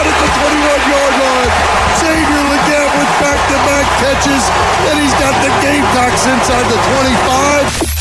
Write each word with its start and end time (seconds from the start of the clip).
At 0.00 0.16
the 0.16 0.30
21-yard 0.32 1.14
line. 1.20 1.52
Xavier 2.00 2.44
Legette 2.48 2.92
with 2.96 3.12
back-to-back 3.20 3.84
catches, 4.00 4.44
and 4.88 4.96
he's 4.96 5.12
got 5.20 5.36
the 5.44 5.52
Gamecocks 5.60 6.24
inside 6.24 6.64
the 6.72 6.80
25. 6.88 8.00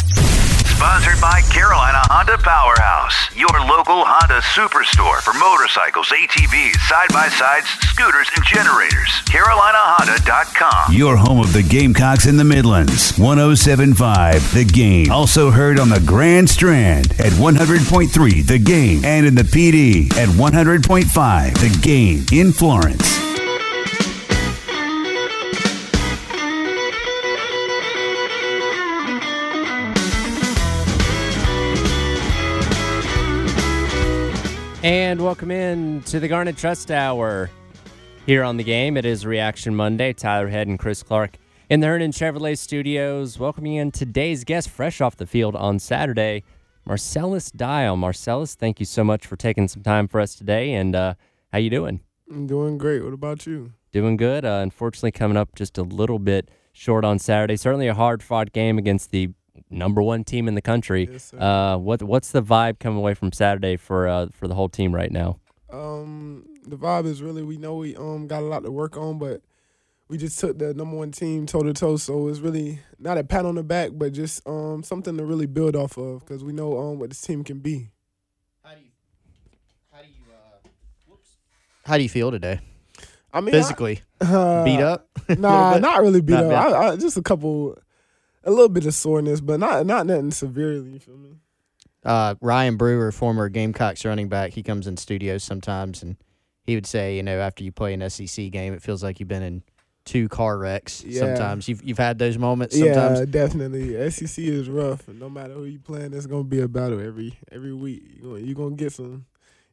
Sponsored 0.80 1.20
by 1.20 1.42
Carolina 1.52 1.99
Honda 2.12 2.40
Powerhouse, 2.40 3.30
your 3.36 3.54
local 3.70 4.02
Honda 4.04 4.42
superstore 4.42 5.22
for 5.22 5.32
motorcycles, 5.38 6.08
ATVs, 6.10 6.76
side 6.90 7.14
by 7.14 7.30
sides, 7.30 7.68
scooters, 7.86 8.28
and 8.36 8.44
generators. 8.44 9.22
CarolinaHonda.com. 9.30 10.92
Your 10.92 11.18
home 11.18 11.40
of 11.40 11.54
the 11.54 11.62
Gamecocks 11.62 12.26
in 12.26 12.38
the 12.38 12.44
Midlands. 12.44 13.16
1075 13.20 14.54
The 14.56 14.66
Game. 14.66 15.12
Also 15.12 15.52
heard 15.52 15.80
on 15.80 15.90
the 15.90 16.00
Grand 16.00 16.50
Strand 16.50 17.12
at 17.20 17.32
100.3 17.34 18.48
The 18.48 18.58
Game 18.58 19.06
and 19.06 19.28
in 19.28 19.36
the 19.36 19.44
PD 19.44 20.12
at 20.18 20.30
100.5 20.30 21.54
The 21.54 21.80
Game 21.80 22.26
in 22.32 22.52
Florence. 22.52 23.29
And 34.82 35.22
welcome 35.22 35.52
in 35.52 36.04
to 36.04 36.22
the 36.22 36.30
Garnet 36.30 36.56
Trust 36.56 36.90
Hour. 36.90 37.50
Here 38.26 38.44
on 38.44 38.56
the 38.56 38.64
game, 38.64 38.96
it 38.96 39.04
is 39.04 39.26
Reaction 39.26 39.76
Monday. 39.76 40.14
Tyler 40.14 40.48
Head 40.48 40.68
and 40.68 40.80
Chris 40.80 41.04
Clark 41.04 41.36
in 41.70 41.82
the 41.82 41.88
Herndon 41.88 42.12
Chevrolet 42.12 42.58
Studios, 42.58 43.38
welcoming 43.38 43.74
in 43.74 43.92
today's 43.92 44.46
guest, 44.46 44.70
fresh 44.70 45.02
off 45.02 45.18
the 45.18 45.26
field 45.26 45.54
on 45.58 45.80
Saturday, 45.80 46.46
Marcellas 46.88 47.52
Dial. 47.52 47.98
Marcellas, 47.98 48.56
thank 48.56 48.80
you 48.80 48.86
so 48.86 49.04
much 49.04 49.28
for 49.28 49.36
taking 49.36 49.68
some 49.68 49.84
time 49.84 50.08
for 50.08 50.22
us 50.22 50.34
today. 50.34 50.72
And 50.72 50.96
uh, 50.96 51.16
how 51.52 51.58
you 51.58 51.70
doing? 51.70 52.00
I'm 52.32 52.48
doing 52.48 52.78
great. 52.78 53.04
What 53.04 53.12
about 53.12 53.46
you? 53.46 53.74
Doing 53.92 54.16
good. 54.16 54.46
Uh, 54.46 54.60
unfortunately, 54.64 55.12
coming 55.12 55.36
up 55.36 55.56
just 55.56 55.78
a 55.78 55.84
little 55.84 56.20
bit 56.20 56.50
short 56.72 57.04
on 57.04 57.20
Saturday. 57.20 57.58
Certainly 57.58 57.90
a 57.90 57.96
hard-fought 57.96 58.54
game 58.54 58.78
against 58.78 59.12
the 59.12 59.32
number 59.70 60.02
one 60.02 60.24
team 60.24 60.48
in 60.48 60.56
the 60.56 60.62
country. 60.62 61.10
Yes, 61.12 61.34
uh, 61.34 61.78
what 61.78 62.04
what's 62.04 62.32
the 62.32 62.42
vibe 62.42 62.80
coming 62.80 62.98
away 62.98 63.14
from 63.14 63.32
Saturday 63.32 63.78
for 63.78 64.08
uh, 64.08 64.28
for 64.34 64.48
the 64.48 64.56
whole 64.56 64.70
team 64.70 64.94
right 64.94 65.12
now? 65.12 65.40
Um, 65.72 66.46
the 66.66 66.78
vibe 66.78 67.06
is 67.06 67.22
really 67.22 67.44
we 67.44 67.58
know 67.58 67.76
we 67.76 67.96
um 67.96 68.28
got 68.28 68.42
a 68.42 68.46
lot 68.46 68.64
to 68.64 68.72
work 68.72 68.98
on, 68.98 69.20
but 69.20 69.42
we 70.08 70.18
just 70.18 70.40
took 70.40 70.58
the 70.58 70.74
number 70.74 70.98
one 70.98 71.12
team 71.12 71.46
toe 71.46 71.64
to 71.64 71.74
toe. 71.74 71.98
So 71.98 72.28
it's 72.28 72.40
really 72.40 72.80
not 72.98 73.18
a 73.18 73.24
pat 73.24 73.46
on 73.46 73.56
the 73.56 73.64
back, 73.64 73.92
but 73.94 74.14
just 74.14 74.48
um 74.48 74.84
something 74.84 75.18
to 75.18 75.26
really 75.26 75.46
build 75.46 75.76
off 75.76 75.98
of 75.98 76.22
because 76.22 76.44
we 76.44 76.54
know 76.54 76.78
um 76.78 77.00
what 77.00 77.10
this 77.10 77.22
team 77.22 77.44
can 77.44 77.60
be. 77.60 77.90
How 78.64 78.74
do 78.74 78.82
you, 78.82 78.92
how 79.92 80.02
do 80.02 80.08
you, 80.08 80.34
uh, 80.34 80.70
whoops. 81.08 81.30
How 81.86 81.98
do 81.98 82.04
you 82.04 82.10
feel 82.10 82.32
today? 82.32 82.60
I 83.32 83.42
mean, 83.42 83.52
Physically, 83.52 84.02
I, 84.22 84.64
beat 84.66 84.82
up? 84.82 85.08
Nah, 85.30 85.78
not 85.80 86.02
really 86.02 86.22
beat 86.22 86.34
Not 86.34 86.46
up. 86.46 86.74
I, 86.74 86.88
I, 86.88 86.96
just 86.96 87.16
a 87.18 87.22
couple, 87.22 87.78
a 88.50 88.52
little 88.52 88.70
bit 88.70 88.86
of 88.86 88.94
soreness, 88.94 89.42
but 89.42 89.60
not 89.60 89.86
not 89.86 90.06
nothing 90.06 90.32
severely. 90.32 90.92
You 90.92 91.00
feel 91.00 91.18
me? 91.18 91.36
Uh, 92.04 92.36
Ryan 92.42 92.78
Brewer, 92.78 93.12
former 93.12 93.50
Gamecocks 93.50 94.06
running 94.06 94.30
back, 94.30 94.52
he 94.52 94.64
comes 94.64 94.88
in 94.88 94.98
studios 94.98 95.44
sometimes, 95.44 96.02
and 96.02 96.16
he 96.64 96.76
would 96.76 96.88
say, 96.88 97.18
you 97.18 97.24
know, 97.24 97.40
after 97.40 97.64
you 97.64 97.72
play 97.72 97.94
an 97.94 98.10
SEC 98.10 98.52
game, 98.52 98.74
it 98.74 98.82
feels 98.82 99.04
like 99.04 99.20
you've 99.20 99.28
been 99.30 99.44
in 99.44 99.64
two 100.06 100.28
car 100.30 100.58
wrecks. 100.58 101.04
Yeah. 101.04 101.20
Sometimes 101.20 101.68
you've 101.68 101.84
you've 101.84 101.98
had 101.98 102.18
those 102.18 102.38
moments. 102.38 102.78
Sometimes 102.78 103.20
Yeah, 103.20 103.26
definitely. 103.26 104.10
SEC 104.10 104.44
is 104.44 104.70
rough, 104.70 105.08
and 105.08 105.20
no 105.20 105.30
matter 105.30 105.54
who 105.54 105.66
you 105.66 105.80
playing, 105.80 106.14
it's 106.14 106.26
gonna 106.26 106.44
be 106.44 106.62
a 106.62 106.68
battle 106.68 107.00
every 107.00 107.38
every 107.52 107.74
week. 107.74 108.04
You 108.16 108.24
gonna 108.24 108.40
you 108.40 108.56
gonna 108.56 108.76
get 108.76 108.94
some. 108.94 109.26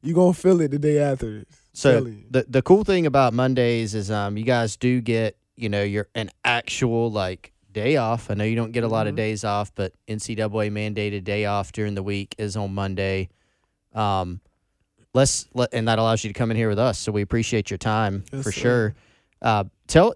You're 0.03 0.15
gonna 0.15 0.35
feel 0.35 0.61
it 0.61 0.71
the 0.71 0.79
day 0.79 0.99
after. 0.99 1.45
So 1.73 2.05
the 2.31 2.45
the 2.49 2.63
cool 2.63 2.85
thing 2.85 3.07
about 3.07 3.33
Mondays 3.33 3.95
is 3.95 4.11
um 4.11 4.37
you 4.37 4.45
guys 4.45 4.77
do 4.77 5.01
get 5.01 5.37
you 5.57 5.69
know 5.69 5.83
your 5.83 6.09
an 6.15 6.31
actual 6.45 7.11
like 7.11 7.53
day 7.77 7.97
off. 7.97 8.31
I 8.31 8.35
know 8.35 8.45
you 8.45 8.57
don't 8.57 8.73
get 8.73 8.85
a 8.85 8.89
lot 8.89 9.07
of 9.07 9.13
Mhm. 9.13 9.19
days 9.19 9.45
off, 9.45 9.71
but 9.75 9.93
NCAA 10.09 10.71
mandated 10.71 11.25
day 11.25 11.45
off 11.45 11.73
during 11.73 11.95
the 11.95 12.03
week 12.03 12.35
is 12.39 12.57
on 12.57 12.73
Monday. 12.75 13.29
Um, 13.95 14.41
let's 15.15 15.47
let 15.55 15.73
and 15.75 15.87
that 15.87 15.99
allows 15.99 16.25
you 16.25 16.33
to 16.33 16.35
come 16.39 16.51
in 16.51 16.57
here 16.57 16.69
with 16.71 16.79
us. 16.79 16.99
So 16.99 17.13
we 17.13 17.21
appreciate 17.23 17.71
your 17.71 17.79
time 17.79 18.25
Yes, 18.33 18.43
for 18.43 18.51
sir. 18.53 18.61
sure. 18.61 18.95
Uh, 19.43 19.65
tell 19.87 20.15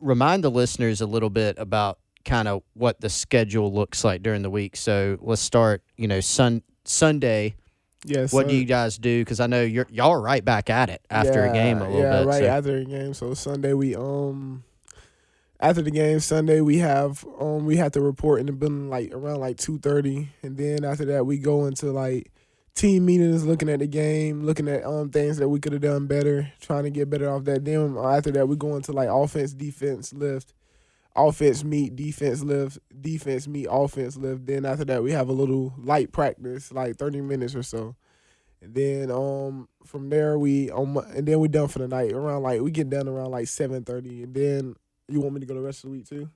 remind 0.00 0.42
the 0.42 0.50
listeners 0.50 1.00
a 1.02 1.06
little 1.06 1.30
bit 1.30 1.56
about 1.58 1.98
kind 2.24 2.48
of 2.48 2.62
what 2.74 3.00
the 3.00 3.08
schedule 3.10 3.72
looks 3.72 4.04
like 4.04 4.22
during 4.22 4.42
the 4.42 4.50
week. 4.50 4.74
So 4.76 5.18
let's 5.20 5.42
start. 5.42 5.82
You 5.96 6.08
know, 6.08 6.20
sun 6.20 6.62
Sunday. 6.84 7.54
yes. 8.06 8.32
What 8.32 8.48
do 8.48 8.56
you 8.56 8.64
guys 8.64 8.96
do? 8.98 9.20
Because 9.20 9.38
I 9.38 9.46
know 9.46 9.62
you're 9.62 9.86
y'all 9.90 10.16
right 10.16 10.44
back 10.44 10.70
at 10.70 10.88
it 10.88 11.02
after 11.10 11.44
a 11.44 11.52
game 11.52 11.78
a 11.78 11.84
Yeah, 11.84 11.86
little 11.88 12.00
yeah, 12.00 12.18
bit. 12.20 12.26
right 12.26 12.40
so- 12.42 12.46
after 12.46 12.78
the 12.80 12.84
game. 12.86 13.14
So 13.14 13.34
Sunday 13.34 13.74
we 13.74 13.94
um 13.94 14.64
after 15.62 15.80
the 15.80 15.92
game 15.92 16.18
Sunday 16.20 16.60
we 16.60 16.78
have 16.78 17.24
um 17.40 17.64
we 17.64 17.76
have 17.76 17.92
to 17.92 18.00
report 18.00 18.40
in 18.40 18.46
the 18.46 18.52
building 18.52 18.90
like 18.90 19.12
around 19.12 19.40
like 19.40 19.56
two 19.56 19.78
thirty, 19.78 20.28
and 20.42 20.56
then 20.56 20.84
after 20.84 21.04
that 21.06 21.24
we 21.24 21.38
go 21.38 21.66
into 21.66 21.92
like 21.92 22.32
team 22.74 23.06
meetings, 23.06 23.44
looking 23.46 23.68
at 23.68 23.78
the 23.78 23.86
game, 23.86 24.44
looking 24.44 24.68
at 24.68 24.84
um 24.84 25.10
things 25.10 25.36
that 25.38 25.48
we 25.48 25.60
could 25.60 25.72
have 25.72 25.82
done 25.82 26.06
better, 26.06 26.52
trying 26.60 26.82
to 26.84 26.90
get 26.90 27.08
better 27.08 27.30
off 27.30 27.44
that. 27.44 27.64
Then 27.64 27.96
after 27.96 28.32
that 28.32 28.48
we 28.48 28.56
go 28.56 28.74
into 28.76 28.92
like 28.92 29.08
offense, 29.08 29.54
defense, 29.54 30.12
lift. 30.12 30.52
Offense 31.14 31.62
meet, 31.62 31.94
defense 31.94 32.42
lift, 32.42 32.78
defense 33.02 33.46
meet, 33.46 33.68
offense 33.70 34.16
lift. 34.16 34.46
Then 34.46 34.64
after 34.64 34.86
that, 34.86 35.02
we 35.02 35.12
have 35.12 35.28
a 35.28 35.32
little 35.32 35.74
light 35.76 36.10
practice, 36.10 36.72
like 36.72 36.96
thirty 36.96 37.20
minutes 37.20 37.54
or 37.54 37.62
so. 37.62 37.94
And 38.62 38.74
then 38.74 39.10
um 39.10 39.68
from 39.84 40.08
there 40.08 40.38
we 40.38 40.70
um 40.70 40.96
and 40.96 41.26
then 41.26 41.38
we 41.40 41.48
done 41.48 41.68
for 41.68 41.80
the 41.80 41.88
night 41.88 42.12
around 42.12 42.42
like 42.42 42.62
we 42.62 42.70
get 42.70 42.88
done 42.88 43.08
around 43.08 43.30
like 43.30 43.48
seven 43.48 43.84
thirty 43.84 44.22
and 44.22 44.34
then 44.34 44.76
you 45.12 45.20
want 45.20 45.34
me 45.34 45.40
to 45.40 45.46
go 45.46 45.54
the 45.54 45.60
rest 45.60 45.84
of 45.84 45.90
the 45.90 45.96
week 45.96 46.08
too? 46.08 46.28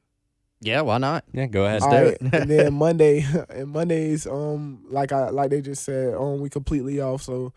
Yeah, 0.60 0.80
why 0.80 0.98
not? 0.98 1.24
Yeah, 1.32 1.46
go 1.46 1.64
ahead. 1.64 1.82
Let's 1.82 1.86
do 1.86 1.96
Alright, 1.96 2.16
it. 2.20 2.20
and 2.32 2.50
then 2.50 2.72
Monday 2.78 3.26
and 3.50 3.68
Mondays 3.68 4.26
um 4.26 4.84
like 4.88 5.12
I 5.12 5.30
like 5.30 5.50
they 5.50 5.60
just 5.60 5.84
said 5.84 6.14
um 6.14 6.40
we 6.40 6.48
completely 6.48 7.00
off 7.00 7.22
so 7.22 7.52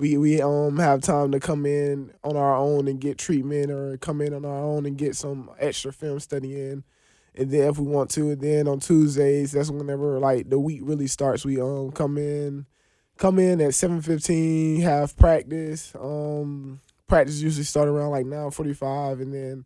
we 0.00 0.16
we 0.16 0.40
um 0.40 0.78
have 0.78 1.02
time 1.02 1.30
to 1.32 1.38
come 1.38 1.66
in 1.66 2.12
on 2.24 2.36
our 2.36 2.56
own 2.56 2.88
and 2.88 3.00
get 3.00 3.18
treatment 3.18 3.70
or 3.70 3.96
come 3.98 4.20
in 4.20 4.32
on 4.32 4.44
our 4.44 4.58
own 4.64 4.86
and 4.86 4.96
get 4.96 5.14
some 5.14 5.50
extra 5.58 5.92
film 5.92 6.18
study 6.18 6.58
in. 6.58 6.82
And 7.34 7.50
then 7.50 7.68
if 7.68 7.78
we 7.78 7.86
want 7.86 8.10
to, 8.12 8.30
and 8.30 8.40
then 8.40 8.66
on 8.66 8.80
Tuesdays, 8.80 9.52
that's 9.52 9.70
whenever 9.70 10.18
like 10.18 10.50
the 10.50 10.58
week 10.58 10.80
really 10.82 11.06
starts. 11.06 11.44
We 11.44 11.60
um 11.60 11.92
come 11.92 12.18
in, 12.18 12.66
come 13.18 13.38
in 13.38 13.60
at 13.60 13.74
seven 13.74 14.00
fifteen, 14.02 14.80
have 14.80 15.16
practice. 15.16 15.94
Um, 15.94 16.80
practice 17.06 17.40
usually 17.40 17.64
start 17.64 17.88
around 17.88 18.10
like 18.10 18.26
nine 18.26 18.50
forty 18.50 18.74
five, 18.74 19.20
and 19.20 19.32
then 19.32 19.64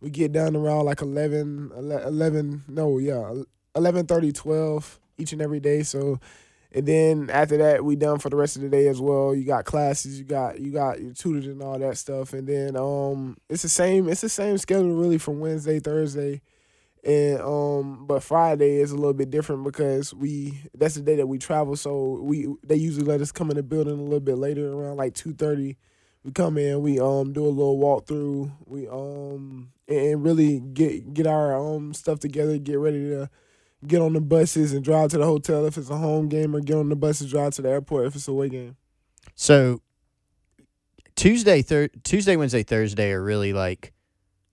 we 0.00 0.10
get 0.10 0.32
done 0.32 0.56
around 0.56 0.84
like 0.84 1.00
11, 1.00 1.72
11 1.74 2.64
no, 2.68 2.98
yeah, 2.98 3.32
11, 3.74 4.06
12 4.06 5.00
each 5.18 5.32
and 5.32 5.42
every 5.42 5.60
day. 5.60 5.82
So, 5.82 6.20
and 6.72 6.86
then 6.86 7.30
after 7.30 7.56
that, 7.58 7.84
we 7.84 7.96
done 7.96 8.18
for 8.18 8.28
the 8.28 8.36
rest 8.36 8.56
of 8.56 8.62
the 8.62 8.68
day 8.68 8.88
as 8.88 9.00
well. 9.00 9.34
You 9.34 9.44
got 9.44 9.64
classes, 9.64 10.18
you 10.18 10.24
got 10.24 10.60
you 10.60 10.72
got 10.72 11.00
your 11.00 11.12
tutors 11.12 11.46
and 11.46 11.62
all 11.62 11.78
that 11.78 11.96
stuff, 11.96 12.32
and 12.32 12.46
then 12.46 12.76
um, 12.76 13.38
it's 13.48 13.62
the 13.62 13.68
same. 13.68 14.08
It's 14.08 14.20
the 14.20 14.28
same 14.28 14.58
schedule 14.58 14.94
really 14.94 15.18
from 15.18 15.40
Wednesday, 15.40 15.80
Thursday, 15.80 16.42
and 17.02 17.40
um, 17.40 18.04
but 18.06 18.22
Friday 18.22 18.76
is 18.76 18.90
a 18.90 18.96
little 18.96 19.14
bit 19.14 19.30
different 19.30 19.64
because 19.64 20.12
we 20.12 20.60
that's 20.74 20.96
the 20.96 21.02
day 21.02 21.16
that 21.16 21.26
we 21.28 21.38
travel. 21.38 21.76
So 21.76 22.18
we 22.20 22.48
they 22.62 22.76
usually 22.76 23.06
let 23.06 23.22
us 23.22 23.32
come 23.32 23.50
in 23.50 23.56
the 23.56 23.62
building 23.62 23.98
a 23.98 24.02
little 24.02 24.20
bit 24.20 24.36
later, 24.36 24.70
around 24.70 24.96
like 24.96 25.14
two 25.14 25.32
thirty. 25.32 25.76
We 26.24 26.32
come 26.32 26.58
in, 26.58 26.82
we 26.82 26.98
um 26.98 27.32
do 27.32 27.46
a 27.46 27.48
little 27.48 27.78
walkthrough, 27.78 28.50
we 28.66 28.88
um 28.88 29.70
and 29.88 30.24
really 30.24 30.60
get 30.60 31.14
get 31.14 31.26
our 31.26 31.56
um 31.56 31.94
stuff 31.94 32.20
together, 32.20 32.58
get 32.58 32.78
ready 32.78 33.08
to 33.10 33.30
get 33.86 34.00
on 34.00 34.14
the 34.14 34.20
buses 34.20 34.72
and 34.72 34.84
drive 34.84 35.10
to 35.10 35.18
the 35.18 35.24
hotel 35.24 35.66
if 35.66 35.76
it's 35.76 35.90
a 35.90 35.96
home 35.96 36.28
game, 36.28 36.54
or 36.54 36.60
get 36.60 36.76
on 36.76 36.88
the 36.88 36.96
buses 36.96 37.22
and 37.22 37.30
drive 37.30 37.54
to 37.54 37.62
the 37.62 37.68
airport 37.70 38.06
if 38.06 38.16
it's 38.16 38.28
a 38.28 38.30
away 38.30 38.48
game. 38.48 38.76
So 39.34 39.82
Tuesday, 41.14 41.62
thir- 41.62 41.88
Tuesday, 42.04 42.36
Wednesday, 42.36 42.62
Thursday 42.62 43.12
are 43.12 43.22
really 43.22 43.52
like 43.52 43.92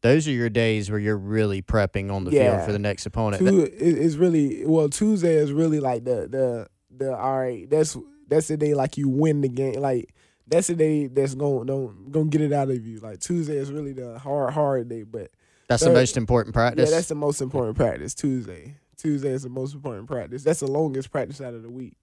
those 0.01 0.27
are 0.27 0.31
your 0.31 0.49
days 0.49 0.91
where 0.91 0.99
you're 0.99 1.17
really 1.17 1.61
prepping 1.61 2.11
on 2.11 2.25
the 2.25 2.31
field 2.31 2.65
for 2.65 2.71
the 2.73 2.79
next 2.79 3.05
opponent. 3.05 3.41
Two 3.41 3.63
is 3.63 4.17
really 4.17 4.65
well. 4.65 4.89
Tuesday 4.89 5.35
is 5.35 5.51
really 5.51 5.79
like 5.79 6.03
the 6.03 6.27
the 6.27 6.67
the 6.95 7.15
all 7.15 7.39
right. 7.39 7.69
That's 7.69 7.97
that's 8.27 8.47
the 8.47 8.57
day 8.57 8.73
like 8.73 8.97
you 8.97 9.09
win 9.09 9.41
the 9.41 9.49
game. 9.49 9.75
Like 9.75 10.12
that's 10.47 10.67
the 10.67 10.75
day 10.75 11.07
that's 11.07 11.35
going 11.35 11.65
don't 11.67 12.11
gonna 12.11 12.25
get 12.29 12.41
it 12.41 12.53
out 12.53 12.69
of 12.69 12.85
you. 12.85 12.99
Like 12.99 13.19
Tuesday 13.19 13.57
is 13.57 13.71
really 13.71 13.93
the 13.93 14.19
hard 14.19 14.53
hard 14.53 14.89
day, 14.89 15.03
but 15.03 15.29
That's 15.67 15.83
the 15.83 15.91
most 15.93 16.17
important 16.17 16.53
practice. 16.53 16.89
yeah, 16.89 16.95
that's 16.95 17.07
the 17.07 17.15
most 17.15 17.41
important 17.41 17.77
practice. 17.77 18.13
Tuesday. 18.13 18.75
Tuesday 18.97 19.29
is 19.29 19.43
the 19.43 19.49
most 19.49 19.73
important 19.73 20.07
practice. 20.07 20.43
That's 20.43 20.61
the 20.61 20.67
longest 20.71 21.11
practice 21.11 21.41
out 21.41 21.53
of 21.53 21.61
the 21.63 21.69
week. 21.69 21.95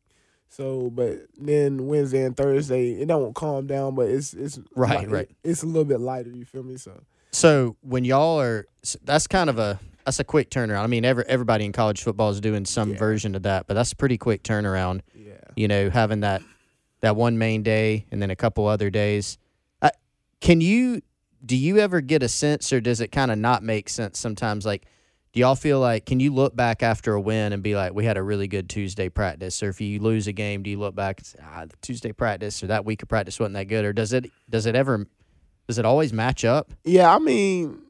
So, 0.48 0.90
but 0.90 1.26
then 1.38 1.87
Wednesday 1.87 2.25
and 2.25 2.37
Thursday, 2.37 2.92
it 3.00 3.06
don't 3.06 3.34
calm 3.34 3.66
down, 3.66 3.94
but 3.94 4.08
it's 4.08 4.34
it's 4.34 4.58
Right, 4.75 4.98
like- 5.00 5.10
right. 5.10 5.31
It's 5.44 5.62
a 5.62 5.66
little 5.66 5.84
bit 5.84 6.00
lighter. 6.00 6.31
You 6.31 6.44
feel 6.44 6.62
me? 6.62 6.76
So 6.76 7.00
So 7.32 7.76
when 7.82 8.04
y'all 8.04 8.40
are, 8.40 8.66
that's 9.04 9.26
kind 9.26 9.48
of 9.48 9.58
a 9.58 9.78
that's 10.04 10.19
a 10.19 10.25
quick 10.25 10.50
turnaround. 10.50 10.82
I 10.82 10.86
mean, 10.88 11.04
every, 11.04 11.25
everybody 11.28 11.64
in 11.66 11.72
college 11.72 12.02
football 12.02 12.31
is 12.31 12.40
doing 12.40 12.64
some 12.64 12.93
Yeah. 12.93 12.98
version 12.98 13.34
of 13.36 13.43
that, 13.44 13.66
but 13.69 13.75
that's 13.75 13.93
a 13.93 13.96
pretty 13.96 14.19
quick 14.19 14.43
turnaround. 14.43 15.02
yeah, 15.14 15.34
You 15.56 15.69
know, 15.69 15.88
having 15.90 16.20
that 16.20 16.43
that 17.00 17.17
one 17.17 17.38
main 17.38 17.62
day 17.62 18.06
and 18.11 18.20
then 18.20 18.31
a 18.31 18.37
couple 18.37 18.67
other 18.67 18.91
days. 18.91 19.38
Uh, 19.82 19.91
can 20.41 20.61
you 20.61 21.02
do 21.44 21.56
you 21.56 21.79
ever 21.79 22.00
get 22.00 22.23
a 22.23 22.29
sense, 22.29 22.73
or 22.73 22.81
does 22.81 23.00
it 23.00 23.08
kind 23.08 23.31
of 23.31 23.38
not 23.38 23.62
make 23.62 23.88
sense 23.88 24.19
sometimes? 24.19 24.67
Like, 24.67 24.85
do 25.32 25.41
y'all 25.41 25.55
feel 25.55 25.81
like 25.81 26.05
can 26.06 26.20
you 26.20 26.35
look 26.35 26.55
back 26.55 26.82
after 26.82 27.14
a 27.14 27.20
win 27.20 27.52
and 27.52 27.62
be 27.62 27.75
like, 27.75 27.94
we 27.94 28.05
had 28.05 28.17
a 28.17 28.23
really 28.23 28.49
good 28.49 28.69
Tuesday 28.69 29.08
practice, 29.08 29.62
or 29.62 29.69
if 29.69 29.81
you 29.81 30.00
lose 30.00 30.26
a 30.26 30.32
game, 30.32 30.62
do 30.62 30.70
you 30.70 30.79
look 30.79 30.94
back 30.94 31.20
and 31.20 31.26
say, 31.26 31.38
ah, 31.43 31.64
the 31.64 31.76
Tuesday 31.81 32.12
practice 32.12 32.62
or 32.62 32.67
that 32.67 32.85
week 32.85 33.03
of 33.03 33.08
practice 33.08 33.38
wasn't 33.38 33.55
that 33.55 33.64
good, 33.69 33.85
or 33.85 33.93
does 33.93 34.12
it 34.12 34.31
does 34.49 34.67
it 34.67 34.75
ever 34.75 35.06
does 35.67 35.79
it 35.79 35.85
always 35.85 36.12
match 36.12 36.44
up? 36.44 36.73
yeah. 36.85 37.14
I 37.14 37.19
mean, 37.19 37.81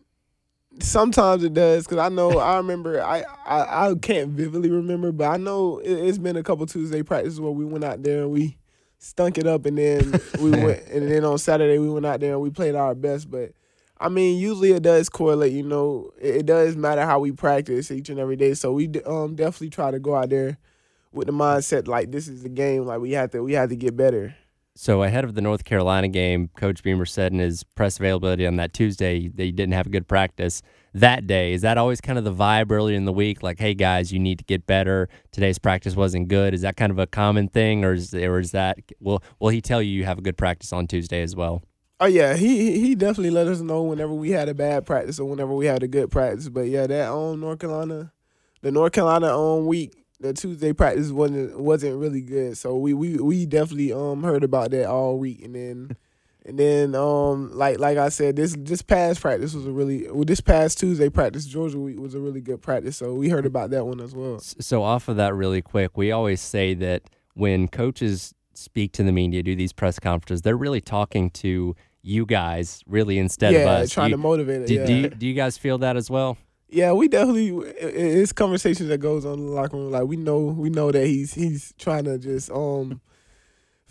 sometimes 0.80 1.42
it 1.42 1.54
does 1.54 1.84
because 1.84 1.98
I 1.98 2.08
know 2.08 2.38
I 2.38 2.58
remember. 2.58 3.02
I, 3.02 3.24
I 3.44 3.88
I 3.88 3.94
can't 4.00 4.30
vividly 4.30 4.70
remember, 4.70 5.10
but 5.10 5.28
I 5.28 5.36
know 5.36 5.78
it, 5.78 5.90
it's 5.90 6.18
been 6.18 6.36
a 6.36 6.42
couple 6.42 6.66
Tuesday 6.66 7.02
practices 7.02 7.40
where 7.40 7.52
we 7.52 7.64
went 7.64 7.84
out 7.84 8.02
there 8.02 8.22
and 8.22 8.30
we 8.30 8.56
stunk 9.00 9.38
it 9.38 9.46
up, 9.46 9.66
and 9.66 9.76
then 9.76 10.20
we 10.40 10.50
went, 10.64 10.86
and 10.86 11.10
then 11.10 11.24
on 11.24 11.38
Saturday 11.38 11.78
we 11.78 11.90
went 11.90 12.06
out 12.06 12.20
there 12.20 12.32
and 12.32 12.40
we 12.40 12.50
played 12.50 12.74
our 12.74 12.94
best, 12.94 13.30
but. 13.30 13.52
I 14.02 14.08
mean, 14.08 14.38
usually 14.38 14.72
it 14.72 14.82
does 14.82 15.10
correlate. 15.10 15.52
You 15.52 15.62
know, 15.62 16.10
it, 16.18 16.36
it 16.36 16.46
does 16.46 16.74
matter 16.74 17.04
how 17.04 17.20
we 17.20 17.32
practice 17.32 17.90
each 17.90 18.08
and 18.08 18.18
every 18.18 18.34
day. 18.34 18.54
So 18.54 18.72
we 18.72 18.86
um 19.04 19.34
definitely 19.34 19.68
try 19.68 19.90
to 19.90 19.98
go 19.98 20.14
out 20.14 20.30
there 20.30 20.56
with 21.12 21.26
the 21.26 21.34
mindset 21.34 21.86
like 21.86 22.10
this 22.10 22.26
is 22.26 22.42
the 22.42 22.48
game. 22.48 22.86
Like 22.86 23.00
we 23.00 23.12
have 23.12 23.30
to 23.32 23.42
we 23.42 23.52
have 23.52 23.68
to 23.68 23.76
get 23.76 23.98
better. 23.98 24.34
So 24.74 25.02
ahead 25.02 25.24
of 25.24 25.34
the 25.34 25.42
North 25.42 25.64
Carolina 25.64 26.08
game, 26.08 26.48
Coach 26.56 26.82
Beamer 26.82 27.04
said 27.04 27.32
in 27.32 27.40
his 27.40 27.62
press 27.62 27.98
availability 27.98 28.46
on 28.46 28.56
that 28.56 28.72
Tuesday 28.72 29.28
that 29.28 29.42
he 29.42 29.52
didn't 29.52 29.74
have 29.74 29.86
a 29.86 29.90
good 29.90 30.08
practice 30.08 30.62
that 30.94 31.26
day. 31.26 31.52
Is 31.52 31.62
that 31.62 31.78
always 31.78 32.00
kind 32.00 32.18
of 32.18 32.24
the 32.24 32.34
vibe 32.34 32.70
early 32.70 32.94
in 32.94 33.04
the 33.04 33.12
week? 33.12 33.42
Like, 33.42 33.58
hey 33.58 33.74
guys, 33.74 34.12
you 34.12 34.18
need 34.18 34.38
to 34.38 34.44
get 34.44 34.66
better. 34.66 35.08
Today's 35.32 35.58
practice 35.58 35.96
wasn't 35.96 36.28
good. 36.28 36.54
Is 36.54 36.62
that 36.62 36.76
kind 36.76 36.90
of 36.90 36.98
a 36.98 37.06
common 37.06 37.48
thing, 37.48 37.84
or 37.84 37.92
is 37.92 38.14
or 38.14 38.38
is 38.38 38.52
that 38.52 38.78
will 39.00 39.22
will 39.38 39.50
he 39.50 39.60
tell 39.60 39.82
you 39.82 39.90
you 39.90 40.04
have 40.04 40.18
a 40.18 40.22
good 40.22 40.36
practice 40.36 40.72
on 40.72 40.86
Tuesday 40.86 41.22
as 41.22 41.36
well? 41.36 41.62
Oh 42.00 42.06
yeah, 42.06 42.34
he 42.34 42.80
he- 42.80 42.94
definitely 42.94 43.30
let 43.30 43.46
us 43.46 43.60
know 43.60 43.82
whenever 43.82 44.14
we 44.14 44.30
had 44.30 44.48
a 44.48 44.54
bad 44.54 44.86
practice 44.86 45.20
or 45.20 45.28
whenever 45.28 45.52
we 45.54 45.66
had 45.66 45.82
a 45.82 45.88
good 45.88 46.10
practice. 46.10 46.48
But 46.48 46.62
yeah, 46.62 46.86
that 46.86 47.10
on 47.10 47.40
North 47.40 47.58
Carolina, 47.58 48.12
the 48.62 48.70
North 48.70 48.92
Carolina 48.92 49.36
um 49.38 49.66
week, 49.66 49.94
the 50.18 50.32
Tuesday 50.32 50.72
practice 50.72 51.10
wasn't 51.10 51.60
wasn't 51.60 51.98
really 51.98 52.22
good. 52.22 52.56
So 52.56 52.76
we 52.76 52.94
we 52.94 53.16
we 53.16 53.46
definitely 53.46 53.92
um 53.92 54.22
heard 54.22 54.44
about 54.44 54.70
that 54.70 54.86
all 54.86 55.18
week, 55.18 55.42
and 55.44 55.54
then 55.54 55.96
and 56.46 56.58
then 56.58 56.94
um 56.94 57.50
like 57.52 57.78
like 57.78 57.98
I 57.98 58.08
said, 58.08 58.36
this 58.36 58.54
this 58.58 58.82
past 58.82 59.20
practice 59.20 59.54
was 59.54 59.66
a 59.66 59.70
really 59.72 60.10
well, 60.10 60.24
this 60.24 60.40
past 60.40 60.78
Tuesday 60.78 61.08
practice 61.08 61.44
Georgia 61.46 61.78
week 61.78 61.98
was 62.00 62.14
a 62.14 62.20
really 62.20 62.40
good 62.40 62.62
practice. 62.62 62.96
So 62.96 63.14
we 63.14 63.28
heard 63.28 63.46
about 63.46 63.70
that 63.70 63.86
one 63.86 64.00
as 64.00 64.14
well. 64.14 64.38
So 64.40 64.82
off 64.82 65.08
of 65.08 65.16
that, 65.16 65.34
really 65.34 65.62
quick, 65.62 65.96
we 65.96 66.12
always 66.12 66.40
say 66.40 66.74
that 66.74 67.02
when 67.34 67.68
coaches 67.68 68.34
speak 68.54 68.92
to 68.92 69.02
the 69.02 69.12
media, 69.12 69.42
do 69.42 69.54
these 69.54 69.72
press 69.72 69.98
conferences, 69.98 70.42
they're 70.42 70.56
really 70.56 70.80
talking 70.80 71.30
to 71.30 71.74
you 72.02 72.24
guys, 72.26 72.82
really 72.86 73.18
instead 73.18 73.54
of 73.54 73.60
yeah, 73.60 73.68
us. 73.70 73.90
trying 73.90 74.10
You- 74.10 74.16
to 74.16 74.22
motivate 74.22 74.62
it. 74.62 74.66
do, 74.68 74.74
yeah. 74.74 74.86
do, 74.86 74.94
you, 74.94 75.08
do 75.10 75.26
you 75.26 75.34
guys 75.34 75.58
feel 75.58 75.78
that 75.78 75.96
as 75.96 76.10
well? 76.10 76.38
Yeah, 76.72 76.92
we 76.92 77.08
definitely 77.08 77.48
it's 77.78 78.32
conversations 78.32 78.88
that 78.90 78.98
goes 78.98 79.26
on 79.26 79.40
in 79.40 79.46
the 79.46 79.52
locker 79.52 79.76
room. 79.76 79.90
Like 79.90 80.04
we 80.04 80.16
know 80.16 80.38
we 80.38 80.70
know 80.70 80.92
that 80.92 81.04
he's 81.06 81.34
he's 81.34 81.74
trying 81.78 82.04
to 82.04 82.16
just 82.16 82.48
um 82.52 83.00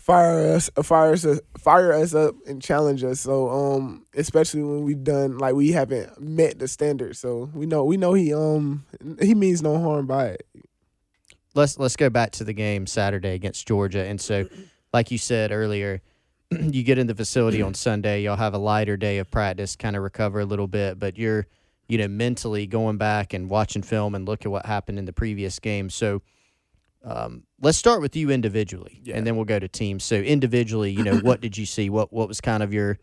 fire 0.00 0.54
us 0.54 0.70
fire 0.82 1.12
us 1.12 1.26
fire 1.58 1.92
us 1.92 2.14
up 2.14 2.34
and 2.46 2.62
challenge 2.62 3.04
us. 3.04 3.20
So 3.20 3.50
um 3.50 4.06
especially 4.14 4.62
when 4.62 4.82
we've 4.82 5.04
done 5.04 5.36
like 5.36 5.54
we 5.54 5.72
haven't 5.72 6.18
met 6.20 6.58
the 6.58 6.68
standard. 6.68 7.16
So 7.16 7.50
we 7.54 7.66
know 7.66 7.84
we 7.84 7.98
know 7.98 8.14
he 8.14 8.32
um 8.32 8.86
he 9.20 9.34
means 9.34 9.62
no 9.62 9.78
harm 9.78 10.06
by 10.06 10.28
it. 10.28 10.46
let's 11.54 11.78
let's 11.78 11.96
go 11.96 12.08
back 12.08 12.30
to 12.32 12.44
the 12.44 12.54
game 12.54 12.86
Saturday 12.86 13.34
against 13.34 13.68
Georgia. 13.68 14.04
And 14.06 14.18
so, 14.20 14.48
like 14.92 15.10
you 15.10 15.18
said 15.18 15.52
earlier, 15.52 16.00
you 16.50 16.82
get 16.82 16.98
in 16.98 17.06
the 17.06 17.14
facility 17.14 17.60
on 17.60 17.74
Sunday. 17.74 18.22
You'll 18.22 18.36
have 18.36 18.54
a 18.54 18.58
lighter 18.58 18.96
day 18.96 19.18
of 19.18 19.30
practice, 19.30 19.76
kind 19.76 19.96
of 19.96 20.02
recover 20.02 20.40
a 20.40 20.46
little 20.46 20.66
bit, 20.66 20.98
but 20.98 21.18
you're 21.18 21.46
you 21.88 21.98
know 21.98 22.08
mentally 22.08 22.66
going 22.66 22.96
back 22.96 23.34
and 23.34 23.50
watching 23.50 23.82
film 23.82 24.14
and 24.14 24.26
look 24.26 24.46
at 24.46 24.50
what 24.50 24.64
happened 24.64 24.98
in 24.98 25.04
the 25.04 25.12
previous 25.12 25.58
game. 25.58 25.90
So. 25.90 26.22
Um, 27.02 27.44
let's 27.60 27.78
start 27.78 28.00
with 28.00 28.16
you 28.16 28.30
individually, 28.30 29.00
Yeah. 29.04 29.16
and 29.16 29.26
then 29.26 29.36
we'll 29.36 29.44
go 29.44 29.58
to 29.58 29.68
teams. 29.68 30.04
So 30.04 30.16
individually, 30.16 30.90
you 30.92 31.02
know, 31.04 31.16
what 31.18 31.40
did 31.40 31.56
you 31.58 31.66
see? 31.66 31.90
What 31.90 32.12
what 32.12 32.28
was 32.28 32.40
kind 32.40 32.62
of 32.62 32.72
your 32.72 32.98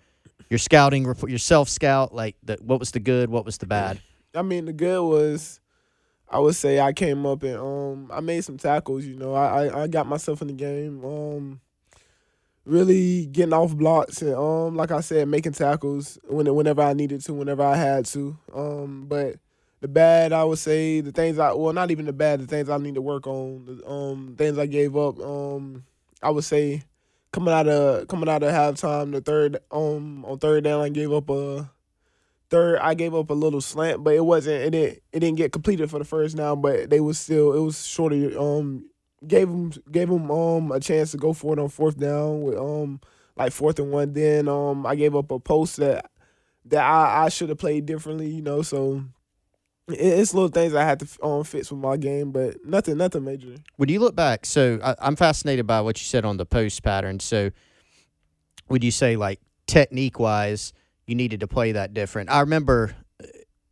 your 0.50 0.58
scouting 0.58 1.06
report, 1.06 1.30
your 1.30 1.40
self 1.40 1.70
scout? 1.70 2.14
Like, 2.14 2.36
the, 2.44 2.58
what 2.62 2.80
was 2.80 2.92
the 2.92 3.00
good? 3.00 3.30
What 3.30 3.46
was 3.46 3.58
the 3.58 3.66
bad? 3.66 4.00
I 4.36 4.42
mean, 4.42 4.66
the 4.66 4.74
good 4.74 5.02
was, 5.04 5.60
I 6.30 6.40
would 6.40 6.56
say 6.56 6.80
I 6.80 6.94
came 6.94 7.26
up 7.26 7.44
and 7.44 7.58
um 7.58 8.12
I 8.14 8.20
made 8.22 8.44
some 8.44 8.58
tackles. 8.58 9.06
You 9.06 9.16
know, 9.16 9.34
I 9.34 9.66
I, 9.68 9.84
I 9.84 9.88
got 9.88 10.08
myself 10.08 10.42
in 10.42 10.48
the 10.48 10.54
game. 10.54 11.04
Um, 11.06 11.62
really 12.66 13.26
getting 13.28 13.54
off 13.54 13.74
blocks 13.76 14.22
and 14.22 14.36
um 14.36 14.76
like 14.76 14.92
I 14.92 15.00
said, 15.02 15.28
making 15.28 15.54
tackles 15.54 16.18
when 16.28 16.54
whenever 16.54 16.82
I 16.82 16.94
needed 16.94 17.22
to, 17.26 17.34
whenever 17.34 17.64
I 17.64 17.76
had 17.76 18.06
to. 18.08 18.38
Um, 18.54 19.06
but 19.08 19.36
the 19.80 19.88
bad, 19.88 20.34
I 20.34 20.44
would 20.44 20.60
say 20.60 21.02
the 21.02 21.12
things 21.12 21.38
I 21.40 21.54
well 21.54 21.74
not 21.74 21.92
even 21.92 22.06
the 22.06 22.14
bad, 22.14 22.40
the 22.40 22.48
things 22.48 22.70
I 22.70 22.78
need 22.78 22.96
to 22.96 23.02
work 23.02 23.28
on, 23.28 23.66
the 23.66 23.88
um 23.88 24.36
things 24.38 24.58
I 24.58 24.66
gave 24.66 24.96
up. 24.96 25.20
Um, 25.20 25.84
I 26.22 26.30
would 26.32 26.44
say 26.44 26.84
coming 27.32 27.54
out 27.54 27.68
of 27.68 28.08
coming 28.08 28.30
out 28.30 28.44
of 28.44 28.52
halftime, 28.52 29.12
the 29.12 29.22
third 29.22 29.58
um 29.72 30.26
on 30.26 30.40
third 30.40 30.64
down, 30.64 30.82
I 30.82 30.90
gave 30.90 31.12
up 31.14 31.30
a 31.30 31.70
third 32.50 32.80
I 32.80 32.94
gave 32.94 33.14
up 33.14 33.30
a 33.30 33.34
little 33.34 33.62
slant, 33.62 34.04
but 34.04 34.14
it 34.16 34.26
wasn't 34.26 34.64
it 34.64 34.72
didn't 34.72 35.04
it 35.14 35.20
didn't 35.20 35.38
get 35.38 35.52
completed 35.52 35.90
for 35.90 36.00
the 36.00 36.06
first 36.06 36.38
down, 36.38 36.62
but 36.62 36.90
they 36.90 37.00
was 37.00 37.20
still 37.20 37.54
it 37.54 37.60
was 37.60 37.86
shorter 37.86 38.38
um 38.40 38.90
gave 39.28 39.48
them 39.48 39.72
gave 39.92 40.10
them 40.10 40.32
um 40.32 40.72
a 40.72 40.80
chance 40.80 41.12
to 41.12 41.18
go 41.18 41.34
for 41.34 41.54
it 41.54 41.60
on 41.60 41.70
fourth 41.70 41.98
down 42.00 42.42
with 42.42 42.58
um 42.58 43.00
like 43.36 43.52
fourth 43.52 43.80
and 43.80 43.92
one. 43.92 44.14
Then 44.14 44.48
um 44.48 44.86
I 44.86 44.96
gave 44.96 45.16
up 45.16 45.30
a 45.32 45.40
post 45.40 45.78
that 45.78 46.10
that 46.66 46.84
I, 46.84 47.26
I 47.26 47.30
should 47.30 47.50
have 47.50 47.58
played 47.60 47.86
differently, 47.86 48.28
you 48.30 48.42
know, 48.42 48.62
so 48.62 49.04
it's 49.88 50.34
little 50.34 50.50
things 50.50 50.74
I 50.74 50.84
had 50.84 51.00
to 51.00 51.08
um 51.26 51.44
fix 51.44 51.72
with 51.72 51.80
my 51.80 51.98
game, 51.98 52.32
but 52.32 52.64
nothing 52.66 52.98
nothing 52.98 53.24
major. 53.24 53.56
When 53.78 53.90
you 53.90 54.00
look 54.00 54.16
back, 54.16 54.46
so 54.46 54.80
I, 54.84 54.96
I'm 55.00 55.16
fascinated 55.16 55.66
by 55.68 55.82
what 55.82 56.00
you 56.00 56.06
said 56.06 56.26
on 56.26 56.38
the 56.38 56.46
post 56.46 56.84
pattern. 56.84 57.20
So, 57.20 57.52
would 58.70 58.84
you 58.84 58.92
say 58.92 59.16
like 59.16 59.40
technique 59.66 60.20
wise, 60.20 60.74
you 61.06 61.16
needed 61.16 61.40
to 61.40 61.48
play 61.48 61.72
that 61.74 61.94
different? 61.94 62.30
I 62.30 62.42
remember, 62.42 62.96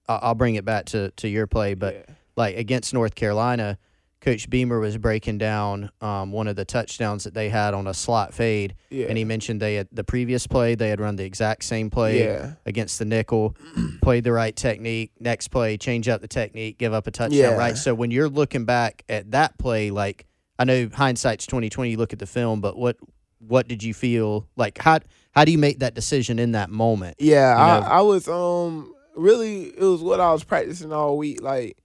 uh, 0.07 0.19
I'll 0.21 0.35
bring 0.35 0.55
it 0.55 0.65
back 0.65 0.85
to 0.87 1.11
to 1.11 1.27
your 1.27 1.47
play, 1.47 1.73
but 1.73 1.93
Yeah. 1.95 2.15
like 2.35 2.55
against 2.57 2.93
North 2.93 3.15
Carolina, 3.15 3.77
Coach 4.25 4.49
Beamer 4.49 4.79
was 4.79 4.97
breaking 4.97 5.37
down 5.37 5.91
um, 6.01 6.31
one 6.31 6.47
of 6.47 6.55
the 6.55 6.65
touchdowns 6.65 7.23
that 7.25 7.35
they 7.35 7.47
had 7.47 7.75
on 7.75 7.85
a 7.85 7.93
slot 7.93 8.33
fade, 8.33 8.73
Yeah. 8.89 9.05
and 9.07 9.17
he 9.17 9.23
mentioned 9.23 9.61
they 9.61 9.75
had 9.75 9.87
the 9.91 10.03
previous 10.03 10.47
play 10.47 10.73
they 10.73 10.89
had 10.89 10.99
run 10.99 11.15
the 11.15 11.23
exact 11.23 11.63
same 11.63 11.91
play 11.91 12.23
Yeah. 12.25 12.53
against 12.65 12.97
the 12.97 13.05
nickel, 13.05 13.55
played 14.01 14.23
the 14.23 14.31
right 14.31 14.55
technique. 14.55 15.11
Next 15.19 15.49
play, 15.49 15.77
change 15.77 16.09
up 16.09 16.21
the 16.21 16.27
technique, 16.27 16.79
give 16.79 16.91
up 16.91 17.05
a 17.05 17.11
touchdown. 17.11 17.37
Yeah. 17.39 17.55
Right. 17.55 17.77
So 17.77 17.93
when 17.93 18.09
you're 18.09 18.27
looking 18.29 18.65
back 18.65 19.03
at 19.07 19.29
that 19.31 19.57
play, 19.59 19.91
like 19.91 20.25
I 20.57 20.63
know 20.63 20.89
hindsight's 20.91 21.45
twenty 21.45 21.69
twenty. 21.69 21.91
You 21.91 21.97
look 21.97 22.11
at 22.13 22.19
the 22.19 22.25
film, 22.25 22.61
but 22.61 22.75
what 22.77 22.97
what 23.39 23.67
did 23.67 23.83
you 23.83 23.93
feel 23.93 24.47
like? 24.55 24.79
How 24.79 24.99
how 25.33 25.45
do 25.45 25.51
you 25.51 25.57
make 25.59 25.79
that 25.79 25.93
decision 25.93 26.39
in 26.39 26.53
that 26.53 26.69
moment? 26.71 27.17
Yeah, 27.19 27.51
You 27.51 27.81
know? 27.81 27.87
I, 27.87 27.97
I 27.99 28.01
was 28.01 28.27
um 28.27 28.91
really 29.15 29.65
it 29.67 29.81
was 29.83 30.01
what 30.01 30.19
I 30.19 30.31
was 30.31 30.43
practicing 30.43 30.91
all 30.91 31.15
week. 31.17 31.41
Like 31.43 31.77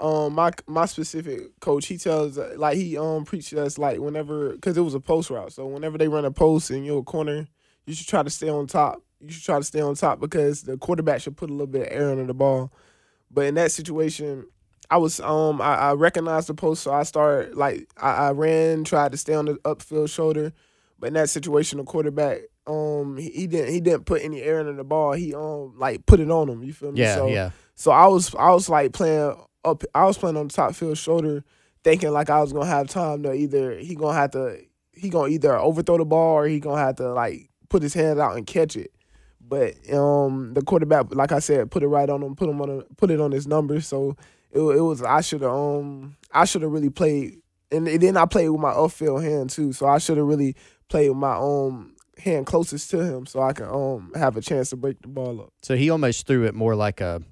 um 0.00 0.34
my 0.34 0.50
my 0.66 0.86
specific 0.86 1.58
coach, 1.60 1.86
he 1.86 1.96
tells 1.96 2.36
like 2.56 2.76
he 2.76 2.98
um 2.98 3.24
preached 3.24 3.52
us 3.54 3.78
like 3.78 3.98
whenever 4.00 4.50
because 4.52 4.76
it 4.76 4.82
was 4.82 4.94
a 4.94 5.00
post 5.00 5.30
route. 5.30 5.52
So 5.52 5.66
whenever 5.66 5.98
they 5.98 6.08
run 6.08 6.24
a 6.24 6.30
post 6.30 6.70
and 6.70 6.84
you're 6.84 7.00
a 7.00 7.04
corner, 7.04 7.46
you 7.86 7.94
should 7.94 8.08
try 8.08 8.22
to 8.22 8.30
stay 8.30 8.48
on 8.48 8.66
top. 8.66 9.02
You 9.20 9.30
should 9.30 9.44
try 9.44 9.58
to 9.58 9.64
stay 9.64 9.80
on 9.80 9.94
top 9.94 10.20
because 10.20 10.62
the 10.62 10.76
quarterback 10.76 11.20
should 11.20 11.36
put 11.36 11.48
a 11.50 11.52
little 11.52 11.66
bit 11.66 11.82
of 11.82 11.92
air 11.92 12.10
under 12.10 12.26
the 12.26 12.34
ball. 12.34 12.72
But 13.30 13.46
in 13.46 13.54
that 13.54 13.72
situation, 13.72 14.46
I 14.90 14.96
was 14.96 15.20
um 15.20 15.60
I, 15.60 15.76
I 15.76 15.92
recognized 15.94 16.48
the 16.48 16.54
post, 16.54 16.82
so 16.82 16.92
I 16.92 17.04
started 17.04 17.54
like 17.54 17.88
I, 17.96 18.10
I 18.10 18.30
ran, 18.32 18.84
tried 18.84 19.12
to 19.12 19.18
stay 19.18 19.34
on 19.34 19.46
the 19.46 19.54
upfield 19.58 20.10
shoulder. 20.10 20.52
But 20.98 21.08
in 21.08 21.14
that 21.14 21.30
situation, 21.30 21.78
the 21.78 21.84
quarterback 21.84 22.40
um 22.66 23.16
he, 23.16 23.30
he 23.30 23.46
didn't 23.46 23.72
he 23.72 23.80
didn't 23.80 24.06
put 24.06 24.22
any 24.22 24.42
air 24.42 24.58
under 24.60 24.72
the 24.72 24.84
ball. 24.84 25.12
He 25.12 25.34
um 25.34 25.74
like 25.78 26.04
put 26.06 26.20
it 26.20 26.30
on 26.30 26.48
him. 26.48 26.62
You 26.64 26.72
feel 26.72 26.92
me? 26.92 27.00
Yeah, 27.00 27.14
so, 27.14 27.28
yeah. 27.28 27.50
So 27.76 27.90
I 27.90 28.06
was 28.06 28.34
I 28.34 28.50
was 28.50 28.68
like 28.68 28.92
playing 28.92 29.36
up. 29.64 29.82
I 29.94 30.04
was 30.04 30.18
playing 30.18 30.36
on 30.36 30.48
the 30.48 30.52
top 30.54 30.74
field 30.74 30.98
shoulder, 30.98 31.44
thinking 31.82 32.10
like 32.10 32.30
I 32.30 32.40
was 32.40 32.52
gonna 32.52 32.66
have 32.66 32.88
time 32.88 33.22
to 33.22 33.32
either 33.32 33.78
he 33.78 33.94
gonna 33.94 34.14
have 34.16 34.32
to 34.32 34.58
he 34.92 35.08
gonna 35.10 35.28
either 35.28 35.56
overthrow 35.56 35.98
the 35.98 36.04
ball 36.04 36.34
or 36.34 36.46
he 36.46 36.60
gonna 36.60 36.80
have 36.80 36.96
to 36.96 37.12
like 37.12 37.50
put 37.68 37.82
his 37.82 37.94
hands 37.94 38.18
out 38.18 38.36
and 38.36 38.46
catch 38.46 38.76
it. 38.76 38.92
But 39.46 39.74
um, 39.92 40.54
the 40.54 40.62
quarterback, 40.62 41.14
like 41.14 41.32
I 41.32 41.38
said, 41.38 41.70
put 41.70 41.82
it 41.82 41.88
right 41.88 42.08
on 42.08 42.22
him, 42.22 42.34
put 42.34 42.48
him 42.48 42.60
on, 42.62 42.70
a, 42.70 42.82
put 42.96 43.10
it 43.10 43.20
on 43.20 43.30
his 43.30 43.46
numbers. 43.46 43.86
So 43.86 44.16
it, 44.50 44.60
it 44.60 44.80
was 44.80 45.02
I 45.02 45.20
should 45.20 45.42
have 45.42 45.50
um 45.50 46.16
I 46.32 46.44
should 46.44 46.62
have 46.62 46.70
really 46.70 46.90
played, 46.90 47.40
and 47.70 47.86
then 47.86 48.16
I 48.16 48.26
played 48.26 48.48
with 48.48 48.60
my 48.60 48.72
upfield 48.72 49.22
hand 49.22 49.50
too. 49.50 49.72
So 49.72 49.86
I 49.86 49.98
should 49.98 50.16
have 50.16 50.26
really 50.26 50.56
played 50.88 51.10
with 51.10 51.18
my 51.18 51.34
um 51.34 51.94
hand 52.18 52.46
closest 52.46 52.90
to 52.90 53.00
him, 53.00 53.26
so 53.26 53.40
I 53.40 53.52
can 53.52 53.66
um 53.66 54.12
have 54.14 54.36
a 54.36 54.40
chance 54.40 54.70
to 54.70 54.76
break 54.76 55.02
the 55.02 55.08
ball 55.08 55.40
up. 55.40 55.52
So 55.62 55.76
he 55.76 55.90
almost 55.90 56.26
threw 56.26 56.44
it 56.44 56.54
more 56.54 56.74
like 56.74 57.00
a, 57.00 57.22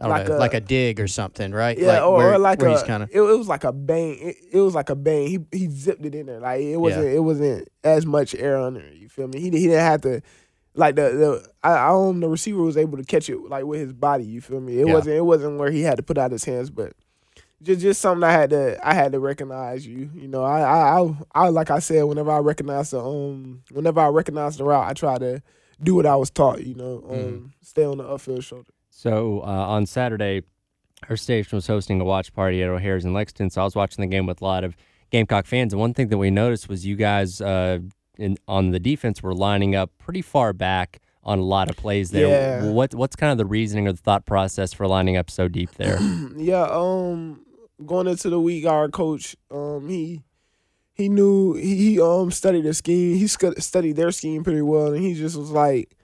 Like 0.00 0.28
know, 0.28 0.36
a- 0.36 0.38
like 0.38 0.54
a 0.54 0.60
dig 0.60 1.00
or 1.00 1.08
something, 1.08 1.50
right? 1.52 1.76
Yeah, 1.76 1.88
like 1.88 2.02
or, 2.02 2.16
where, 2.16 2.34
or 2.34 2.38
like 2.38 2.60
where 2.60 2.68
a, 2.68 2.72
he's 2.72 2.82
kind 2.84 3.02
of 3.02 3.10
it, 3.10 3.18
it 3.18 3.20
was 3.38 3.48
like 3.48 3.64
a 3.64 3.72
bang. 3.72 4.16
It, 4.20 4.36
it 4.52 4.60
was 4.60 4.74
like 4.74 4.90
a 4.90 4.94
bang. 4.94 5.26
He 5.26 5.58
he 5.58 5.68
zipped 5.68 6.04
it 6.04 6.14
in 6.14 6.26
there. 6.26 6.38
Like 6.40 6.60
it 6.60 6.76
wasn't 6.76 7.06
it 7.08 7.18
wasn't 7.20 7.68
as 7.82 8.06
much 8.06 8.34
air 8.34 8.60
under. 8.60 8.80
it, 8.80 8.94
You 8.94 9.08
feel 9.08 9.26
me? 9.28 9.40
He 9.40 9.46
he 9.50 9.66
didn't 9.66 9.80
have 9.80 10.00
to. 10.02 10.22
Like 10.74 10.94
the 10.94 11.02
the 11.02 11.50
I, 11.64 11.72
I 11.72 11.88
um 11.88 12.20
the 12.20 12.28
receiver 12.28 12.62
was 12.62 12.76
able 12.76 12.96
to 12.98 13.04
catch 13.04 13.28
it 13.28 13.38
like 13.48 13.64
with 13.64 13.80
his 13.80 13.92
body. 13.92 14.24
You 14.24 14.40
feel 14.40 14.60
me? 14.60 14.78
It 14.80 14.86
Yeah. 14.86 14.92
wasn't 14.92 15.16
it 15.16 15.24
wasn't 15.24 15.58
where 15.58 15.70
he 15.72 15.80
had 15.82 15.96
to 15.96 16.02
put 16.04 16.16
out 16.18 16.30
his 16.30 16.44
hands, 16.44 16.70
but 16.70 16.92
just 17.60 17.80
just 17.80 18.00
something 18.00 18.22
I 18.22 18.30
had 18.30 18.50
to 18.50 18.78
I 18.88 18.94
had 18.94 19.10
to 19.12 19.18
recognize 19.18 19.84
you. 19.84 20.10
You 20.14 20.28
know, 20.28 20.44
I 20.44 20.60
I 20.60 21.00
I, 21.00 21.14
I 21.34 21.48
like 21.48 21.70
I 21.72 21.80
said, 21.80 22.04
whenever 22.04 22.30
I 22.30 22.38
recognize 22.38 22.90
the 22.92 23.00
um 23.00 23.62
whenever 23.72 23.98
I 23.98 24.06
recognize 24.08 24.56
the 24.58 24.62
route, 24.64 24.88
I 24.88 24.92
try 24.92 25.18
to 25.18 25.42
do 25.82 25.96
what 25.96 26.06
I 26.06 26.14
was 26.14 26.30
taught. 26.30 26.62
You 26.64 26.74
know, 26.76 27.04
um 27.10 27.16
Mm-hmm. 27.16 27.46
stay 27.62 27.82
on 27.84 27.98
the 27.98 28.04
upfield 28.04 28.44
shoulder. 28.44 28.70
So 28.98 29.42
uh, 29.42 29.46
on 29.46 29.86
Saturday, 29.86 30.42
our 31.08 31.16
station 31.16 31.54
was 31.54 31.68
hosting 31.68 32.00
a 32.00 32.04
watch 32.04 32.34
party 32.34 32.64
at 32.64 32.68
O'Hare's 32.68 33.04
in 33.04 33.12
Lexington. 33.12 33.48
So 33.48 33.60
I 33.60 33.64
was 33.64 33.76
watching 33.76 34.02
the 34.02 34.08
game 34.08 34.26
with 34.26 34.40
a 34.40 34.44
lot 34.44 34.64
of 34.64 34.76
Gamecock 35.12 35.46
fans, 35.46 35.72
and 35.72 35.78
one 35.78 35.94
thing 35.94 36.08
that 36.08 36.18
we 36.18 36.32
noticed 36.32 36.68
was 36.68 36.84
you 36.84 36.96
guys 36.96 37.40
uh, 37.40 37.78
in, 38.16 38.38
on 38.48 38.72
the 38.72 38.80
defense 38.80 39.22
were 39.22 39.34
lining 39.34 39.76
up 39.76 39.92
pretty 39.98 40.20
far 40.20 40.52
back 40.52 41.00
on 41.22 41.38
a 41.38 41.44
lot 41.44 41.70
of 41.70 41.76
plays 41.76 42.10
there. 42.10 42.26
Yeah. 42.26 42.72
What 42.72 42.92
what's 42.92 43.14
kind 43.14 43.30
of 43.30 43.38
the 43.38 43.46
reasoning 43.46 43.86
or 43.86 43.92
the 43.92 43.98
thought 43.98 44.26
process 44.26 44.72
for 44.72 44.88
lining 44.88 45.16
up 45.16 45.30
so 45.30 45.46
deep 45.46 45.70
there? 45.74 45.98
Yeah, 46.36 46.66
um, 46.68 47.46
going 47.86 48.08
into 48.08 48.30
the 48.30 48.40
week, 48.40 48.66
our 48.66 48.88
coach, 48.88 49.36
um, 49.52 49.88
he 49.88 50.24
he 50.94 51.08
knew 51.08 51.54
he, 51.54 51.76
he 51.76 52.00
um 52.00 52.32
studied 52.32 52.64
the 52.64 52.74
scheme. 52.74 53.16
He 53.16 53.28
studied 53.28 53.94
their 53.94 54.10
scheme 54.10 54.42
pretty 54.42 54.62
well, 54.62 54.92
and 54.92 55.04
he 55.04 55.14
just 55.14 55.36
was 55.36 55.52
like 55.52 55.94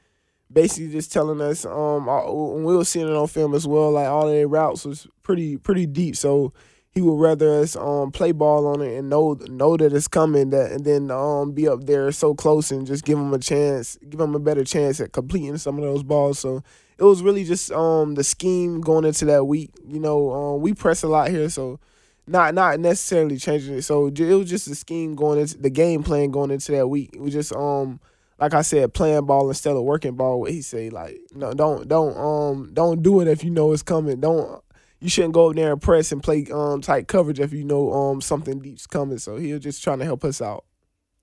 basically 0.53 0.91
just 0.91 1.13
telling 1.13 1.41
us 1.41 1.65
um 1.65 2.09
all, 2.09 2.55
we 2.55 2.77
were 2.77 2.85
seeing 2.85 3.09
it 3.09 3.17
on 3.17 3.27
film 3.29 3.55
as 3.55 3.67
well. 3.67 3.91
Like 3.93 4.09
all 4.09 4.29
of 4.29 4.35
their 4.35 4.49
routes 4.49 4.85
was 4.85 5.07
pretty 5.23 5.57
pretty 5.57 5.87
deep, 5.87 6.17
so 6.17 6.53
he 6.91 7.01
would 7.01 7.21
rather 7.21 7.61
us 7.61 7.77
um 7.77 8.13
play 8.13 8.33
ball 8.33 8.67
on 8.67 8.81
it 8.81 8.97
and 8.97 9.11
know 9.11 9.35
know 9.49 9.77
that 9.77 9.93
it's 9.93 10.09
coming 10.09 10.51
that 10.51 10.71
and 10.71 10.85
then 10.85 11.11
um 11.11 11.53
be 11.53 11.67
up 11.67 11.85
there 11.85 12.11
so 12.13 12.35
close 12.35 12.71
and 12.71 12.87
just 12.87 13.05
give 13.05 13.19
him 13.19 13.35
a 13.35 13.39
chance, 13.39 13.99
give 14.09 14.21
him 14.21 14.35
a 14.35 14.41
better 14.41 14.65
chance 14.65 15.01
at 15.01 15.13
completing 15.13 15.59
some 15.59 15.77
of 15.77 15.83
those 15.83 16.03
balls. 16.03 16.39
So 16.39 16.63
it 16.99 17.05
was 17.05 17.23
really 17.23 17.45
just 17.45 17.73
um 17.73 18.15
the 18.15 18.25
scheme 18.25 18.81
going 18.81 19.05
into 19.05 19.25
that 19.27 19.45
week. 19.45 19.71
You 19.87 19.99
know, 19.99 20.31
um, 20.33 20.61
we 20.61 20.73
press 20.73 21.03
a 21.03 21.09
lot 21.09 21.31
here, 21.31 21.49
so 21.49 21.81
not 22.27 22.55
not 22.55 22.79
necessarily 22.81 23.37
changing 23.37 23.75
it. 23.75 23.83
So 23.83 24.07
it 24.07 24.21
was 24.21 24.49
just 24.49 24.69
the 24.69 24.75
scheme 24.75 25.15
going 25.15 25.41
into 25.41 25.59
the 25.59 25.71
game 25.71 26.03
plan 26.03 26.31
going 26.31 26.51
into 26.51 26.73
that 26.73 26.89
week. 26.89 27.11
Was 27.19 27.33
just 27.33 27.53
um 27.53 28.01
like 28.41 28.55
I 28.55 28.63
said, 28.63 28.93
playing 28.95 29.27
ball 29.27 29.49
instead 29.49 29.77
of 29.77 29.83
working 29.83 30.15
ball. 30.17 30.41
What 30.41 30.51
he 30.51 30.63
say 30.63 30.91
like 30.91 31.21
no 31.35 31.53
don't 31.55 31.89
don't 31.89 32.17
um 32.17 32.71
don't 32.75 33.03
do 33.03 33.21
it 33.21 33.29
if 33.29 33.45
you 33.45 33.51
know 33.51 33.73
it's 33.73 33.83
coming. 33.83 34.21
Don't 34.21 34.63
you 35.01 35.09
shouldn't 35.11 35.35
go 35.35 35.51
up 35.51 35.57
there 35.57 35.73
and 35.73 35.81
press 35.83 36.13
and 36.13 36.23
play 36.23 36.47
um 36.53 36.81
tight 36.81 37.09
coverage 37.09 37.41
if 37.41 37.53
you 37.53 37.65
know 37.65 37.93
um 37.93 38.21
something 38.21 38.59
deep's 38.61 38.87
coming. 38.87 39.19
So 39.19 39.37
he 39.37 39.53
was 39.53 39.63
just 39.63 39.83
trying 39.85 39.99
to 40.01 40.05
help 40.05 40.25
us 40.25 40.41
out. 40.43 40.65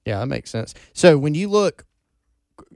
Yeah, 0.05 0.19
that 0.19 0.27
makes 0.27 0.49
sense. 0.49 0.73
So 0.93 1.17
when 1.17 1.35
you 1.35 1.47
look, 1.47 1.85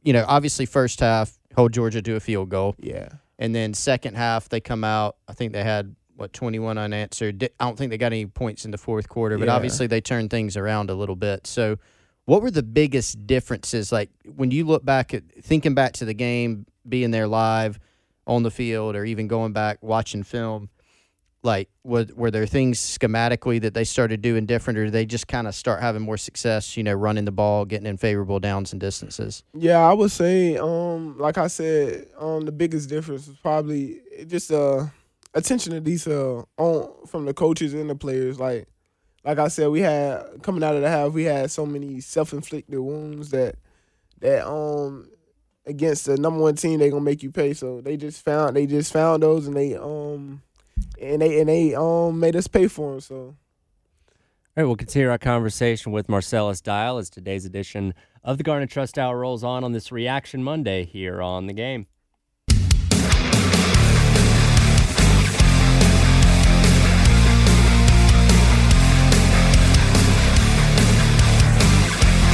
you 0.04 0.14
know, 0.14 0.26
obviously 0.28 0.66
first 0.66 1.00
half 1.00 1.38
hold 1.56 1.74
Georgia 1.74 2.02
to 2.02 2.16
a 2.16 2.20
field 2.20 2.50
goal, 2.50 2.76
Yeah. 2.80 3.10
and 3.40 3.56
then 3.56 3.74
second 3.74 4.16
half 4.16 4.50
they 4.50 4.60
come 4.60 4.84
out. 4.84 5.16
I 5.28 5.34
think 5.34 5.54
they 5.54 5.64
had 5.64 5.96
what 6.18 6.34
twenty 6.34 6.60
one 6.60 6.78
unanswered. 6.78 7.44
I 7.60 7.66
don't 7.66 7.78
think 7.78 7.90
they 7.92 7.98
got 7.98 8.14
any 8.14 8.26
points 8.26 8.66
in 8.66 8.72
the 8.72 8.78
fourth 8.78 9.08
quarter, 9.10 9.38
but 9.38 9.48
Yeah. 9.48 9.56
obviously 9.56 9.88
they 9.88 10.02
turned 10.02 10.30
things 10.30 10.56
around 10.58 10.90
a 10.90 10.96
little 10.96 11.16
bit. 11.16 11.48
So, 11.48 11.78
what 12.26 12.42
were 12.42 12.52
the 12.52 12.64
biggest 12.64 13.26
differences? 13.26 13.92
Like 13.92 14.10
when 14.36 14.52
you 14.52 14.66
look 14.66 14.84
back 14.84 15.14
at 15.14 15.24
thinking 15.42 15.76
back 15.76 15.94
to 15.94 16.06
the 16.06 16.14
game, 16.14 16.66
being 16.88 17.12
there 17.12 17.28
live 17.28 17.80
on 18.28 18.44
the 18.44 18.52
field, 18.52 18.96
or 18.96 19.06
even 19.06 19.28
going 19.28 19.54
back 19.54 19.78
watching 19.82 20.24
film. 20.24 20.70
Like, 21.44 21.70
were, 21.84 22.08
were 22.16 22.32
there 22.32 22.48
things 22.48 22.80
schematically 22.80 23.62
that 23.62 23.76
they 23.76 23.84
started 23.84 24.24
doing 24.24 24.48
different, 24.48 24.80
or 24.80 24.90
they 24.90 25.06
just 25.06 25.28
kind 25.28 25.48
of 25.48 25.54
start 25.54 25.80
having 25.80 26.02
more 26.02 26.18
success, 26.18 26.76
you 26.76 26.82
know, 26.82 26.94
running 26.94 27.26
the 27.26 27.32
ball, 27.32 27.66
getting 27.66 27.86
in 27.86 27.98
favorable 27.98 28.40
downs 28.40 28.72
and 28.72 28.82
distances? 28.82 29.44
Yeah, 29.54 29.78
I 29.78 29.94
would 29.94 30.10
say, 30.10 30.58
um, 30.58 31.20
like 31.20 31.38
I 31.38 31.46
said, 31.46 32.08
um, 32.18 32.46
the 32.46 32.52
biggest 32.52 32.90
difference 32.90 33.28
is 33.28 33.36
probably 33.38 34.02
just 34.26 34.52
uh 34.52 34.88
attention 35.36 35.74
to 35.74 35.82
detail 35.82 36.50
on 36.58 37.06
from 37.06 37.26
the 37.26 37.34
coaches 37.34 37.76
and 37.76 37.90
the 37.92 37.96
players. 37.96 38.40
Like, 38.40 38.68
like 39.26 39.40
I 39.40 39.48
said, 39.48 39.70
we 39.70 39.82
had 39.82 40.44
coming 40.44 40.64
out 40.64 40.76
of 40.76 40.82
the 40.82 40.90
half, 40.90 41.12
we 41.12 41.24
had 41.24 41.50
so 41.50 41.66
many 41.66 42.00
self 42.00 42.32
inflicted 42.32 42.80
wounds 42.80 43.32
that 43.32 43.56
that 44.22 44.48
um 44.48 45.10
against 45.66 46.06
the 46.06 46.16
number 46.18 46.40
one 46.40 46.56
team 46.56 46.80
they 46.80 46.90
gonna 46.92 47.02
make 47.02 47.24
you 47.24 47.32
pay. 47.32 47.54
So 47.54 47.82
they 47.82 47.98
just 47.98 48.24
found 48.24 48.56
they 48.56 48.68
just 48.68 48.94
found 48.94 49.24
those 49.24 49.48
and 49.48 49.56
they 49.56 49.76
um 49.76 50.44
and 51.02 51.22
they 51.22 51.40
and 51.40 51.50
they 51.50 51.74
um 51.74 52.20
made 52.20 52.36
us 52.36 52.48
pay 52.48 52.68
for 52.68 52.92
them. 52.92 53.02
So. 53.02 53.36
All 54.58 54.62
right, 54.62 54.68
we'll 54.68 54.78
continue 54.78 55.10
our 55.10 55.18
conversation 55.18 55.92
with 55.92 56.08
Marcellas 56.08 56.64
Dial 56.64 56.98
as 56.98 57.10
today's 57.10 57.44
edition 57.44 57.94
of 58.24 58.38
the 58.38 58.44
Garnet 58.44 58.70
Trust 58.70 58.98
Hour 58.98 59.20
rolls 59.20 59.44
on 59.44 59.66
on 59.66 59.74
this 59.74 59.92
Reaction 59.92 60.42
Monday 60.42 60.86
here 60.86 61.22
on 61.22 61.48
the 61.48 61.54
game. 61.54 61.88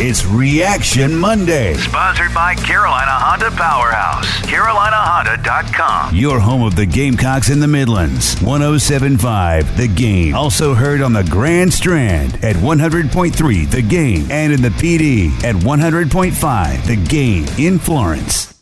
It's 0.04 0.26
Reaction 0.26 1.16
Monday. 1.16 1.76
Sponsored 1.76 2.34
by 2.34 2.56
Carolina 2.56 3.12
Honda 3.12 3.52
Powerhouse. 3.52 4.26
CarolinaHonda.com. 4.48 6.16
Your 6.16 6.40
home 6.40 6.64
of 6.64 6.76
the 6.76 6.88
Gamecocks 6.88 7.52
in 7.52 7.60
the 7.60 7.68
Midlands. 7.68 8.34
1075 8.42 9.78
The 9.78 9.88
Game. 9.88 10.34
Also 10.34 10.74
heard 10.74 11.04
on 11.04 11.14
the 11.14 11.24
Grand 11.26 11.72
Strand 11.72 12.44
at 12.44 12.56
100.3 12.56 13.70
The 13.70 13.82
Game 13.84 14.26
and 14.32 14.52
in 14.52 14.64
the 14.64 14.70
PD 14.70 15.32
at 15.44 15.54
100.5 15.54 16.86
The 16.88 16.96
Game 17.08 17.46
in 17.60 17.78
Florence. 17.78 18.56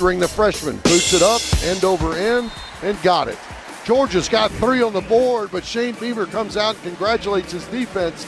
Ring 0.00 0.20
the 0.20 0.26
freshman, 0.26 0.76
boots 0.78 1.12
it 1.12 1.20
up, 1.20 1.42
end 1.64 1.84
over 1.84 2.14
end, 2.14 2.50
and 2.82 3.00
got 3.02 3.28
it. 3.28 3.36
Georgia's 3.84 4.30
got 4.30 4.50
three 4.52 4.80
on 4.80 4.94
the 4.94 5.02
board, 5.02 5.50
but 5.52 5.64
Shane 5.66 5.94
Beamer 5.96 6.24
comes 6.24 6.56
out 6.56 6.76
and 6.76 6.84
congratulates 6.84 7.52
his 7.52 7.66
defense, 7.66 8.24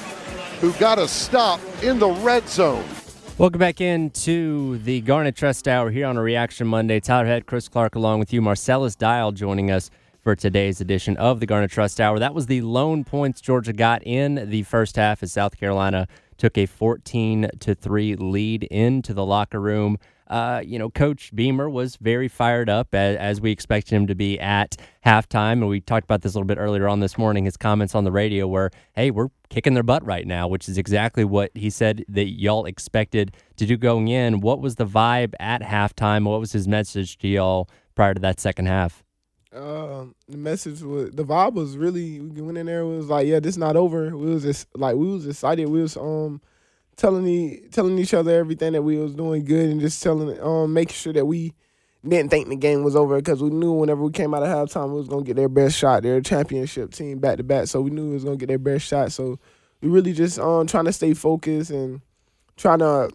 who 0.61 0.73
got 0.75 0.99
a 0.99 1.09
stop 1.09 1.61
in 1.83 1.99
the 1.99 2.09
red 2.09 2.49
zone. 2.49 2.85
Welcome 3.37 3.59
back 3.59 3.81
into 3.81 4.79
the 4.79 5.01
Garnet 5.01 5.35
Trust 5.35 5.67
Hour 5.67 5.91
here 5.91 6.07
on 6.07 6.17
a 6.17 6.23
Reaction 6.23 6.67
Monday. 6.67 7.01
Tyler 7.01 7.27
Head, 7.27 7.47
Chris 7.47 7.69
Clark, 7.69 7.97
along 7.97 8.21
with 8.21 8.33
you. 8.33 8.41
Marcellas 8.41 8.97
Dial 8.97 9.33
joining 9.33 9.71
us 9.71 9.91
for 10.23 10.37
today's 10.37 10.81
edition 10.81 11.17
of 11.17 11.41
the 11.41 11.47
Garnet 11.47 11.71
Trust 11.71 12.01
Hour. 12.01 12.19
That 12.19 12.35
was 12.35 12.47
the 12.47 12.63
lone 12.63 13.05
points 13.05 13.41
Georgia 13.41 13.73
got 13.73 14.07
in 14.07 14.49
the 14.49 14.63
first 14.63 14.97
half 14.97 15.23
as 15.23 15.33
South 15.33 15.59
Carolina 15.59 16.07
took 16.39 16.57
a 16.57 16.67
14 16.67 17.51
to 17.61 17.75
3 17.75 18.17
lead 18.17 18.65
into 18.65 19.13
the 19.13 19.25
locker 19.25 19.61
room. 19.61 19.99
Uh, 20.27 20.63
you 20.65 20.79
know, 20.79 20.91
Coach 20.91 21.35
Beamer 21.35 21.69
was 21.69 21.97
very 21.97 22.29
fired 22.29 22.69
up 22.71 22.95
as, 22.95 23.17
as 23.17 23.41
we 23.41 23.51
expected 23.51 23.95
him 23.95 24.07
to 24.07 24.15
be 24.15 24.41
at 24.41 24.77
halftime. 25.05 25.53
And 25.53 25.69
we 25.69 25.81
talked 25.81 26.05
about 26.05 26.23
this 26.23 26.35
a 26.35 26.39
little 26.39 26.47
bit 26.47 26.59
earlier 26.59 26.89
on 26.89 27.01
this 27.01 27.19
morning. 27.19 27.45
His 27.45 27.57
comments 27.57 27.95
on 27.95 28.05
the 28.05 28.13
radio 28.13 28.47
were, 28.47 28.71
hey, 28.95 29.11
we're 29.11 29.29
kicking 29.51 29.75
their 29.75 29.83
butt 29.83 30.05
right 30.05 30.27
now, 30.27 30.49
which 30.49 30.69
is 30.69 30.79
exactly 30.79 31.25
what 31.25 31.51
he 31.55 31.71
said 31.71 32.05
that 32.09 32.31
y'all 32.31 32.65
expected 32.65 33.37
to 33.57 33.67
do 33.67 33.77
going 33.77 34.09
in. 34.09 34.41
What 34.41 34.61
was 34.61 34.77
the 34.77 34.87
vibe 34.87 35.35
at 35.41 35.63
halftime? 35.63 36.25
What 36.25 36.41
was 36.41 36.53
his 36.53 36.67
message 36.67 37.19
to 37.19 37.29
y'all 37.29 37.69
prior 37.95 38.15
to 38.15 38.21
that 38.21 38.41
second 38.41 38.67
half? 38.67 39.05
um, 39.55 40.15
the 40.29 40.37
message 40.37 40.83
was 40.83 41.13
the 41.13 41.25
vibe 41.25 41.55
was 41.55 41.77
really 41.77 42.21
we 42.21 42.43
went 42.43 42.59
in 42.59 42.67
there 42.67 42.81
it 42.81 42.87
was 42.87 43.07
like 43.07 43.27
yeah 43.27 43.39
this 43.39 43.55
is 43.55 43.59
not 43.59 43.77
over 43.77 44.17
we 44.17 44.27
was 44.31 44.43
just 44.43 44.67
like 44.77 44.97
we 44.97 45.07
was 45.07 45.27
excited 45.27 45.69
we 45.69 45.81
was 45.81 45.97
um 45.97 46.41
telling 46.97 47.27
e- 47.27 47.63
telling 47.71 47.99
each 47.99 48.15
other 48.15 48.33
everything 48.33 48.73
that 48.73 48.83
we 48.83 48.99
was 48.99 49.15
doing 49.15 49.45
good 49.45 49.71
and 49.71 49.81
just 49.81 50.03
telling 50.03 50.41
um 50.41 50.73
making 50.73 50.95
sure 50.95 51.13
that 51.13 51.27
we 51.27 51.53
didn't 52.07 52.31
think 52.31 52.49
the 52.49 52.57
game 52.57 52.83
was 52.83 52.97
over 52.97 53.17
because 53.17 53.43
we 53.43 53.51
knew 53.51 53.73
whenever 53.73 54.03
we 54.03 54.13
came 54.13 54.35
out 54.35 54.43
of 54.43 54.49
halftime 54.49 54.91
we 54.91 54.99
was 54.99 55.09
gonna 55.09 55.23
get 55.23 55.37
their 55.37 55.49
best 55.49 55.77
shot 55.77 56.03
their 56.03 56.21
championship 56.21 56.93
team 56.93 57.19
back 57.19 57.39
to 57.39 57.43
back 57.43 57.67
so 57.67 57.81
we 57.81 57.91
knew 57.91 58.09
we 58.09 58.15
was 58.15 58.25
gonna 58.25 58.37
get 58.37 58.49
their 58.49 58.59
best 58.59 58.87
shot 58.87 59.11
so 59.11 59.39
we 59.81 59.89
really 59.89 60.13
just 60.13 60.39
um 60.39 60.67
trying 60.67 60.85
to 60.85 60.93
stay 60.93 61.15
focused 61.15 61.71
and 61.71 62.01
trying 62.57 62.79
to 62.79 63.11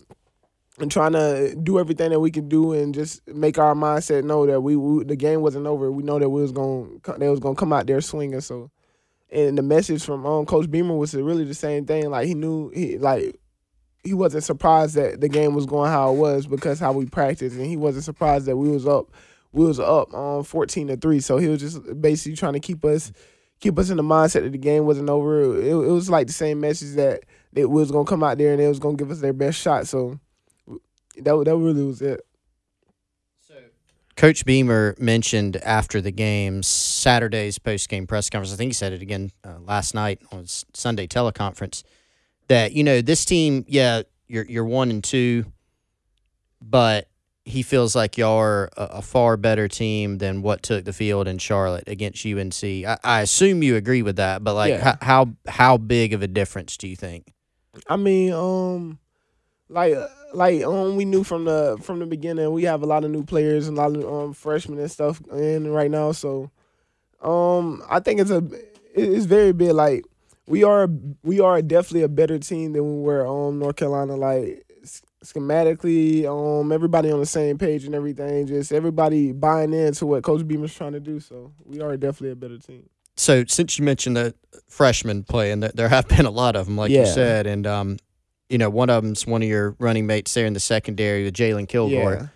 and 0.80 0.92
trying 0.92 1.14
to 1.14 1.56
do 1.56 1.80
everything 1.80 2.10
that 2.12 2.20
we 2.20 2.32
can 2.32 2.48
do 2.48 2.74
and 2.74 2.94
just 2.94 3.28
make 3.28 3.58
our 3.58 3.76
mindset 3.76 4.24
know 4.24 4.46
that 4.46 4.62
we, 4.62 4.76
we 4.76 5.04
the 5.04 5.16
game 5.16 5.42
wasn't 5.42 5.68
over. 5.68 5.92
We 5.92 6.04
know 6.04 6.20
that 6.20 6.30
we 6.30 6.42
was 6.42 6.52
going 6.52 7.02
they 7.18 7.30
was 7.30 7.40
going 7.40 7.56
to 7.56 7.60
come 7.60 7.74
out 7.74 7.88
there 7.88 8.02
swinging. 8.02 8.42
So 8.42 8.72
and 9.32 9.58
the 9.58 9.62
message 9.62 10.04
from 10.04 10.26
um, 10.26 10.46
Coach 10.46 10.72
Beamer 10.72 10.96
was 10.96 11.14
really 11.14 11.44
the 11.44 11.54
same 11.54 11.86
thing. 11.86 12.10
Like 12.10 12.28
he 12.28 12.34
knew 12.34 12.70
he 12.70 12.98
like 12.98 13.40
he 14.04 14.14
wasn't 14.14 14.44
surprised 14.44 14.96
that 14.96 15.22
the 15.22 15.30
game 15.30 15.54
was 15.54 15.66
going 15.66 15.92
how 15.92 16.14
it 16.14 16.18
was 16.18 16.48
because 16.48 16.80
how 16.80 16.94
we 16.94 17.06
practiced, 17.06 17.56
and 17.56 17.66
he 17.66 17.78
wasn't 17.78 18.06
surprised 18.06 18.46
that 18.46 18.58
we 18.58 18.70
was 18.70 18.88
up 18.88 19.12
we 19.52 19.66
was 19.66 19.80
up 19.80 20.14
um 20.14 20.44
14 20.44 20.88
to 20.88 20.98
three. 20.98 21.20
So 21.20 21.38
he 21.38 21.48
was 21.48 21.60
just 21.60 22.02
basically 22.02 22.36
trying 22.36 22.54
to 22.54 22.60
keep 22.60 22.84
us 22.86 23.12
keep 23.60 23.78
us 23.78 23.90
in 23.90 23.98
the 23.98 24.04
mindset 24.04 24.44
that 24.44 24.52
the 24.52 24.58
game 24.58 24.86
wasn't 24.86 25.10
over. 25.10 25.60
It, 25.60 25.68
it 25.68 25.74
was 25.74 26.10
like 26.10 26.28
the 26.28 26.34
same 26.34 26.60
message 26.60 26.96
that 26.96 27.24
they 27.52 27.66
was 27.66 27.92
gonna 27.92 28.06
come 28.06 28.24
out 28.24 28.38
there 28.38 28.52
and 28.52 28.60
they 28.60 28.68
was 28.68 28.80
gonna 28.80 28.98
give 28.98 29.12
us 29.12 29.20
their 29.20 29.34
best 29.34 29.60
shot. 29.60 29.88
So 29.88 30.20
that 30.68 31.44
that 31.46 31.56
really 31.56 31.84
was 31.84 32.02
it. 32.02 32.26
Coach 34.16 34.44
Beamer 34.44 34.96
mentioned 35.00 35.56
after 35.64 36.02
the 36.02 36.12
game 36.12 36.62
Saturday's 36.62 37.58
post 37.58 37.88
game 37.88 38.06
press 38.06 38.30
conference. 38.30 38.54
I 38.54 38.58
think 38.58 38.70
he 38.70 38.74
said 38.74 38.92
it 38.92 39.02
again 39.02 39.32
uh, 39.46 39.60
last 39.62 39.96
night 39.96 40.22
on 40.34 40.44
Sunday 40.46 41.08
teleconference 41.08 41.84
that 42.50 42.74
you 42.74 42.84
know 42.84 43.02
this 43.02 43.26
team, 43.26 43.66
yeah, 43.68 44.04
you're 44.28 44.46
you're 44.46 44.66
one 44.66 44.92
and 44.92 45.04
two, 45.04 45.46
but 46.62 47.08
he 47.46 47.64
feels 47.64 47.96
like 47.96 48.18
y'all 48.18 48.38
are 48.38 48.70
a, 48.78 48.84
a 48.84 49.02
far 49.02 49.38
better 49.38 49.68
team 49.68 50.20
than 50.20 50.42
what 50.42 50.62
took 50.62 50.86
the 50.86 50.94
field 50.94 51.28
in 51.28 51.38
Charlotte 51.40 51.86
against 51.88 52.26
UNC. 52.26 52.64
I, 52.64 52.98
I 53.04 53.22
assume 53.22 53.64
you 53.64 53.76
agree 53.76 54.04
with 54.04 54.18
that, 54.18 54.44
but 54.44 54.54
like 54.54 54.72
Yeah. 54.72 54.98
how, 55.02 55.26
how 55.26 55.34
how 55.48 55.78
big 55.78 56.14
of 56.14 56.22
a 56.22 56.28
difference 56.28 56.78
do 56.78 56.88
you 56.88 56.96
think? 56.96 57.34
I 57.88 57.96
mean, 57.96 58.34
um, 58.34 59.00
like 59.70 59.96
like 60.34 60.64
um, 60.64 60.96
we 60.96 61.06
knew 61.06 61.24
from 61.24 61.46
the 61.46 61.80
from 61.82 62.00
the 62.00 62.06
beginning 62.06 62.52
we 62.52 62.64
have 62.64 62.84
a 62.84 62.86
lot 62.86 63.04
of 63.04 63.12
new 63.12 63.24
players 63.24 63.68
and 63.68 63.78
a 63.78 63.82
lot 63.82 63.96
of 63.96 64.06
um 64.14 64.34
freshmen 64.34 64.78
and 64.80 64.92
stuff 64.92 65.22
in 65.32 65.72
right 65.72 65.90
now. 65.90 66.12
So, 66.12 66.52
um, 67.22 67.82
I 67.90 68.00
think 68.00 68.20
it's 68.20 68.32
a 68.32 68.44
it's 68.94 69.26
very 69.26 69.54
big. 69.54 69.72
Like 69.72 70.06
we 70.50 70.64
are 70.64 70.90
we 71.24 71.40
are 71.40 71.62
definitely 71.62 72.02
a 72.02 72.10
better 72.10 72.40
team 72.40 72.74
than 72.74 72.84
we 72.84 73.04
were 73.04 73.26
um 73.26 73.60
North 73.60 73.78
Carolina. 73.78 74.16
Like 74.16 74.66
schematically, 75.24 76.26
um, 76.26 76.72
everybody 76.72 77.12
on 77.12 77.20
the 77.20 77.26
same 77.26 77.58
page 77.58 77.86
and 77.86 77.96
everything. 77.96 78.48
Just 78.48 78.72
everybody 78.72 79.32
buying 79.32 79.74
into 79.74 80.06
what 80.06 80.24
Coach 80.24 80.48
Beamer's 80.48 80.74
trying 80.74 80.94
to 80.94 81.00
do. 81.00 81.20
So 81.20 81.54
we 81.66 81.82
are 81.82 81.96
definitely 81.98 82.32
a 82.32 82.36
better 82.36 82.58
team. 82.58 82.90
So 83.16 83.44
since 83.48 83.78
you 83.78 83.84
mentioned 83.84 84.16
the 84.16 84.34
freshmen 84.70 85.24
playing, 85.24 85.60
there, 85.60 85.72
there 85.76 85.90
have 85.90 86.08
been 86.08 86.26
a 86.26 86.32
lot 86.32 86.56
of 86.56 86.68
them, 86.68 86.78
like 86.78 86.90
you 86.90 87.06
said, 87.06 87.48
and 87.48 87.68
um, 87.68 87.98
you 88.50 88.58
know, 88.58 88.70
one 88.70 88.90
of 88.90 89.04
them's 89.04 89.28
one 89.28 89.44
of 89.44 89.48
your 89.48 89.76
running 89.78 90.08
mates 90.08 90.34
there 90.34 90.46
in 90.46 90.54
the 90.54 90.60
secondary 90.60 91.26
with 91.26 91.34
Jalon 91.34 91.68
Kilgore. 91.68 92.14
Yeah. 92.14 92.28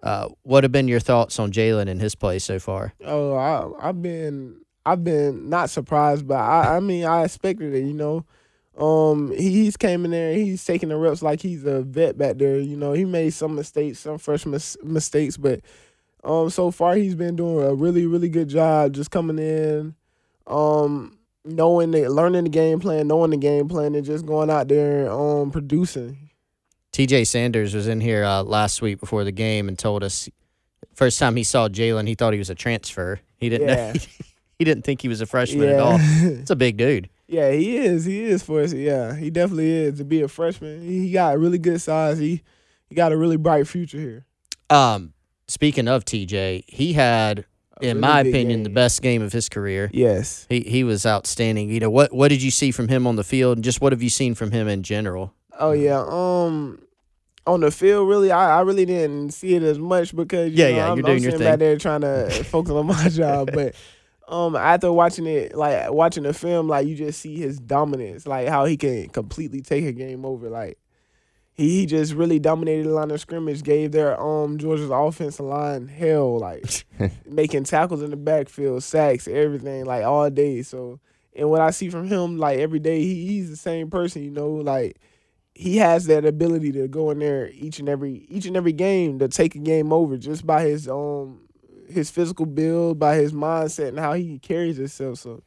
Uh, 0.00 0.28
what 0.42 0.62
have 0.62 0.70
been 0.70 0.86
your 0.86 1.00
thoughts 1.00 1.40
on 1.40 1.50
Jalen 1.50 1.88
and 1.88 2.00
his 2.00 2.14
play 2.14 2.38
so 2.38 2.60
far? 2.60 2.92
Oh, 3.04 3.34
I, 3.34 3.88
I've 3.88 4.00
been 4.00 4.60
I've 4.92 5.04
been 5.04 5.48
not 5.48 5.70
surprised, 5.70 6.26
but 6.26 6.38
I, 6.38 6.76
I 6.76 6.80
mean 6.80 7.04
I 7.04 7.24
expected 7.24 7.74
it. 7.74 7.84
You 7.84 7.94
know, 7.94 8.24
um, 8.76 9.32
he, 9.32 9.50
he's 9.64 9.76
came 9.76 10.04
in 10.04 10.10
there, 10.12 10.32
he's 10.34 10.64
taking 10.64 10.88
the 10.88 10.96
reps 10.96 11.22
like 11.22 11.40
he's 11.40 11.64
a 11.64 11.82
vet 11.82 12.16
back 12.16 12.38
there. 12.38 12.58
You 12.58 12.76
know, 12.76 12.92
he 12.92 13.04
made 13.04 13.30
some 13.30 13.54
mistakes, 13.54 13.98
some 14.00 14.18
fresh 14.18 14.46
mis- 14.46 14.76
mistakes, 14.82 15.36
but 15.36 15.60
um, 16.24 16.50
so 16.50 16.70
far 16.70 16.94
he's 16.96 17.14
been 17.14 17.36
doing 17.36 17.64
a 17.66 17.74
really 17.74 18.06
really 18.06 18.28
good 18.28 18.48
job 18.48 18.92
just 18.92 19.10
coming 19.10 19.38
in, 19.38 19.94
um, 20.46 21.18
knowing 21.44 21.90
the 21.90 22.08
learning 22.08 22.44
the 22.44 22.50
game 22.50 22.80
plan, 22.80 23.06
knowing 23.08 23.30
the 23.30 23.36
game 23.36 23.68
plan, 23.68 23.94
and 23.94 24.04
just 24.04 24.26
going 24.26 24.50
out 24.50 24.68
there 24.68 25.10
um 25.10 25.50
producing. 25.50 26.30
TJ 26.92 27.26
Sanders 27.26 27.74
was 27.74 27.86
in 27.86 28.00
here 28.00 28.24
uh, 28.24 28.42
last 28.42 28.82
week 28.82 28.98
before 28.98 29.22
the 29.22 29.30
game 29.32 29.68
and 29.68 29.78
told 29.78 30.02
us 30.02 30.28
first 30.94 31.18
time 31.18 31.36
he 31.36 31.44
saw 31.44 31.68
Jalon, 31.68 32.08
he 32.08 32.14
thought 32.14 32.32
he 32.32 32.38
was 32.40 32.50
a 32.50 32.54
transfer. 32.56 33.20
He 33.36 33.48
didn't 33.48 33.68
Yeah. 33.68 33.92
know, 33.92 33.92
he 34.00 34.24
didn't 34.64 34.84
think 34.84 35.02
he 35.02 35.08
was 35.08 35.20
a 35.20 35.26
freshman 35.26 35.68
at 35.68 35.80
all. 35.80 35.98
It's 36.00 36.50
a 36.50 36.56
big 36.56 36.76
dude. 36.76 37.08
Yeah, 37.26 37.50
he 37.52 37.76
is. 37.76 38.04
He 38.06 38.22
is 38.24 38.42
for 38.42 38.60
us. 38.62 38.72
Yeah, 38.72 39.14
he 39.14 39.28
definitely 39.30 39.70
is 39.70 39.98
to 39.98 40.04
be 40.04 40.22
a 40.22 40.28
freshman. 40.28 40.80
He, 40.82 41.00
he 41.06 41.12
got 41.12 41.34
a 41.34 41.38
really 41.38 41.58
good 41.58 41.80
size. 41.80 42.18
He 42.18 42.42
he 42.88 42.94
got 42.94 43.12
a 43.12 43.16
really 43.16 43.36
bright 43.36 43.68
future 43.68 43.98
here. 43.98 44.24
Um, 44.70 45.12
speaking 45.46 45.88
of 45.88 46.04
TJ, 46.06 46.64
he 46.66 46.94
had, 46.94 47.44
A 47.80 47.84
in 47.84 47.88
really 47.88 48.00
my 48.00 48.20
opinion, 48.20 48.62
the 48.62 48.70
best 48.70 49.02
game 49.02 49.20
of 49.22 49.32
his 49.32 49.48
career. 49.50 49.90
Yes. 49.92 50.46
He 50.48 50.60
he 50.60 50.84
was 50.84 51.04
outstanding. 51.04 51.68
You 51.68 51.80
know 51.80 51.90
what 51.90 52.12
what 52.14 52.28
did 52.28 52.42
you 52.42 52.50
see 52.50 52.70
from 52.70 52.88
him 52.88 53.06
on 53.06 53.16
the 53.16 53.24
field, 53.24 53.58
and 53.58 53.64
just 53.64 53.80
what 53.82 53.92
have 53.92 54.02
you 54.02 54.10
seen 54.10 54.34
from 54.34 54.50
him 54.50 54.66
in 54.66 54.82
general? 54.82 55.34
Oh 55.60 55.72
yeah. 55.72 56.02
Um, 56.08 56.80
on 57.46 57.60
the 57.60 57.70
field, 57.70 58.08
really, 58.08 58.30
I, 58.30 58.58
I 58.58 58.60
really 58.62 58.84
didn't 58.86 59.32
see 59.34 59.54
it 59.54 59.62
as 59.62 59.78
much 59.78 60.14
because 60.16 60.50
you 60.52 60.58
Yeah, 60.64 60.70
know, 60.70 60.76
yeah, 60.76 60.90
I'm, 60.90 60.96
you're 60.96 61.02
doing 61.04 61.16
I'm 61.18 61.22
your 61.22 61.30
sitting 61.32 61.38
thing. 61.46 61.52
back 61.52 61.58
there 61.58 61.76
trying 61.76 62.00
to 62.02 62.30
focus 62.44 62.72
on 62.72 62.86
my 62.86 63.08
job, 63.10 63.50
but. 63.52 63.74
Um, 64.28 64.56
after 64.56 64.92
watching 64.92 65.26
it, 65.26 65.54
like 65.54 65.90
watching 65.90 66.24
the 66.24 66.34
film, 66.34 66.68
like 66.68 66.86
you 66.86 66.94
just 66.94 67.20
see 67.20 67.36
his 67.36 67.58
dominance, 67.58 68.26
like 68.26 68.48
how 68.48 68.66
he 68.66 68.76
can 68.76 69.08
completely 69.08 69.62
take 69.62 69.86
a 69.86 69.92
game 69.92 70.26
over. 70.26 70.50
Like 70.50 70.78
he, 71.54 71.80
he 71.80 71.86
just 71.86 72.12
really 72.12 72.38
dominated 72.38 72.84
the 72.86 72.90
line 72.90 73.10
of 73.10 73.20
scrimmage, 73.20 73.62
gave 73.62 73.92
their 73.92 74.20
um 74.20 74.58
Georgia's 74.58 74.90
offensive 74.90 75.46
line 75.46 75.88
hell, 75.88 76.38
like 76.38 76.84
making 77.26 77.64
tackles 77.64 78.02
in 78.02 78.10
the 78.10 78.16
backfield, 78.16 78.82
sacks, 78.82 79.26
everything, 79.26 79.86
like 79.86 80.04
all 80.04 80.28
day. 80.28 80.60
So, 80.60 81.00
and 81.34 81.48
what 81.48 81.62
I 81.62 81.70
see 81.70 81.88
from 81.88 82.06
him, 82.06 82.36
like 82.36 82.58
every 82.58 82.80
day, 82.80 83.00
he, 83.00 83.26
he's 83.26 83.48
the 83.48 83.56
same 83.56 83.88
person, 83.88 84.24
you 84.24 84.30
know, 84.30 84.50
like 84.50 84.98
he 85.54 85.78
has 85.78 86.06
that 86.06 86.24
ability 86.24 86.70
to 86.70 86.86
go 86.86 87.10
in 87.10 87.18
there 87.18 87.50
each 87.54 87.80
and 87.80 87.88
every 87.88 88.26
each 88.28 88.46
and 88.46 88.56
every 88.56 88.72
game 88.72 89.18
to 89.18 89.26
take 89.26 89.56
a 89.56 89.58
game 89.58 89.92
over 89.92 90.16
just 90.16 90.46
by 90.46 90.62
his 90.62 90.86
um 90.86 91.40
his 91.90 92.10
physical 92.10 92.46
build, 92.46 92.98
by 92.98 93.16
his 93.16 93.32
mindset 93.32 93.88
and 93.88 93.98
how 93.98 94.12
he 94.14 94.38
carries 94.38 94.76
himself. 94.76 95.18
So 95.18 95.42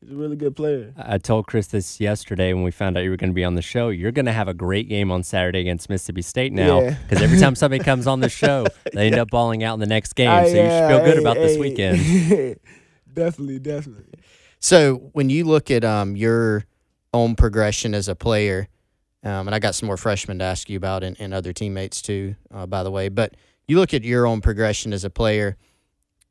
he's 0.00 0.10
a 0.10 0.14
really 0.14 0.36
good 0.36 0.54
player. 0.56 0.92
I 0.96 1.18
told 1.18 1.46
Chris 1.46 1.68
this 1.68 2.00
yesterday 2.00 2.52
when 2.52 2.62
we 2.62 2.70
found 2.70 2.96
out 2.96 3.04
you 3.04 3.10
were 3.10 3.16
going 3.16 3.30
to 3.30 3.34
be 3.34 3.44
on 3.44 3.54
the 3.54 3.62
show. 3.62 3.88
You're 3.88 4.12
going 4.12 4.26
to 4.26 4.32
have 4.32 4.48
a 4.48 4.54
great 4.54 4.88
game 4.88 5.10
on 5.10 5.22
Saturday 5.22 5.60
against 5.60 5.88
Mississippi 5.88 6.22
State 6.22 6.52
now 6.52 6.80
Yeah. 6.80 6.96
because 7.08 7.22
every 7.22 7.38
time 7.38 7.54
somebody 7.56 7.82
comes 7.82 8.06
on 8.06 8.20
the 8.20 8.28
show, 8.28 8.66
they 8.92 9.06
end 9.06 9.18
up 9.18 9.30
balling 9.30 9.64
out 9.64 9.74
in 9.74 9.80
the 9.80 9.86
next 9.86 10.14
game. 10.14 10.30
So 10.46 10.50
you 10.50 10.56
should 10.56 10.88
feel 10.88 11.04
good 11.04 11.14
hey, 11.14 11.20
about 11.20 11.36
this 11.36 11.58
weekend. 11.58 12.58
definitely, 13.12 13.58
definitely. 13.58 14.04
So 14.60 15.10
when 15.12 15.30
you 15.30 15.44
look 15.44 15.70
at 15.70 15.84
um 15.84 16.16
your 16.16 16.64
own 17.14 17.34
progression 17.36 17.94
as 17.94 18.08
a 18.08 18.14
player, 18.14 18.68
um, 19.24 19.48
and 19.48 19.54
I 19.54 19.58
got 19.58 19.74
some 19.74 19.86
more 19.86 19.96
freshmen 19.96 20.38
to 20.40 20.44
ask 20.44 20.68
you 20.68 20.76
about 20.76 21.02
and, 21.02 21.16
and 21.18 21.32
other 21.34 21.52
teammates 21.52 22.02
too, 22.02 22.36
uh, 22.52 22.66
by 22.66 22.82
the 22.82 22.90
way. 22.90 23.08
But 23.08 23.34
you 23.66 23.78
look 23.78 23.92
at 23.94 24.04
your 24.04 24.26
own 24.26 24.40
progression 24.40 24.92
as 24.92 25.04
a 25.04 25.10
player. 25.10 25.56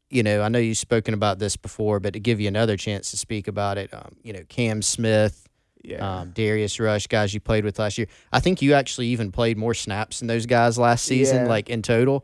You 0.10 0.24
know, 0.24 0.42
I 0.42 0.48
know 0.50 0.60
you've 0.60 0.78
spoken 0.78 1.14
about 1.14 1.38
this 1.40 1.58
before, 1.58 2.00
but 2.00 2.14
to 2.14 2.20
give 2.20 2.40
you 2.40 2.48
another 2.48 2.78
chance 2.78 3.12
to 3.12 3.18
speak 3.18 3.48
about 3.48 3.78
it, 3.78 3.94
um, 3.94 4.16
you 4.24 4.32
know, 4.34 4.44
Cam 4.48 4.82
Smith, 4.82 5.48
Yeah. 5.84 6.20
um, 6.22 6.32
Darius 6.32 6.80
Rush, 6.80 7.08
guys 7.08 7.34
you 7.34 7.40
played 7.42 7.66
with 7.66 7.78
last 7.80 7.98
year. 7.98 8.08
I 8.32 8.40
think 8.40 8.62
you 8.62 8.74
actually 8.74 9.08
even 9.08 9.32
played 9.32 9.58
more 9.58 9.74
snaps 9.74 10.20
than 10.20 10.28
those 10.28 10.46
guys 10.46 10.78
last 10.78 11.04
season, 11.06 11.44
Yeah. 11.44 11.50
like 11.50 11.70
in 11.70 11.82
total. 11.82 12.24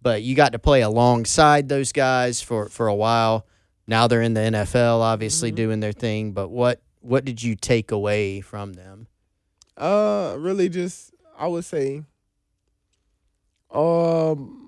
But 0.00 0.22
you 0.22 0.34
got 0.36 0.52
to 0.52 0.58
play 0.58 0.82
alongside 0.82 1.68
those 1.68 1.90
guys 1.90 2.40
for, 2.40 2.68
for 2.68 2.86
a 2.86 2.94
while. 2.94 3.46
Now 3.86 4.06
they're 4.06 4.22
in 4.22 4.34
the 4.34 4.40
NFL, 4.42 5.00
obviously 5.02 5.50
Mhm. 5.50 5.56
doing 5.56 5.80
their 5.80 5.92
thing. 5.92 6.32
But 6.32 6.48
what 6.50 6.80
what 7.00 7.24
did 7.26 7.42
you 7.42 7.54
take 7.54 7.90
away 7.90 8.40
from 8.40 8.72
them? 8.72 9.08
Uh, 9.76 10.36
really, 10.38 10.70
just 10.70 11.12
I 11.38 11.46
would 11.48 11.66
say, 11.66 12.02
um, 13.70 14.63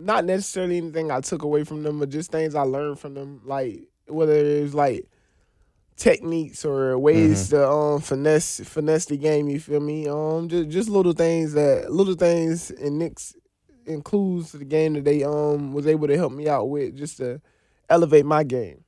not 0.00 0.24
necessarily 0.24 0.78
anything 0.78 1.10
I 1.10 1.20
took 1.20 1.42
away 1.42 1.64
from 1.64 1.82
them, 1.82 1.98
but 1.98 2.08
just 2.08 2.32
things 2.32 2.54
I 2.54 2.62
learned 2.62 2.98
from 2.98 3.14
them, 3.14 3.40
like 3.44 3.88
whether 4.06 4.34
it's 4.34 4.74
like 4.74 5.06
techniques 5.96 6.64
or 6.64 6.98
ways 6.98 7.50
to 7.50 7.68
um 7.68 8.00
finesse 8.00 8.60
finesse 8.64 9.06
the 9.06 9.16
game. 9.16 9.48
You 9.48 9.60
feel 9.60 9.80
me? 9.80 10.08
Um, 10.08 10.48
just 10.48 10.68
just 10.70 10.88
little 10.88 11.12
things 11.12 11.52
that 11.52 11.92
little 11.92 12.14
things 12.14 12.70
and 12.70 12.98
Nick's 12.98 13.34
includes 13.86 14.52
the 14.52 14.64
game 14.64 14.94
that 14.94 15.04
they 15.04 15.22
um 15.22 15.72
was 15.72 15.86
able 15.86 16.08
to 16.08 16.16
help 16.16 16.32
me 16.32 16.48
out 16.48 16.68
with 16.68 16.96
just 16.96 17.18
to 17.18 17.40
elevate 17.88 18.24
my 18.24 18.42
game. 18.44 18.84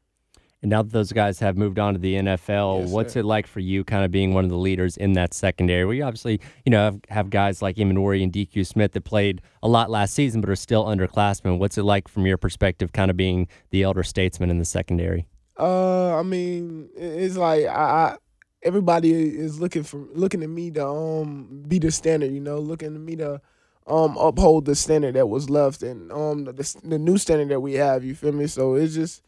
And 0.62 0.70
now 0.70 0.83
that 0.83 0.92
those 0.92 1.12
guys 1.12 1.40
have 1.40 1.57
moved 1.57 1.79
on 1.81 1.94
to 1.94 1.98
the 1.98 2.14
NFL, 2.14 2.83
Yes, 2.83 2.90
what's 2.90 3.12
sir. 3.14 3.20
it 3.20 3.25
like 3.25 3.48
for 3.48 3.59
you 3.61 3.83
kind 3.83 4.05
of 4.05 4.12
being 4.12 4.33
one 4.33 4.44
of 4.44 4.51
the 4.51 4.57
leaders 4.57 4.96
in 4.96 5.14
that 5.14 5.35
secondary? 5.35 5.85
We 5.85 6.03
obviously, 6.03 6.40
you 6.64 6.70
know, 6.70 6.85
have, 6.85 7.01
have 7.09 7.31
guys 7.31 7.61
like 7.62 7.77
Emmanwori 7.77 8.22
and 8.22 8.33
DQ 8.33 8.64
Smith 8.66 8.92
that 8.92 9.01
played 9.03 9.42
a 9.62 9.68
lot 9.68 9.90
last 9.90 10.14
season 10.14 10.40
but 10.40 10.48
are 10.51 10.57
still 10.57 10.85
underclassmen. 10.85 11.59
What's 11.59 11.77
it 11.79 11.83
like 11.83 12.07
from 12.07 12.27
your 12.27 12.37
perspective 12.38 12.92
kind 12.92 13.11
of 13.11 13.16
being 13.16 13.48
the 13.70 13.83
elder 13.83 14.05
statesman 14.05 14.51
in 14.51 14.59
the 14.59 14.64
secondary? 14.64 15.27
Uh, 15.59 16.16
I 16.16 16.22
mean, 16.22 16.88
it's 16.96 17.37
like 17.37 17.66
I, 17.66 17.70
I 17.72 18.16
everybody 18.62 19.12
is 19.12 19.59
looking 19.61 19.83
for 19.83 20.07
looking 20.14 20.42
at 20.42 20.48
me 20.48 20.70
to 20.70 20.87
um 20.87 21.64
be 21.66 21.79
the 21.81 21.90
standard, 21.90 22.31
you 22.33 22.40
know, 22.40 22.59
looking 22.59 22.94
at 22.94 23.01
me 23.01 23.16
to 23.16 23.40
um 23.87 24.16
uphold 24.16 24.64
the 24.64 24.75
standard 24.77 25.14
that 25.16 25.29
was 25.29 25.51
left 25.51 25.83
and 25.83 26.11
um 26.12 26.44
the 26.44 26.77
the 26.85 26.98
new 26.98 27.18
standard 27.18 27.48
that 27.48 27.61
we 27.61 27.75
have. 27.75 28.05
You 28.05 28.14
feel 28.14 28.33
me? 28.33 28.46
So 28.46 28.75
it's 28.77 28.94
just 28.94 29.22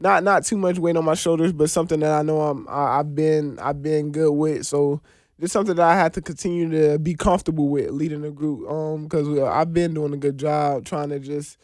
not 0.00 0.24
not 0.24 0.44
too 0.44 0.56
much 0.56 0.78
weight 0.78 0.96
on 0.96 1.04
my 1.04 1.14
shoulders, 1.14 1.52
but 1.52 1.70
something 1.70 2.00
that 2.00 2.12
I 2.12 2.22
know 2.22 2.40
I'm 2.40 2.66
I, 2.68 2.98
I've 2.98 3.14
been 3.14 3.58
I've 3.58 3.82
been 3.82 4.10
good 4.10 4.32
with. 4.32 4.66
So 4.66 5.00
just 5.38 5.52
something 5.52 5.76
that 5.76 5.86
I 5.86 5.94
have 5.94 6.12
to 6.12 6.22
continue 6.22 6.70
to 6.70 6.98
be 6.98 7.14
comfortable 7.14 7.68
with 7.68 7.90
leading 7.90 8.22
the 8.22 8.30
group. 8.30 8.68
Um, 8.68 9.04
because 9.04 9.28
I've 9.38 9.72
been 9.72 9.94
doing 9.94 10.12
a 10.14 10.16
good 10.16 10.38
job 10.38 10.84
trying 10.86 11.10
to 11.10 11.20
just 11.20 11.58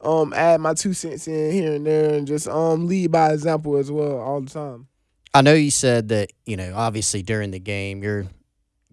um 0.00 0.32
add 0.34 0.60
my 0.60 0.74
two 0.74 0.92
cents 0.92 1.26
in 1.26 1.52
here 1.52 1.74
and 1.74 1.86
there 1.86 2.12
and 2.12 2.26
just 2.26 2.48
um 2.48 2.86
lead 2.86 3.12
by 3.12 3.32
example 3.32 3.76
as 3.76 3.90
well 3.90 4.18
all 4.18 4.40
the 4.40 4.50
time. 4.50 4.88
I 5.32 5.42
know 5.42 5.54
you 5.54 5.70
said 5.70 6.08
that 6.08 6.32
you 6.44 6.56
know 6.56 6.72
obviously 6.74 7.22
during 7.22 7.52
the 7.52 7.60
game 7.60 8.02
you're 8.02 8.26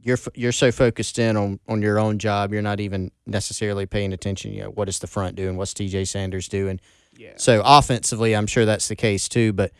you're 0.03 0.19
you're 0.35 0.51
so 0.51 0.71
focused 0.71 1.17
in 1.17 1.35
on 1.35 1.59
on 1.67 1.81
your 1.81 1.97
own 1.97 2.19
job 2.19 2.53
you're 2.53 2.61
not 2.61 2.79
even 2.79 3.11
necessarily 3.25 3.87
paying 3.87 4.13
attention. 4.13 4.53
You 4.53 4.63
know 4.63 4.69
what 4.69 4.87
is 4.87 4.99
the 4.99 5.07
front 5.07 5.35
doing? 5.35 5.57
What's 5.57 5.73
T.J. 5.73 6.05
Sanders 6.05 6.47
doing? 6.47 6.79
Yeah. 7.17 7.33
So 7.37 7.61
offensively, 7.65 8.35
I'm 8.35 8.47
sure 8.47 8.65
that's 8.65 8.87
the 8.87 8.95
case 8.95 9.27
too. 9.29 9.53
But 9.53 9.71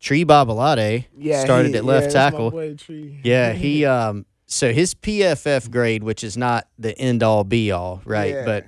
Tree 0.00 0.24
Babalade 0.24 1.06
Yeah, 1.16 1.42
started 1.44 1.72
he- 1.72 1.76
at 1.78 1.84
left 1.84 2.06
yeah, 2.08 2.12
tackle. 2.12 2.50
boy. 2.50 2.76
Yeah, 2.88 3.52
he 3.64 3.84
um 3.84 4.26
so 4.46 4.72
his 4.72 4.94
PFF 4.94 5.70
grade, 5.70 6.04
which 6.04 6.22
is 6.22 6.36
not 6.36 6.68
the 6.78 6.96
end 6.98 7.22
all 7.22 7.42
be 7.44 7.72
all, 7.72 8.00
right? 8.04 8.32
Yeah. 8.34 8.44
But 8.44 8.66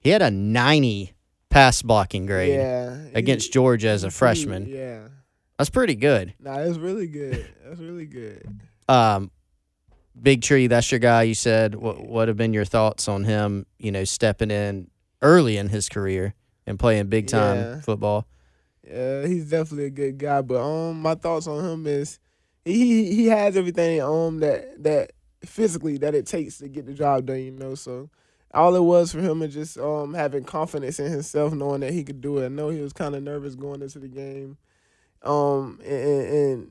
he 0.00 0.10
had 0.10 0.20
a 0.22 0.30
90 0.32 1.12
pass 1.48 1.82
blocking 1.82 2.26
grade 2.26 2.54
yeah, 2.54 2.96
against 3.14 3.46
he- 3.46 3.52
Georgia 3.52 3.88
as 3.88 4.02
a 4.04 4.08
he- 4.08 4.10
freshman. 4.12 4.66
Yeah, 4.66 5.08
That's 5.58 5.70
pretty 5.70 5.94
good. 5.94 6.34
nah, 6.40 6.56
that's 6.58 6.78
really 6.78 7.06
good. 7.06 7.46
That's 7.64 7.80
really 7.80 8.06
good. 8.06 8.46
Um 8.88 9.30
Big 10.20 10.42
Tree, 10.42 10.66
that's 10.66 10.90
your 10.92 10.98
guy 10.98 11.22
you 11.22 11.34
said. 11.34 11.74
What 11.74 12.04
what 12.06 12.28
have 12.28 12.36
been 12.36 12.52
your 12.52 12.64
thoughts 12.66 13.08
on 13.08 13.24
him, 13.24 13.64
you 13.78 13.90
know, 13.92 14.04
stepping 14.04 14.50
in 14.50 14.90
early 15.22 15.56
in 15.56 15.68
his 15.68 15.88
career 15.88 16.34
and 16.66 16.78
playing 16.78 17.06
big 17.08 17.26
time 17.28 17.56
Yeah. 17.56 17.80
football? 17.80 18.26
Yeah, 18.88 19.26
he's 19.26 19.48
definitely 19.50 19.86
a 19.86 19.90
good 19.90 20.18
guy. 20.18 20.42
But 20.42 20.60
um, 20.60 21.00
my 21.00 21.14
thoughts 21.14 21.46
on 21.46 21.64
him 21.64 21.86
is 21.86 22.18
he 22.64 23.14
he 23.14 23.26
has 23.26 23.56
everything 23.56 24.00
um 24.00 24.40
that 24.40 24.82
that 24.82 25.12
physically 25.44 25.98
that 25.98 26.14
it 26.14 26.26
takes 26.26 26.58
to 26.58 26.68
get 26.68 26.86
the 26.86 26.94
job 26.94 27.26
done. 27.26 27.38
You 27.40 27.52
know, 27.52 27.74
so 27.74 28.10
all 28.52 28.74
it 28.74 28.82
was 28.82 29.12
for 29.12 29.20
him 29.20 29.42
is 29.42 29.54
just 29.54 29.78
um 29.78 30.14
having 30.14 30.44
confidence 30.44 30.98
in 30.98 31.10
himself, 31.10 31.52
knowing 31.54 31.80
that 31.80 31.92
he 31.92 32.02
could 32.04 32.20
do 32.20 32.38
it. 32.38 32.46
I 32.46 32.48
know 32.48 32.70
he 32.70 32.80
was 32.80 32.92
kind 32.92 33.14
of 33.14 33.22
nervous 33.22 33.54
going 33.54 33.82
into 33.82 33.98
the 34.00 34.08
game, 34.08 34.58
um, 35.22 35.80
and, 35.84 36.26
and 36.26 36.68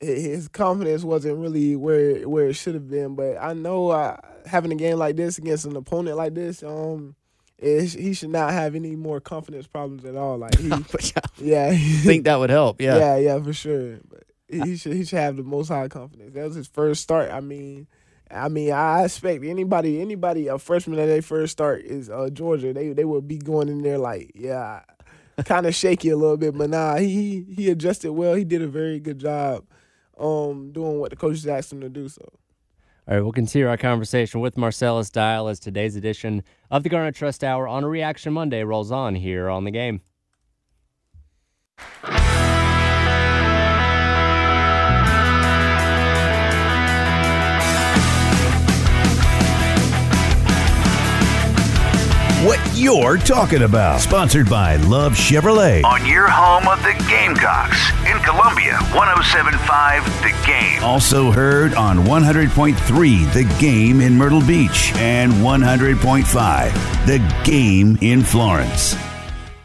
his 0.00 0.48
confidence 0.48 1.04
wasn't 1.04 1.38
really 1.38 1.76
where 1.76 2.28
where 2.28 2.48
it 2.48 2.54
should 2.54 2.74
have 2.74 2.88
been. 2.88 3.14
But 3.14 3.36
I 3.40 3.52
know 3.52 3.88
uh, 3.90 4.16
having 4.46 4.72
a 4.72 4.76
game 4.76 4.98
like 4.98 5.14
this 5.16 5.38
against 5.38 5.64
an 5.64 5.76
opponent 5.76 6.16
like 6.16 6.34
this, 6.34 6.62
um. 6.64 7.14
It, 7.62 7.90
he 7.92 8.12
should 8.12 8.30
not 8.30 8.52
have 8.52 8.74
any 8.74 8.96
more 8.96 9.20
confidence 9.20 9.68
problems 9.68 10.04
at 10.04 10.16
all. 10.16 10.36
Like 10.36 10.58
he, 10.58 10.72
I 10.72 10.82
yeah, 11.38 11.72
think 12.02 12.24
that 12.24 12.36
would 12.36 12.50
help. 12.50 12.80
Yeah. 12.80 12.98
yeah, 12.98 13.16
yeah, 13.16 13.42
for 13.42 13.52
sure. 13.52 14.00
But 14.10 14.24
he 14.48 14.76
should 14.76 14.94
he 14.94 15.04
should 15.04 15.20
have 15.20 15.36
the 15.36 15.44
most 15.44 15.68
high 15.68 15.86
confidence. 15.86 16.34
That 16.34 16.44
was 16.44 16.56
his 16.56 16.66
first 16.66 17.02
start. 17.02 17.30
I 17.30 17.40
mean, 17.40 17.86
I 18.32 18.48
mean, 18.48 18.72
I 18.72 19.04
expect 19.04 19.44
anybody 19.44 20.00
anybody 20.00 20.48
a 20.48 20.58
freshman 20.58 20.98
at 20.98 21.06
their 21.06 21.22
first 21.22 21.52
start 21.52 21.82
is 21.82 22.10
uh, 22.10 22.30
Georgia. 22.32 22.72
They 22.72 22.92
they 22.92 23.04
would 23.04 23.28
be 23.28 23.38
going 23.38 23.68
in 23.68 23.82
there 23.82 23.98
like 23.98 24.32
yeah, 24.34 24.80
kind 25.44 25.64
of 25.64 25.74
shaky 25.74 26.08
a 26.08 26.16
little 26.16 26.36
bit. 26.36 26.58
But 26.58 26.70
nah, 26.70 26.96
he 26.96 27.46
he 27.54 27.70
adjusted 27.70 28.12
well. 28.12 28.34
He 28.34 28.44
did 28.44 28.62
a 28.62 28.66
very 28.66 28.98
good 28.98 29.20
job, 29.20 29.64
um, 30.18 30.72
doing 30.72 30.98
what 30.98 31.10
the 31.10 31.16
coaches 31.16 31.46
asked 31.46 31.72
him 31.72 31.80
to 31.80 31.88
do. 31.88 32.08
So. 32.08 32.28
All 33.08 33.16
right, 33.16 33.20
we'll 33.20 33.32
continue 33.32 33.66
our 33.66 33.76
conversation 33.76 34.40
with 34.40 34.54
Marcellas 34.54 35.10
Dial 35.10 35.48
as 35.48 35.58
today's 35.58 35.96
edition 35.96 36.44
of 36.70 36.84
the 36.84 36.88
Garnet 36.88 37.16
Trust 37.16 37.42
Hour 37.42 37.66
on 37.66 37.82
a 37.82 37.88
Reaction 37.88 38.32
Monday 38.32 38.62
rolls 38.62 38.92
on 38.92 39.16
here 39.16 39.50
on 39.50 39.64
the 39.64 39.72
game. 39.72 40.02
What 52.44 52.58
you're 52.74 53.18
talking 53.18 53.62
about. 53.62 54.00
Sponsored 54.00 54.50
by 54.50 54.74
Love 54.74 55.12
Chevrolet. 55.12 55.84
On 55.84 56.04
your 56.04 56.26
home 56.26 56.66
of 56.66 56.82
the 56.82 56.92
Gamecocks 57.08 57.92
in 58.00 58.18
Columbia, 58.24 58.78
1075 58.92 60.04
The 60.22 60.34
Game. 60.44 60.82
Also 60.82 61.30
heard 61.30 61.72
on 61.74 61.98
100.3 61.98 63.32
The 63.32 63.44
Game 63.60 64.00
in 64.00 64.16
Myrtle 64.16 64.44
Beach 64.44 64.92
and 64.96 65.32
100.5 65.34 67.06
The 67.06 67.44
Game 67.48 67.96
in 68.00 68.24
Florence. 68.24 68.96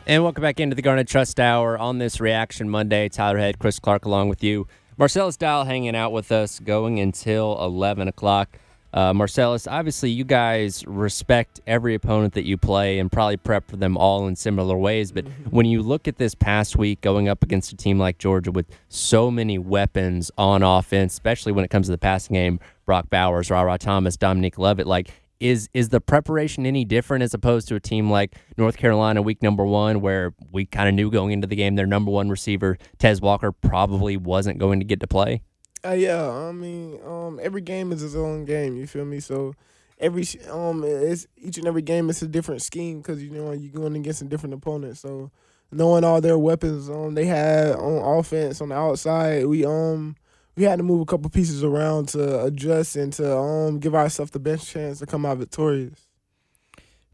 And 0.05 0.21
welcome 0.21 0.43
back 0.43 0.59
into 0.59 0.75
the 0.75 0.83
Garnet 0.83 1.07
Trust 1.07 1.39
Hour 1.39 1.79
on 1.79 1.97
this 1.97 2.19
Reaction 2.19 2.69
Monday. 2.69 3.09
Tyler 3.09 3.39
Head, 3.39 3.57
Chris 3.57 3.79
Clark 3.79 4.05
along 4.05 4.29
with 4.29 4.43
you. 4.43 4.67
Marcellas 4.99 5.35
Dial 5.35 5.65
hanging 5.65 5.95
out 5.95 6.11
with 6.11 6.31
us 6.31 6.59
going 6.59 6.99
until 6.99 7.57
11 7.59 8.07
o'clock. 8.07 8.59
Uh, 8.97 9.13
Marcellas, 9.13 9.67
obviously, 9.67 10.09
you 10.09 10.23
guys 10.23 10.83
respect 10.87 11.61
every 11.67 11.93
opponent 11.93 12.33
that 12.33 12.45
you 12.45 12.57
play 12.57 12.97
and 12.97 13.11
probably 13.11 13.37
prep 13.37 13.69
for 13.69 13.75
them 13.75 13.95
all 13.95 14.25
in 14.25 14.35
similar 14.35 14.75
ways. 14.75 15.11
But 15.11 15.27
when 15.51 15.67
you 15.67 15.83
look 15.83 16.07
at 16.07 16.17
this 16.17 16.33
past 16.33 16.77
week 16.77 17.01
going 17.01 17.29
up 17.29 17.43
against 17.43 17.71
a 17.71 17.77
team 17.77 17.99
like 17.99 18.17
Georgia 18.17 18.49
with 18.49 18.65
so 18.89 19.29
many 19.29 19.59
weapons 19.59 20.31
on 20.35 20.63
offense, 20.63 21.13
especially 21.13 21.51
when 21.51 21.63
it 21.63 21.67
comes 21.67 21.85
to 21.85 21.91
the 21.91 21.99
passing 21.99 22.33
game, 22.33 22.59
Brock 22.87 23.07
Bowers, 23.11 23.51
Rara 23.51 23.77
Thomas, 23.77 24.17
Dominic 24.17 24.57
Lovett, 24.57 24.87
like, 24.87 25.11
is 25.39 25.69
is 25.75 25.89
the 25.89 26.01
preparation 26.01 26.65
any 26.65 26.83
different 26.83 27.23
as 27.23 27.35
opposed 27.35 27.67
to 27.67 27.75
a 27.75 27.79
team 27.79 28.09
like 28.09 28.35
North 28.57 28.77
Carolina 28.77 29.21
week 29.21 29.43
number 29.43 29.63
one, 29.63 30.01
where 30.01 30.33
we 30.51 30.65
kind 30.65 30.89
of 30.89 30.95
knew 30.95 31.11
going 31.11 31.33
into 31.33 31.45
the 31.45 31.55
game 31.55 31.75
their 31.75 31.85
number 31.85 32.09
one 32.09 32.29
receiver, 32.29 32.79
Tez 32.97 33.21
Walker, 33.21 33.51
probably 33.51 34.17
wasn't 34.17 34.57
going 34.57 34.79
to 34.79 34.85
get 34.85 34.99
to 35.01 35.07
play? 35.07 35.43
Uh, 35.85 35.91
yeah, 35.91 36.29
I 36.29 36.51
mean, 36.51 36.99
um, 37.05 37.39
every 37.41 37.61
game 37.61 37.91
is 37.91 38.03
its 38.03 38.15
own 38.15 38.45
game. 38.45 38.75
You 38.75 38.87
feel 38.87 39.05
me? 39.05 39.19
So 39.19 39.53
every 39.99 40.25
um, 40.49 40.83
it's 40.83 41.27
each 41.37 41.57
and 41.57 41.67
every 41.67 41.81
game 41.81 42.09
is 42.09 42.21
a 42.21 42.27
different 42.27 42.61
scheme 42.61 42.99
because 42.99 43.23
you 43.23 43.31
know 43.31 43.51
you're 43.51 43.71
going 43.71 43.95
against 43.95 44.21
a 44.21 44.25
different 44.25 44.53
opponent. 44.53 44.97
So 44.97 45.31
knowing 45.71 46.03
all 46.03 46.21
their 46.21 46.37
weapons 46.37 46.89
um 46.89 47.13
they 47.13 47.25
had 47.25 47.71
on 47.75 48.19
offense 48.19 48.61
on 48.61 48.69
the 48.69 48.75
outside, 48.75 49.45
we 49.45 49.65
um 49.65 50.15
we 50.55 50.63
had 50.63 50.77
to 50.77 50.83
move 50.83 51.01
a 51.01 51.05
couple 51.05 51.29
pieces 51.29 51.63
around 51.63 52.09
to 52.09 52.45
adjust 52.45 52.95
and 52.95 53.13
to 53.13 53.37
um 53.37 53.79
give 53.79 53.95
ourselves 53.95 54.31
the 54.31 54.39
best 54.39 54.67
chance 54.67 54.99
to 54.99 55.05
come 55.05 55.25
out 55.25 55.37
victorious. 55.37 56.07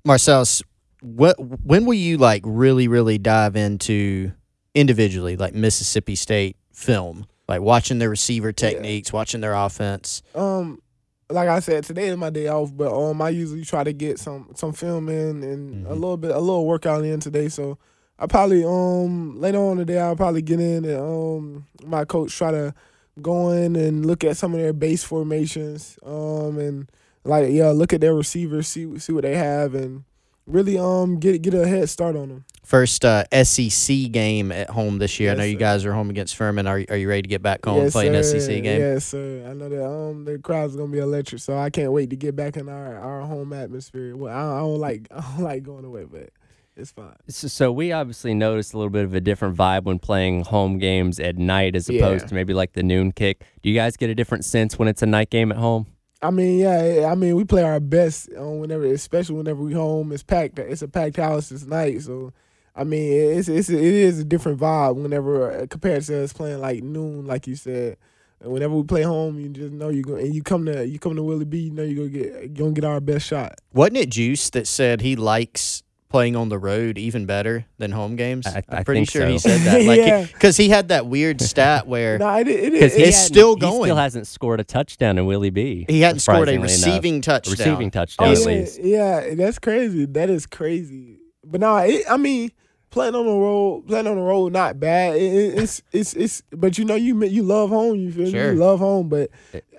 Marcellas, 0.06 0.62
what 1.02 1.36
when 1.40 1.86
will 1.86 1.94
you 1.94 2.18
like 2.18 2.44
really 2.46 2.88
really 2.88 3.18
dive 3.18 3.56
into 3.56 4.32
individually 4.76 5.38
like 5.38 5.54
Mississippi 5.54 6.16
State 6.16 6.58
film, 6.72 7.28
like 7.48 7.62
watching 7.62 8.00
their 8.00 8.10
receiver 8.10 8.52
techniques, 8.52 9.12
watching 9.14 9.42
their 9.42 9.54
offense? 9.54 10.22
Um, 10.36 10.82
like 11.30 11.50
I 11.50 11.60
said, 11.60 11.84
today 11.84 12.08
is 12.08 12.18
my 12.18 12.30
day 12.30 12.48
off, 12.48 12.76
but 12.76 12.94
um, 12.94 13.22
I 13.22 13.30
usually 13.30 13.64
try 13.64 13.84
to 13.84 13.94
get 13.94 14.20
some 14.20 14.50
some 14.56 14.74
film 14.74 15.10
in 15.10 15.44
and 15.44 15.88
a 15.88 15.94
little 15.94 16.18
bit 16.18 16.32
a 16.32 16.40
little 16.40 16.66
workout 16.66 17.04
in 17.04 17.20
today. 17.20 17.50
So 17.50 17.78
I 18.20 18.28
probably 18.28 18.64
um 18.64 19.40
later 19.40 19.58
on 19.58 19.78
today 19.78 20.00
I'll 20.00 20.16
probably 20.16 20.42
get 20.42 20.60
in 20.60 20.86
and 20.86 21.00
um 21.00 21.66
my 21.86 22.06
coach 22.06 22.36
try 22.36 22.52
to 22.52 22.74
go 23.22 23.50
in 23.50 23.76
and 23.76 24.06
look 24.06 24.24
at 24.24 24.38
some 24.38 24.54
of 24.54 24.60
their 24.60 24.74
base 24.74 25.04
formations 25.04 26.00
um 26.04 26.58
and 26.58 26.90
like 27.24 27.52
yeah 27.52 27.70
look 27.70 27.94
at 27.94 28.02
their 28.02 28.14
receivers 28.14 28.68
see 28.68 28.98
see 29.00 29.14
what 29.14 29.24
they 29.24 29.36
have 29.36 29.76
and 29.76 30.04
really 30.46 30.78
um 30.78 31.20
get 31.20 31.42
get 31.42 31.54
a 31.54 31.68
head 31.68 31.90
start 31.90 32.16
on 32.16 32.30
them. 32.30 32.46
First 32.64 33.04
uh, 33.04 33.26
SEC 33.44 34.10
game 34.12 34.50
at 34.52 34.70
home 34.70 34.98
this 34.98 35.20
year. 35.20 35.32
I 35.32 35.36
know 35.36 35.44
you 35.44 35.56
sir. 35.56 35.60
guys 35.60 35.86
are 35.86 35.92
home 35.94 36.10
against 36.10 36.36
Furman. 36.38 36.66
Are 36.66 36.82
are 36.90 36.96
you 36.96 37.10
ready 37.10 37.24
to 37.24 37.28
get 37.28 37.42
back 37.42 37.66
home 37.66 37.82
and 37.82 37.92
play 37.92 38.08
an. 38.08 38.24
SEC 38.24 38.48
game? 38.64 38.80
Yes, 38.80 39.06
sir. 39.06 39.46
I 39.50 39.54
know 39.54 39.68
that 39.70 39.86
um 39.86 40.24
the 40.26 40.40
crowd's 40.40 40.76
gonna 40.76 40.92
be 40.92 41.00
electric, 41.00 41.42
so 41.42 41.58
I 41.58 41.70
can't 41.70 41.92
wait 41.92 42.10
to 42.12 42.16
get 42.16 42.36
back 42.36 42.56
in 42.56 42.70
our, 42.70 42.98
our 42.98 43.22
home 43.22 43.52
atmosphere. 43.52 44.16
Well, 44.16 44.34
I, 44.36 44.58
I 44.58 44.60
don't 44.60 44.80
like 44.80 45.08
I 45.12 45.20
don't 45.22 45.42
like 45.44 45.64
going 45.64 45.84
away, 45.84 46.06
but 46.06 46.30
it's 46.78 46.92
fine. 46.92 47.16
So, 47.28 47.48
so 47.50 47.72
we 47.72 47.92
obviously 47.92 48.34
noticed 48.34 48.74
a 48.74 48.78
little 48.78 48.90
bit 48.90 49.04
of 49.04 49.14
a 49.14 49.22
different 49.22 49.56
vibe 49.58 49.84
when 49.84 50.00
playing 50.00 50.46
home 50.46 50.78
games 50.80 51.20
at 51.20 51.38
night 51.38 51.76
as 51.76 51.90
opposed 51.90 52.24
Yeah. 52.24 52.28
to 52.30 52.34
maybe 52.34 52.54
like 52.54 52.74
the 52.74 52.82
noon 52.84 53.12
kick. 53.12 53.44
Do 53.62 53.70
you 53.70 53.76
guys 53.76 53.98
get 53.98 54.10
a 54.10 54.16
different 54.16 54.46
sense 54.46 54.80
when 54.80 54.88
it's 54.88 55.02
a 55.02 55.06
night 55.06 55.30
game 55.30 55.52
at 55.52 55.58
home? 55.58 55.88
I 56.24 56.32
mean, 56.32 56.60
yeah, 56.60 57.10
I 57.12 57.16
mean 57.16 57.36
we 57.36 57.44
play 57.44 57.64
our 57.64 57.82
best 57.82 58.30
um, 58.38 58.60
whenever, 58.60 58.86
especially 58.86 59.36
whenever 59.36 59.62
we 59.62 59.74
home. 59.74 60.12
It's 60.14 60.24
packed. 60.24 60.58
It's 60.58 60.82
a 60.82 60.88
packed 60.88 61.18
house 61.18 61.50
this 61.50 61.66
night, 61.66 62.02
so 62.02 62.32
I 62.76 62.86
mean 62.86 63.12
it's 63.38 63.50
it's 63.50 63.70
it 63.70 63.82
is 63.84 64.20
a 64.20 64.24
different 64.24 64.60
vibe 64.60 64.96
whenever 64.96 65.52
uh, 65.52 65.68
compared 65.70 66.04
to 66.04 66.24
us 66.24 66.32
playing 66.32 66.62
like 66.62 66.82
noon, 66.82 67.26
like 67.26 67.46
you 67.46 67.56
said. 67.56 67.98
And 68.40 68.52
whenever 68.52 68.76
we 68.76 68.84
play 68.84 69.04
home, 69.04 69.38
you 69.38 69.50
just 69.50 69.74
know 69.74 69.90
you 69.90 70.02
go 70.02 70.16
and 70.16 70.34
you 70.34 70.42
come 70.42 70.66
to 70.66 70.88
you 70.88 70.98
come 70.98 71.16
to 71.18 71.24
Willie 71.24 71.46
B. 71.46 71.60
You 71.60 71.72
know 71.72 71.84
you 71.84 71.96
gonna 71.96 72.10
get 72.10 72.42
you 72.44 72.50
gonna 72.50 72.72
get 72.72 72.86
our 72.86 73.02
best 73.02 73.28
shot. 73.28 73.60
Wasn't 73.74 73.98
it 73.98 74.10
Juice 74.10 74.50
that 74.52 74.66
said 74.66 75.02
he 75.02 75.18
likes 75.18 75.83
playing 76.14 76.36
on 76.36 76.48
the 76.50 76.60
road 76.60 76.98
even 76.98 77.26
better 77.26 77.66
than 77.80 77.92
home 77.92 78.16
games? 78.16 78.46
I- 78.48 78.64
I 78.70 78.78
am 78.78 78.84
pretty 78.86 79.02
think 79.02 79.10
sure 79.10 79.28
he 79.28 79.40
said 79.40 79.62
that. 79.62 79.82
Like, 79.86 79.98
Yeah. 80.00 80.26
because 80.32 80.56
he 80.56 80.70
had 80.70 80.90
that 80.90 81.08
weird 81.08 81.42
stat 81.42 81.88
where 81.88 82.18
No, 82.20 82.30
it, 82.38 82.48
it, 82.48 82.72
Because 82.72 82.94
it, 82.94 82.98
he 83.00 83.04
It's 83.06 83.18
hadn't- 83.18 83.34
still 83.34 83.56
He 83.56 83.62
going. 83.62 83.84
still 83.84 83.96
hasn't 83.96 84.28
scored 84.28 84.60
a 84.60 84.64
touchdown 84.64 85.18
in 85.18 85.26
Willie 85.26 85.50
B. 85.50 85.86
he 85.90 86.02
hadn't 86.02 86.20
scored 86.20 86.48
a 86.48 86.52
surprisingly 86.54 86.74
enough. 86.74 86.86
receiving 86.88 87.22
touchdown. 87.22 87.52
receiving 87.58 87.88
oh, 87.88 87.90
touchdown 87.90 88.28
Oh, 88.28 88.32
at 88.32 88.40
yeah, 88.40 88.46
least. 88.46 88.80
yeah, 88.84 89.36
that's 89.36 89.60
crazy. 89.60 90.06
That 90.06 90.30
is 90.30 90.46
crazy. 90.46 91.18
But 91.44 91.60
no, 91.62 91.76
it, 91.78 92.04
I 92.10 92.18
mean, 92.18 92.52
playing 92.92 93.16
on 93.16 93.26
the 93.26 93.32
road, 93.34 93.88
playing 93.88 94.06
on 94.08 94.16
the 94.16 94.22
road, 94.22 94.54
not 94.54 94.80
bad. 94.80 95.16
It, 95.16 95.22
it, 95.34 95.58
it's 95.64 95.82
it's 95.92 96.14
it's, 96.14 96.44
but 96.52 96.78
you 96.78 96.86
know 96.86 96.96
you 96.96 97.22
you 97.26 97.42
love 97.44 97.70
home. 97.70 97.96
You 97.96 98.12
feel 98.12 98.30
Sure. 98.30 98.50
me? 98.52 98.54
You 98.54 98.64
love 98.64 98.78
home, 98.80 99.10
but 99.10 99.32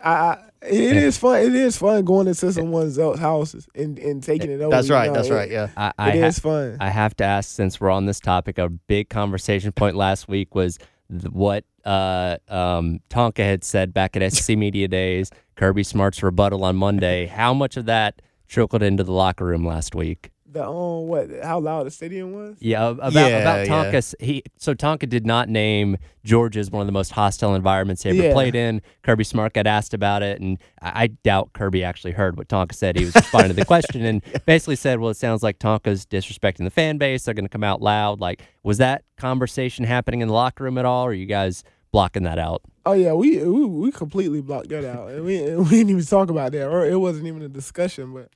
I, 0.04 0.10
I 0.12 0.38
it 0.66 0.96
is 0.96 1.16
fun. 1.18 1.40
It 1.42 1.54
is 1.54 1.76
fun 1.76 2.04
going 2.04 2.26
into 2.28 2.52
someone's 2.52 2.98
else 2.98 3.18
houses 3.18 3.68
and, 3.74 3.98
and 3.98 4.22
taking 4.22 4.50
it 4.50 4.60
over. 4.60 4.70
That's 4.70 4.88
you 4.88 4.94
right. 4.94 5.06
know? 5.08 5.14
That's 5.14 5.28
It- 5.28 5.34
right. 5.34 5.50
Yeah. 5.50 5.68
I, 5.76 5.92
I, 5.98 6.10
It 6.12 6.20
ha- 6.20 6.26
is 6.26 6.38
fun. 6.38 6.76
I 6.80 6.90
have 6.90 7.16
to 7.16 7.24
ask, 7.24 7.50
since 7.50 7.80
we're 7.80 7.90
on 7.90 8.06
this 8.06 8.20
topic, 8.20 8.58
a 8.58 8.68
big 8.68 9.08
conversation 9.08 9.72
point 9.72 9.96
last 9.96 10.28
week 10.28 10.54
was 10.54 10.78
th- 11.10 11.24
what 11.32 11.64
uh, 11.84 12.38
um, 12.48 13.00
Tonka 13.10 13.38
had 13.38 13.64
said 13.64 13.92
back 13.92 14.16
at 14.16 14.32
SC 14.32 14.50
Media 14.56 14.88
Days, 14.88 15.30
Kirby 15.56 15.82
Smart's 15.84 16.22
rebuttal 16.22 16.64
on 16.64 16.76
Monday. 16.76 17.26
How 17.26 17.52
much 17.54 17.76
of 17.76 17.84
that 17.86 18.22
trickled 18.48 18.82
into 18.82 19.04
the 19.04 19.12
locker 19.12 19.44
room 19.44 19.66
last 19.66 19.94
week? 19.94 20.30
The 20.54 20.66
um 20.66 21.06
what 21.08 21.28
how 21.42 21.58
loud 21.60 21.84
the 21.86 21.90
stadium 21.90 22.32
was. 22.32 22.56
Yeah, 22.60 22.88
about 22.88 23.12
Yeah, 23.12 23.26
about. 23.38 23.66
Tonka. 23.66 23.94
s- 23.94 24.14
He 24.20 24.42
so 24.56 24.74
Tonka 24.74 25.06
did 25.08 25.26
not 25.26 25.48
name 25.50 25.98
Georgia 26.24 26.60
as 26.60 26.70
one 26.70 26.80
of 26.80 26.86
the 26.86 26.92
most 26.92 27.10
hostile 27.12 27.54
environments 27.54 28.02
he 28.04 28.08
ever 28.10 28.22
Yeah. 28.22 28.32
played 28.32 28.54
in. 28.54 28.80
Kirby 29.02 29.24
Smart 29.24 29.52
got 29.52 29.66
asked 29.66 29.92
about 29.92 30.22
it, 30.22 30.40
and 30.40 30.58
I, 30.80 31.02
I 31.02 31.06
doubt 31.08 31.52
Kirby 31.52 31.84
actually 31.84 32.12
heard 32.12 32.38
what 32.38 32.48
Tonka 32.48 32.72
said. 32.74 32.96
He 32.96 33.04
was 33.04 33.14
responding 33.14 33.50
to 33.50 33.54
the 33.60 33.66
question 33.66 34.04
and 34.04 34.22
basically 34.46 34.76
said, 34.76 35.00
"Well, 35.00 35.10
it 35.10 35.16
sounds 35.18 35.42
like 35.42 35.58
Tonka's 35.58 36.06
disrespecting 36.06 36.64
the 36.64 36.70
fan 36.70 36.96
base. 36.96 37.24
They're 37.24 37.34
going 37.34 37.44
to 37.44 37.50
come 37.50 37.64
out 37.64 37.82
loud." 37.82 38.20
Like, 38.20 38.42
was 38.62 38.78
that 38.78 39.04
conversation 39.18 39.84
happening 39.84 40.20
in 40.22 40.28
the 40.28 40.34
locker 40.34 40.64
room 40.64 40.78
at 40.78 40.84
all, 40.86 41.04
or 41.04 41.10
are 41.10 41.12
you 41.12 41.26
guys 41.26 41.62
blocking 41.92 42.22
that 42.24 42.38
out? 42.38 42.62
Oh 42.86 42.92
yeah, 42.92 43.12
we 43.12 43.38
we, 43.44 43.64
we 43.64 43.90
completely 43.92 44.40
blocked 44.40 44.68
that 44.68 44.84
out, 44.84 45.10
and 45.10 45.24
we 45.24 45.40
we 45.56 45.68
didn't 45.70 45.90
even 45.90 46.04
talk 46.04 46.30
about 46.30 46.52
that, 46.52 46.68
or 46.68 46.84
it 46.86 46.96
wasn't 47.00 47.26
even 47.26 47.42
a 47.42 47.48
discussion. 47.48 48.12
But 48.14 48.28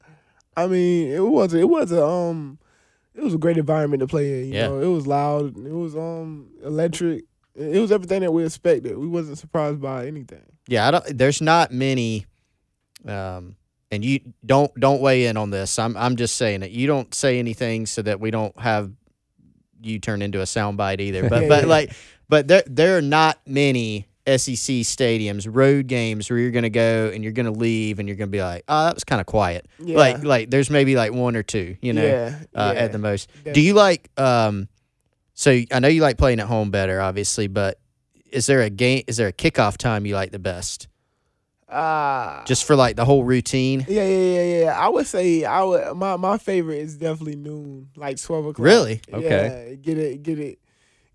I 0.64 0.66
mean, 0.66 1.08
it 1.12 1.20
was 1.20 1.54
it 1.54 1.68
was 1.68 1.92
a 1.92 2.04
um, 2.04 2.58
it 3.14 3.22
was 3.22 3.34
a 3.34 3.38
great 3.38 3.58
environment 3.58 4.00
to 4.00 4.06
play 4.06 4.40
in. 4.42 4.48
You 4.48 4.54
Yeah. 4.54 4.66
know, 4.68 4.80
it 4.80 4.86
was 4.86 5.06
loud, 5.06 5.56
it 5.56 5.72
was 5.72 5.94
um 5.96 6.50
electric, 6.64 7.24
it 7.54 7.80
was 7.80 7.90
everything 7.92 8.20
that 8.22 8.32
we 8.32 8.44
expected. 8.44 8.96
We 8.98 9.08
wasn't 9.08 9.38
surprised 9.38 9.80
by 9.80 10.06
anything. 10.06 10.44
Yeah, 10.66 10.86
I 10.86 10.90
don't. 10.90 11.18
There's 11.18 11.40
not 11.40 11.72
many, 11.72 12.26
um, 13.06 13.56
and 13.90 14.04
you 14.04 14.20
don't 14.44 14.72
don't 14.78 15.00
weigh 15.00 15.26
in 15.26 15.36
on 15.36 15.50
this. 15.50 15.78
I'm 15.78 15.96
I'm 15.96 16.16
just 16.16 16.36
saying 16.36 16.62
it. 16.62 16.70
You 16.70 16.86
don't 16.86 17.12
say 17.14 17.38
anything 17.38 17.86
so 17.86 18.02
that 18.02 18.20
we 18.20 18.30
don't 18.30 18.58
have 18.60 18.92
you 19.80 19.98
turn 19.98 20.22
into 20.22 20.40
a 20.40 20.44
soundbite 20.44 21.00
either. 21.00 21.28
But 21.30 21.48
but 21.48 21.66
like, 21.66 21.92
but 22.28 22.48
there 22.48 22.62
there 22.66 22.98
are 22.98 23.02
not 23.02 23.40
many 23.46 24.06
SEC 24.36 24.84
stadiums, 24.84 25.46
road 25.50 25.86
games 25.86 26.28
where 26.28 26.38
you're 26.38 26.50
gonna 26.50 26.70
go 26.70 27.10
and 27.12 27.22
you're 27.24 27.32
gonna 27.32 27.50
leave 27.50 27.98
and 27.98 28.08
you're 28.08 28.16
gonna 28.16 28.28
be 28.28 28.42
like, 28.42 28.64
oh, 28.68 28.84
that 28.84 28.94
was 28.94 29.04
kind 29.04 29.20
of 29.20 29.26
quiet. 29.26 29.66
Yeah. 29.78 29.96
Like 29.96 30.22
like 30.22 30.50
there's 30.50 30.70
maybe 30.70 30.96
like 30.96 31.12
one 31.12 31.36
or 31.36 31.42
two, 31.42 31.76
you 31.80 31.92
know, 31.92 32.04
yeah, 32.04 32.38
uh, 32.54 32.72
yeah. 32.74 32.80
at 32.82 32.92
the 32.92 32.98
most. 32.98 33.30
Do 33.52 33.60
you 33.60 33.74
like 33.74 34.10
um? 34.18 34.68
So 35.34 35.60
I 35.72 35.78
know 35.78 35.88
you 35.88 36.02
like 36.02 36.18
playing 36.18 36.40
at 36.40 36.46
home 36.46 36.70
better, 36.70 37.00
obviously, 37.00 37.46
but 37.46 37.78
is 38.32 38.46
there 38.46 38.62
a 38.62 38.70
game? 38.70 39.04
Is 39.06 39.16
there 39.16 39.28
a 39.28 39.32
kickoff 39.32 39.76
time 39.76 40.04
you 40.04 40.14
like 40.14 40.32
the 40.32 40.38
best? 40.38 40.88
Ah, 41.70 42.44
just 42.46 42.64
for 42.64 42.76
like 42.76 42.96
the 42.96 43.04
whole 43.04 43.24
routine. 43.24 43.84
yeah, 43.88 44.06
yeah, 44.06 44.16
yeah, 44.16 44.60
yeah. 44.64 44.78
I 44.78 44.88
would 44.88 45.06
say 45.06 45.44
I 45.44 45.62
would. 45.62 45.96
My 45.96 46.16
my 46.16 46.38
favorite 46.38 46.78
is 46.78 46.96
definitely 46.96 47.36
noon, 47.36 47.88
like 47.94 48.20
twelve 48.20 48.46
o'clock. 48.46 48.64
Really? 48.64 49.00
Okay. 49.12 49.66
Yeah, 49.70 49.74
get 49.74 49.98
it, 49.98 50.22
get 50.22 50.38
it, 50.38 50.58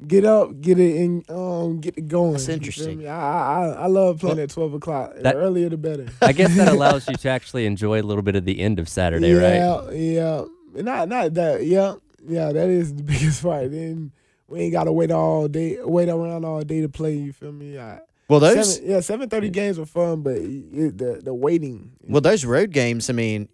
get 0.07 0.25
up, 0.25 0.59
get 0.61 0.79
it, 0.79 0.95
and 0.97 1.29
um, 1.29 1.79
get 1.81 1.97
it 1.97 2.07
going. 2.07 2.33
That's 2.33 2.43
You 2.43 2.47
feel 2.47 2.55
interesting. 2.55 3.07
I, 3.07 3.11
I 3.11 3.65
I 3.83 3.85
love 3.87 4.19
playing 4.19 4.39
at 4.39 4.49
twelve 4.49 4.73
o'clock. 4.73 5.13
That- 5.15 5.23
the 5.23 5.35
earlier 5.35 5.69
the 5.69 5.77
better. 5.77 6.07
I 6.21 6.31
guess 6.33 6.55
that 6.57 6.67
allows 6.73 7.07
you 7.07 7.15
to 7.15 7.29
actually 7.29 7.65
enjoy 7.65 8.01
a 8.01 8.03
little 8.03 8.23
bit 8.23 8.35
of 8.35 8.45
the 8.45 8.59
end 8.59 8.79
of 8.79 8.87
Saturday, 8.89 9.33
right? 9.33 9.55
yeah, 9.55 9.91
Yeah, 9.91 10.45
Not 10.81 11.09
not 11.09 11.33
that. 11.35 11.65
Yeah, 11.65 11.95
yeah. 12.27 12.51
That 12.51 12.69
is 12.69 12.93
the 12.95 13.03
biggest 13.11 13.41
part. 13.43 13.71
Then 13.71 14.11
we 14.47 14.59
ain't 14.61 14.71
gotta 14.73 14.91
wait 14.91 15.11
all 15.11 15.47
day, 15.47 15.77
wait 15.81 16.09
around 16.09 16.45
all 16.45 16.61
day 16.63 16.81
to 16.81 16.89
play. 16.89 17.15
You 17.15 17.33
feel 17.33 17.51
me? 17.51 17.77
I, 17.79 17.99
Well, 18.27 18.39
those 18.39 18.75
seven, 18.75 18.89
yeah, 18.89 18.99
seven 18.99 19.29
thirty 19.29 19.49
games 19.49 19.79
were 19.79 19.85
fun, 19.85 20.21
but 20.21 20.35
it, 20.37 20.97
the 20.97 21.21
the 21.23 21.33
waiting. 21.33 21.91
well 22.07 22.21
those 22.21 22.45
road 22.45 22.71
games. 22.71 23.09
I 23.09 23.13
mean, 23.13 23.47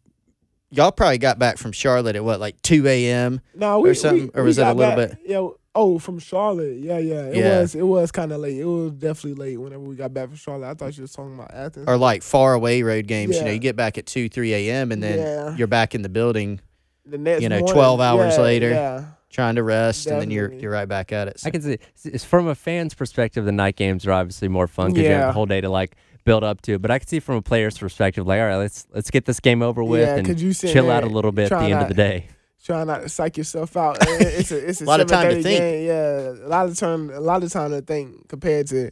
y'all 0.72 0.92
probably 0.92 1.18
got 1.20 1.40
back 1.40 1.58
from 1.58 1.72
Charlotte 1.72 2.16
at 2.16 2.24
what 2.24 2.40
like 2.40 2.62
two 2.62 2.88
a.m. 2.88 3.40
No, 3.56 3.80
we, 3.80 3.90
or 3.90 3.94
something, 3.94 4.30
we- 4.34 4.40
or 4.40 4.44
was 4.44 4.58
it 4.58 4.68
a 4.68 4.74
little 4.74 4.96
back- 4.96 5.10
bit- 5.12 5.20
Yeah. 5.26 5.48
Oh, 5.82 5.98
from 5.98 6.20
Charlotte. 6.20 6.78
Yeah, 6.80 6.98
yeah. 6.98 7.28
It 7.28 7.36
Yeah. 7.38 7.60
was. 7.62 7.74
It 7.76 7.84
was 7.88 8.12
kind 8.12 8.32
of 8.34 8.42
late. 8.42 8.58
It 8.60 8.65
was 8.65 8.92
definitely 8.92 9.36
late 9.46 9.58
whenever 9.58 9.82
we 9.84 9.96
got 9.96 10.13
back 10.13 10.28
from 10.28 10.36
Charlotte. 10.36 10.70
I 10.70 10.74
thought 10.74 10.98
you 10.98 11.04
was 11.04 11.13
talking 11.13 11.36
about 11.36 11.54
Athens. 11.54 11.86
or 11.88 11.96
like 11.98 12.22
far 12.22 12.54
away 12.54 12.82
road 12.84 13.08
games. 13.08 13.38
You 13.38 13.46
know, 13.46 13.52
you 13.52 13.60
get 13.60 13.76
back 13.78 13.98
at 13.98 14.06
two 14.06 14.28
three 14.30 14.54
a.m. 14.54 14.92
and 14.92 15.02
then 15.02 15.20
Yeah. 15.20 15.56
you're 15.56 15.68
back 15.68 15.96
in 15.96 16.02
the 16.02 16.10
building 16.10 16.60
the 17.06 17.18
next, 17.18 17.42
you 17.42 17.50
know, 17.50 17.60
morning. 17.60 17.74
12 17.74 18.02
hours 18.02 18.36
Yeah, 18.38 18.44
later. 18.44 18.70
Yeah. 18.72 19.04
trying 19.32 19.56
to 19.56 19.63
rest, 19.63 20.08
and 20.08 20.20
then 20.22 20.32
you're 20.32 20.52
you're 20.52 20.72
right 20.72 20.88
back 20.88 21.12
at 21.13 21.28
it. 21.28 21.39
So- 21.39 21.48
I 21.48 21.52
can 21.52 21.62
see 21.62 21.78
it's 22.04 22.26
from 22.26 22.48
a 22.48 22.56
fan's 22.56 22.94
perspective, 22.94 23.46
the 23.46 23.52
night 23.52 23.76
games 23.76 24.06
are 24.08 24.12
obviously 24.12 24.48
more 24.48 24.68
fun 24.68 24.88
because 24.88 25.04
you 25.04 25.10
have 25.12 25.20
Yeah. 25.22 25.28
the 25.28 25.34
whole 25.34 25.46
day 25.46 25.62
to 25.62 25.70
like 25.70 25.96
build 26.26 26.44
up 26.44 26.62
to. 26.63 26.78
But 26.80 26.92
I 26.92 27.00
can 27.00 27.08
see 27.08 27.20
from 27.20 27.36
a 27.36 27.42
player's 27.42 27.78
perspective, 27.78 28.28
like, 28.28 28.39
all 28.42 28.48
right, 28.48 28.58
let's 28.58 28.86
let's 28.94 29.10
get 29.12 29.26
this 29.26 29.39
game 29.39 29.62
over 29.62 29.84
with 29.84 30.02
Yeah, 30.02 30.15
and 30.18 30.28
'cause 30.28 30.42
you 30.42 30.54
chill 30.54 30.89
out 30.92 31.04
a 31.04 31.08
little 31.08 31.32
bit 31.32 31.44
at 31.44 31.50
the 31.50 31.56
trying 31.56 31.72
end 31.74 31.82
of 31.84 31.88
the 31.88 31.94
day. 31.94 32.26
Trying 32.63 32.88
not 32.88 33.02
to 33.04 33.10
psych 33.10 33.38
yourself 33.38 33.76
out. 33.78 33.98
It's 34.02 34.52
a 34.52 34.69
it's 34.69 34.82
a, 34.82 34.84
A 34.84 34.86
lot 34.86 35.00
of 35.00 35.08
time 35.08 35.30
to 35.30 35.41
think. 35.41 35.60
Game. 35.60 35.88
Yeah, 35.88 36.30
a 36.45 36.48
lot 36.50 36.67
of 36.67 36.78
time. 36.78 37.10
A 37.10 37.19
lot 37.19 37.41
of 37.43 37.52
time 37.52 37.72
to 37.72 37.82
think 37.82 38.28
compared 38.28 38.67
to 38.67 38.91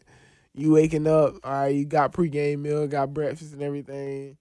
you 0.54 0.72
waking 0.72 1.06
up. 1.06 1.36
All 1.44 1.52
right, 1.52 1.76
you 1.76 1.86
got 1.86 2.14
pregame 2.14 2.60
meal, 2.60 2.88
got 2.88 3.14
breakfast 3.14 3.54
and 3.54 3.62
everything. 3.62 4.38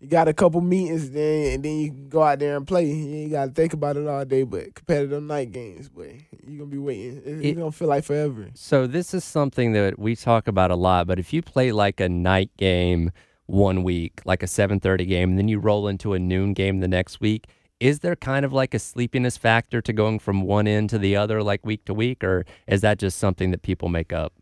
You 0.00 0.08
got 0.08 0.28
a 0.28 0.32
couple 0.32 0.60
meetings, 0.62 1.10
then 1.10 1.54
and 1.54 1.62
then 1.62 1.76
you 1.78 1.90
can 1.90 2.08
go 2.08 2.22
out 2.22 2.38
there 2.40 2.56
and 2.56 2.66
play. 2.66 2.86
You 2.86 3.16
ain't 3.22 3.30
got 3.32 3.44
to 3.46 3.50
think 3.52 3.72
about 3.74 3.96
it 3.98 4.06
all 4.08 4.24
day. 4.24 4.42
But 4.42 4.74
compared 4.74 5.10
to 5.10 5.14
them 5.14 5.26
night 5.28 5.52
games, 5.52 5.88
boy, 5.88 6.24
you're 6.44 6.58
gonna 6.58 6.70
be 6.70 6.78
waiting. 6.78 7.18
It- 7.18 7.22
It's 7.26 7.44
It- 7.44 7.54
gonna 7.58 7.70
feel 7.70 7.88
like 7.88 8.02
forever. 8.04 8.48
So 8.54 8.86
this 8.86 9.14
is 9.14 9.22
something 9.24 9.72
that 9.72 9.98
we 9.98 10.16
talk 10.16 10.48
about 10.48 10.70
a 10.70 10.76
lot. 10.76 11.06
But 11.06 11.18
if 11.20 11.32
you 11.32 11.40
play 11.42 11.70
like 11.70 12.00
a 12.00 12.08
night 12.08 12.50
game 12.56 13.12
one 13.46 13.82
week, 13.84 14.22
like 14.24 14.42
a 14.42 14.46
7:30 14.46 15.06
game, 15.06 15.30
and 15.30 15.38
then 15.38 15.48
you 15.48 15.58
roll 15.60 15.86
into 15.86 16.14
a 16.14 16.18
noon 16.18 16.52
game 16.54 16.80
the 16.80 16.88
next 16.88 17.20
week, 17.20 17.46
is 17.80 18.00
there 18.00 18.14
kind 18.14 18.44
of 18.44 18.52
like 18.52 18.74
a 18.74 18.78
sleepiness 18.78 19.36
factor 19.36 19.80
to 19.80 19.92
going 19.92 20.18
from 20.18 20.42
one 20.42 20.68
end 20.68 20.90
to 20.90 20.98
the 20.98 21.16
other, 21.16 21.42
like 21.42 21.64
week 21.64 21.84
to 21.86 21.94
week, 21.94 22.22
or 22.22 22.44
is 22.66 22.82
that 22.82 22.98
just 22.98 23.18
something 23.18 23.50
that 23.50 23.62
people 23.62 23.88
make 23.88 24.12
up? 24.12 24.34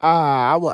Ah, 0.00 0.54
I, 0.54 0.56
wa- 0.56 0.70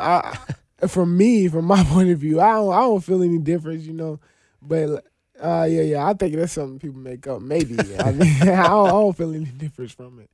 I, 0.81 0.87
from 0.87 1.17
me, 1.17 1.49
from 1.49 1.65
my 1.65 1.83
point 1.89 2.11
of 2.11 2.19
view, 2.19 2.41
I 2.41 2.53
don't, 2.53 2.73
I 2.73 2.81
don't 2.81 3.01
feel 3.03 3.23
any 3.23 3.39
difference, 3.39 3.85
you 3.85 3.95
know. 3.95 4.21
But 4.61 5.05
uh, 5.41 5.67
yeah, 5.69 5.83
yeah, 5.83 6.07
I 6.07 6.13
think 6.15 6.35
that's 6.37 6.53
something 6.53 6.79
people 6.79 7.01
make 7.01 7.27
up. 7.27 7.41
Maybe 7.41 7.79
I 7.99 8.13
mean, 8.13 8.37
I 8.43 8.47
don't, 8.47 8.87
I 8.87 8.91
don't 8.91 9.17
feel 9.17 9.35
any 9.35 9.45
difference 9.47 9.93
from 9.93 10.21
it. 10.21 10.31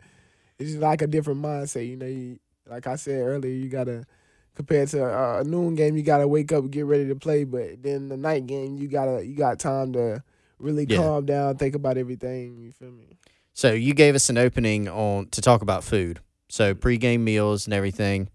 It's 0.58 0.70
just 0.70 0.82
like 0.82 1.02
a 1.02 1.06
different 1.06 1.42
mindset, 1.42 1.88
you 1.88 1.96
know. 1.96 2.06
You, 2.06 2.38
like 2.68 2.86
I 2.86 2.96
said 2.96 3.20
earlier, 3.20 3.52
you 3.52 3.68
gotta 3.68 4.06
compared 4.54 4.88
to 4.88 5.04
uh, 5.04 5.40
a 5.40 5.44
noon 5.44 5.74
game, 5.74 5.96
you 5.96 6.02
gotta 6.02 6.26
wake 6.26 6.52
up 6.52 6.62
and 6.62 6.72
get 6.72 6.86
ready 6.86 7.06
to 7.08 7.14
play. 7.16 7.44
But 7.44 7.82
then 7.82 8.08
the 8.08 8.16
night 8.16 8.46
game, 8.46 8.76
you 8.76 8.88
gotta 8.88 9.24
you 9.24 9.36
got 9.36 9.58
time 9.58 9.92
to 9.92 10.22
really 10.58 10.86
Yeah. 10.88 10.98
calm 10.98 11.26
down, 11.26 11.56
think 11.56 11.74
about 11.74 11.96
everything. 11.98 12.58
You 12.58 12.72
feel 12.72 12.90
me? 12.90 13.18
So 13.52 13.72
you 13.72 13.94
gave 13.94 14.14
us 14.14 14.28
an 14.28 14.38
opening 14.38 14.88
on 14.88 15.28
to 15.30 15.40
talk 15.40 15.62
about 15.62 15.84
food. 15.84 16.20
So 16.48 16.74
pregame 16.74 17.20
meals 17.20 17.66
and 17.66 17.74
everything. 17.74 18.28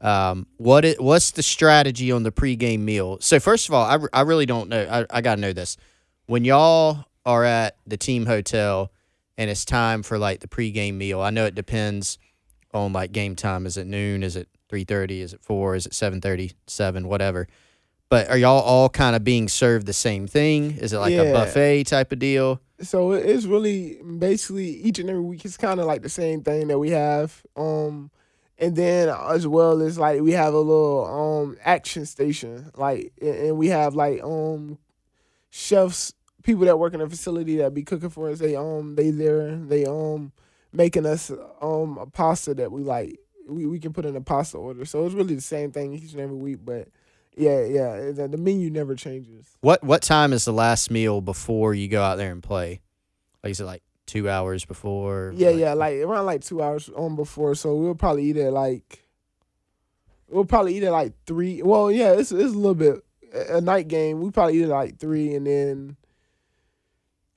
Um, 0.00 0.46
what 0.58 0.84
it, 0.84 1.00
what's 1.00 1.32
the 1.32 1.42
strategy 1.42 2.12
on 2.12 2.22
the 2.22 2.30
pregame 2.32 2.80
meal? 2.80 3.18
So 3.20 3.40
first 3.40 3.68
of 3.68 3.74
all, 3.74 3.84
I, 3.84 3.98
I 4.12 4.20
really 4.22 4.46
don't 4.46 4.68
know. 4.68 4.86
I, 4.88 5.18
I 5.18 5.20
gotta 5.20 5.40
know 5.40 5.52
this. 5.52 5.76
When 6.26 6.44
y'all 6.44 7.04
are 7.26 7.44
at 7.44 7.76
the 7.86 7.96
team 7.96 8.26
hotel 8.26 8.92
and 9.36 9.50
it's 9.50 9.64
time 9.64 10.02
for 10.02 10.18
like 10.18 10.40
the 10.40 10.48
pregame 10.48 10.94
meal, 10.94 11.20
I 11.20 11.30
know 11.30 11.46
it 11.46 11.54
depends 11.54 12.18
on 12.72 12.92
like 12.92 13.12
game 13.12 13.34
time. 13.34 13.66
Is 13.66 13.76
it 13.76 13.86
noon? 13.86 14.22
Is 14.22 14.36
it 14.36 14.48
three 14.68 14.84
thirty? 14.84 15.20
Is 15.20 15.32
it 15.32 15.40
four? 15.42 15.74
Is 15.74 15.86
it 15.86 15.94
seven 15.94 16.20
thirty? 16.20 16.52
Seven? 16.66 17.08
Whatever. 17.08 17.48
But 18.10 18.28
are 18.30 18.38
y'all 18.38 18.62
all 18.62 18.88
kind 18.88 19.14
of 19.14 19.22
being 19.22 19.48
served 19.48 19.86
the 19.86 19.92
same 19.92 20.26
thing? 20.26 20.72
Is 20.78 20.92
it 20.92 20.98
like 20.98 21.12
a 21.12 21.32
buffet 21.32 21.84
type 21.84 22.12
of 22.12 22.18
deal? 22.18 22.60
so 22.80 23.12
it's 23.12 23.44
really 23.44 23.98
basically 24.18 24.68
each 24.68 24.98
and 25.00 25.10
every 25.10 25.22
week 25.22 25.44
it's 25.44 25.56
kind 25.56 25.80
of 25.80 25.86
like 25.86 26.02
the 26.02 26.08
same 26.08 26.42
thing 26.42 26.68
that 26.68 26.78
we 26.78 26.90
have 26.90 27.42
um 27.56 28.08
and 28.56 28.76
then 28.76 29.08
as 29.08 29.46
well 29.48 29.82
as 29.82 29.98
like 29.98 30.20
we 30.20 30.30
have 30.30 30.54
a 30.54 30.58
little 30.58 31.04
um 31.06 31.56
action 31.64 32.06
station 32.06 32.70
like 32.76 33.12
and 33.20 33.34
and 33.34 33.58
we 33.58 33.66
have 33.68 33.96
like 33.96 34.22
um 34.22 34.78
chefs 35.50 36.12
people 36.44 36.64
that 36.64 36.78
work 36.78 36.94
in 36.94 37.00
the 37.00 37.08
facility 37.08 37.56
that 37.56 37.74
be 37.74 37.82
cooking 37.82 38.10
for 38.10 38.30
us 38.30 38.38
they 38.38 38.54
um 38.54 38.94
they 38.94 39.10
there 39.10 39.56
they 39.56 39.84
um 39.84 40.30
making 40.72 41.04
us 41.04 41.32
um 41.60 41.98
a 41.98 42.06
pasta 42.06 42.54
that 42.54 42.70
we 42.70 42.82
like 42.82 43.18
we, 43.48 43.66
we 43.66 43.80
can 43.80 43.92
put 43.92 44.04
in 44.04 44.14
a 44.14 44.20
pasta 44.20 44.56
order 44.56 44.84
so 44.84 45.04
it's 45.04 45.14
really 45.14 45.34
the 45.34 45.40
same 45.40 45.72
thing 45.72 45.94
each 45.94 46.12
and 46.12 46.20
every 46.20 46.36
week 46.36 46.58
but 46.64 46.86
yeah 47.38 47.64
yeah 47.64 48.10
the, 48.12 48.28
the 48.28 48.36
menu 48.36 48.68
never 48.70 48.94
changes 48.94 49.46
What 49.60 49.82
what 49.84 50.02
time 50.02 50.32
is 50.32 50.44
the 50.44 50.52
last 50.52 50.90
meal 50.90 51.20
before 51.20 51.72
you 51.74 51.88
go 51.88 52.02
out 52.02 52.16
there 52.16 52.32
and 52.32 52.42
play? 52.42 52.80
Like 53.42 53.52
is 53.52 53.60
it 53.60 53.64
like 53.64 53.82
two 54.06 54.28
hours 54.28 54.64
before? 54.64 55.32
Yeah, 55.36 55.50
yeah, 55.50 55.74
like 55.74 55.94
around 55.96 56.26
like 56.26 56.42
two 56.42 56.62
hours 56.62 56.88
on 56.96 57.14
before. 57.14 57.54
So 57.54 57.74
we'll 57.76 57.94
probably 57.94 58.24
eat 58.24 58.36
at 58.38 58.52
like 58.52 59.04
we'll 60.28 60.44
probably 60.44 60.76
eat 60.76 60.82
at 60.82 60.92
like 60.92 61.12
three. 61.26 61.62
Well, 61.62 61.90
yeah, 61.90 62.12
it's 62.12 62.32
it's 62.32 62.54
a 62.54 62.58
little 62.58 62.74
bit 62.74 63.02
a 63.32 63.56
a 63.56 63.60
night 63.60 63.86
game. 63.88 64.20
We 64.20 64.30
probably 64.30 64.58
eat 64.58 64.62
at 64.64 64.68
like 64.70 64.98
three, 64.98 65.34
and 65.34 65.46
then 65.46 65.96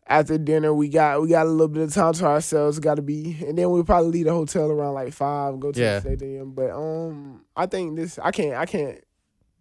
after 0.08 0.38
dinner 0.38 0.74
we 0.74 0.90
got 0.90 1.22
we 1.22 1.30
got 1.30 1.46
a 1.46 1.50
little 1.50 1.68
bit 1.68 1.84
of 1.84 1.94
time 1.94 2.14
to 2.14 2.26
ourselves. 2.26 2.80
Got 2.80 2.96
to 2.96 3.02
be, 3.02 3.38
and 3.46 3.58
then 3.58 3.70
we'll 3.70 3.84
probably 3.84 4.12
leave 4.12 4.26
the 4.26 4.34
hotel 4.34 4.70
around 4.72 4.94
like 4.96 5.14
five. 5.14 5.60
Go 5.60 5.72
to 5.72 5.80
Yeah. 5.80 6.00
the 6.00 6.16
stadium. 6.16 6.54
But 6.54 6.72
um, 6.72 7.46
I 7.56 7.66
think 7.66 7.96
this 7.96 8.18
I 8.20 8.32
can't 8.32 8.56
I 8.56 8.66
can't 8.66 9.00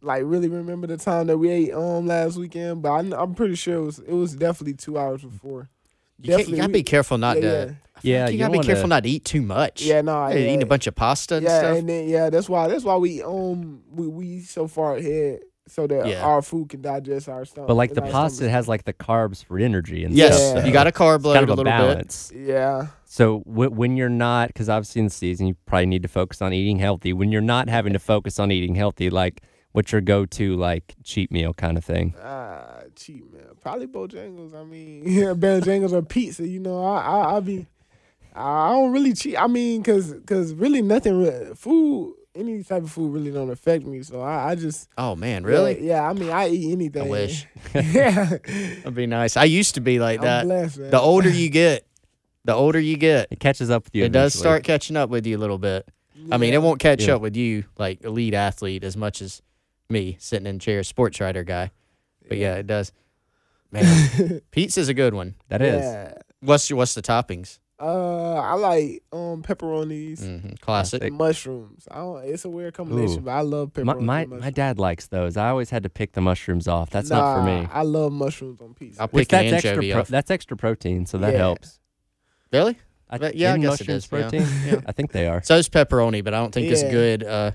like 0.03 0.23
really 0.25 0.49
remember 0.49 0.87
the 0.87 0.97
time 0.97 1.27
that 1.29 1.39
we 1.39 1.51
ate 1.51 1.73
um 1.75 2.07
last 2.07 2.37
weekend. 2.37 2.83
But 2.83 2.91
I, 2.93 3.23
I'm 3.23 3.35
pretty 3.35 3.55
sure 3.55 3.77
it 3.77 3.83
was 3.85 3.99
it 4.01 4.13
was 4.13 4.35
definitely 4.35 4.75
two 4.75 4.99
hours 4.99 5.23
before. 5.23 5.69
You, 6.23 6.37
you 6.39 6.57
gotta 6.57 6.67
we- 6.69 6.73
be 6.75 6.83
careful 6.83 7.19
not 7.19 7.37
yeah, 7.37 7.43
to. 7.43 7.67
yeah. 7.67 7.75
Yeah, 8.03 8.27
you 8.29 8.33
you 8.33 8.39
gotta 8.39 8.53
be 8.53 8.59
wanna- 8.59 8.67
careful 8.67 8.89
not 8.89 9.03
to 9.05 9.11
eat 9.11 9.25
too 9.25 9.43
much. 9.43 9.83
Yeah, 9.83 10.01
no, 10.01 10.27
Hey, 10.27 10.41
yeah. 10.45 10.49
eating 10.49 10.63
a 10.63 10.67
bunch 10.67 10.87
of 10.87 10.95
pasta 10.95 11.37
and 11.37 11.45
yeah, 11.45 11.59
stuff. 11.59 11.77
and 11.79 11.89
then 11.89 12.09
yeah, 12.09 12.31
that's 12.31 12.49
why 12.49 12.67
that's 12.69 12.85
why 12.85 12.97
we 12.97 13.23
um 13.23 13.83
we 13.91 14.07
we 14.09 14.41
so 14.41 14.67
far 14.67 14.97
ahead 14.97 15.41
so 15.69 15.87
that 15.87 16.07
Yeah. 16.07 16.25
our 16.25 16.41
food 16.43 16.69
can 16.71 16.81
digest 16.83 17.29
our 17.29 17.45
stomach. 17.45 17.69
But 17.69 17.75
like 17.75 17.95
the 17.95 18.03
pasta 18.03 18.37
stomachs. 18.39 18.53
has 18.55 18.69
like 18.69 18.85
the 18.85 18.93
carbs 18.95 19.45
for 19.45 19.59
energy 19.59 20.03
and 20.05 20.15
yes, 20.15 20.35
stuff. 20.37 20.57
Yeah. 20.59 20.67
you 20.67 20.73
got 20.73 20.87
a 20.87 20.93
carb 20.93 21.17
It's 21.17 21.25
load 21.27 21.35
kind 21.35 21.49
a 21.49 21.53
of 21.53 21.59
a 21.59 21.63
little 21.63 21.95
bit. 21.97 22.33
Yeah. 22.35 22.87
So 23.05 23.41
w- 23.47 23.71
when 23.71 23.97
you're 23.97 24.09
not, 24.09 24.49
because 24.49 24.69
obviously 24.69 25.01
in 25.01 25.05
the 25.07 25.11
season 25.13 25.47
you 25.47 25.55
probably 25.67 25.87
need 25.87 26.03
to 26.03 26.09
focus 26.09 26.41
on 26.43 26.53
eating 26.53 26.79
healthy. 26.79 27.13
When 27.13 27.31
you're 27.31 27.41
not 27.43 27.69
having 27.69 27.93
to 27.93 27.99
focus 28.01 28.39
on 28.41 28.51
eating 28.51 28.75
healthy, 28.75 29.11
like 29.11 29.43
what's 29.73 29.93
your 29.93 30.01
go-to 30.01 30.57
like 30.57 30.95
cheat 31.05 31.31
meal 31.31 31.55
kind 31.55 31.77
of 31.79 31.85
thing? 31.85 32.15
Ah, 32.23 32.83
cheap 32.97 33.33
meal, 33.33 33.57
Probably 33.61 33.87
Bojangles. 33.87 34.55
I 34.55 34.65
mean, 34.65 35.03
yeah, 35.07 35.33
Bojangles 35.35 35.93
or 35.93 36.03
pizza. 36.03 36.47
You 36.47 36.61
know, 36.61 36.83
I 36.85 37.01
I, 37.01 37.37
I 37.37 37.41
be, 37.41 37.67
I 38.35 38.71
don't 38.73 38.93
really 38.93 39.13
cheat. 39.13 39.37
I 39.41 39.47
mean, 39.47 39.83
cause 39.83 40.15
cause 40.27 40.53
really 40.55 40.83
nothing. 40.83 41.19
Really, 41.19 41.55
food, 41.55 42.15
any 42.35 42.63
type 42.63 42.85
of 42.85 42.91
food 42.93 43.13
really 43.13 43.31
don't 43.33 43.51
affect 43.51 43.85
me. 43.85 44.03
So 44.03 44.21
I, 44.21 44.51
I 44.51 44.55
just 44.55 44.89
Oh 44.97 45.17
man, 45.17 45.45
really? 45.45 45.85
Yeah, 45.85 45.95
yeah, 46.03 46.09
I 46.11 46.13
mean, 46.13 46.31
I 46.31 46.49
eat 46.49 46.73
anything. 46.73 47.03
I 47.03 47.07
wish. 47.07 47.47
yeah, 47.75 48.25
That'd 48.25 48.95
be 48.95 49.07
nice. 49.07 49.37
I 49.37 49.45
used 49.45 49.75
to 49.75 49.81
be 49.81 49.99
like 49.99 50.21
I'm 50.21 50.25
that. 50.27 50.45
blessed, 50.47 50.79
man. 50.79 50.91
The 50.91 51.01
older 51.01 51.29
you 51.29 51.49
get, 51.51 51.87
the 52.45 52.55
older 52.55 52.79
you 52.81 52.97
get, 52.97 53.29
It 53.31 53.41
catches 53.41 53.69
up 53.71 53.85
with 53.85 53.95
you. 53.95 54.05
it 54.05 54.13
does 54.13 54.33
start 54.35 54.63
catching 54.65 54.97
up 54.97 55.11
with 55.11 55.27
you 55.27 55.37
a 55.37 55.41
little 55.41 55.59
bit. 55.59 55.89
I 56.31 56.37
mean, 56.37 56.53
it 56.55 56.61
won't 56.63 56.79
catch 56.81 57.07
Yeah. 57.07 57.15
up 57.15 57.23
with 57.23 57.35
you 57.37 57.65
like 57.79 58.05
elite 58.05 58.35
athlete 58.35 58.85
as 58.85 58.97
much 58.97 59.23
as 59.23 59.41
me 59.91 60.17
sitting 60.21 60.47
in 60.47 60.59
chair, 60.59 60.83
sports 60.83 61.21
writer 61.21 61.45
guy. 61.45 61.71
But 62.29 62.39
yeah, 62.39 62.55
it 62.57 62.67
does. 62.67 62.93
Man, 63.73 64.41
pizza's 64.51 64.89
a 64.89 64.95
good 64.95 65.15
one. 65.15 65.35
That 65.49 65.63
is. 65.63 65.83
Yeah. 65.83 66.15
What's 66.41 66.69
your, 66.71 66.77
what's 66.79 66.95
the 66.95 67.03
toppings? 67.03 67.59
Uh, 67.83 68.35
I 68.35 68.55
like 68.55 69.03
um 69.11 69.43
pepperonis, 69.43 70.21
hmm 70.23 70.51
Classic. 70.61 71.03
and 71.03 71.17
mushrooms. 71.17 71.89
I 71.91 71.95
don't. 71.97 72.25
It's 72.25 72.45
a 72.45 72.51
weird 72.51 72.75
combination, 72.75 73.19
Ooh. 73.19 73.23
but 73.23 73.31
I 73.31 73.41
love 73.41 73.73
pepperoni. 73.73 73.85
My 73.85 73.95
my, 73.95 74.25
mushrooms. 74.27 74.43
my 74.43 74.51
dad 74.51 74.79
likes 74.79 75.07
those. 75.07 75.37
I 75.39 75.49
always 75.49 75.71
had 75.71 75.83
to 75.85 75.89
pick 75.89 76.13
the 76.13 76.21
mushrooms 76.21 76.69
off. 76.69 76.91
That's 76.91 77.09
not 77.09 77.37
for 77.39 77.43
me. 77.43 77.67
I 77.73 77.83
love 77.83 78.13
mushrooms 78.13 78.61
on 78.61 78.75
pizza. 78.75 79.01
I'll 79.01 79.09
pick 79.09 79.33
an 79.33 79.45
that's 79.47 79.53
extra. 79.55 79.71
anchovy 79.71 79.93
Pro- 79.93 80.01
off. 80.03 80.09
that's 80.09 80.31
extra 80.31 80.57
protein, 80.59 81.07
so 81.07 81.17
that 81.19 81.33
Yeah. 81.33 81.39
helps. 81.39 81.81
Really? 82.53 82.77
I, 83.09 83.17
But 83.19 83.35
yeah, 83.35 83.55
I 83.55 83.59
guess 83.59 83.81
it 83.81 83.89
mushrooms 83.89 84.09
yeah. 84.13 84.21
protein. 84.21 84.47
Yeah. 84.67 84.81
I 84.87 84.93
think 84.93 85.13
they 85.13 85.27
are. 85.27 85.43
So 85.43 85.57
is 85.57 85.69
pepperoni, 85.71 86.23
but 86.23 86.35
I 86.35 86.39
don't 86.39 86.53
think 86.53 86.71
it's 86.71 86.83
good. 86.83 87.25
Uh, 87.25 87.53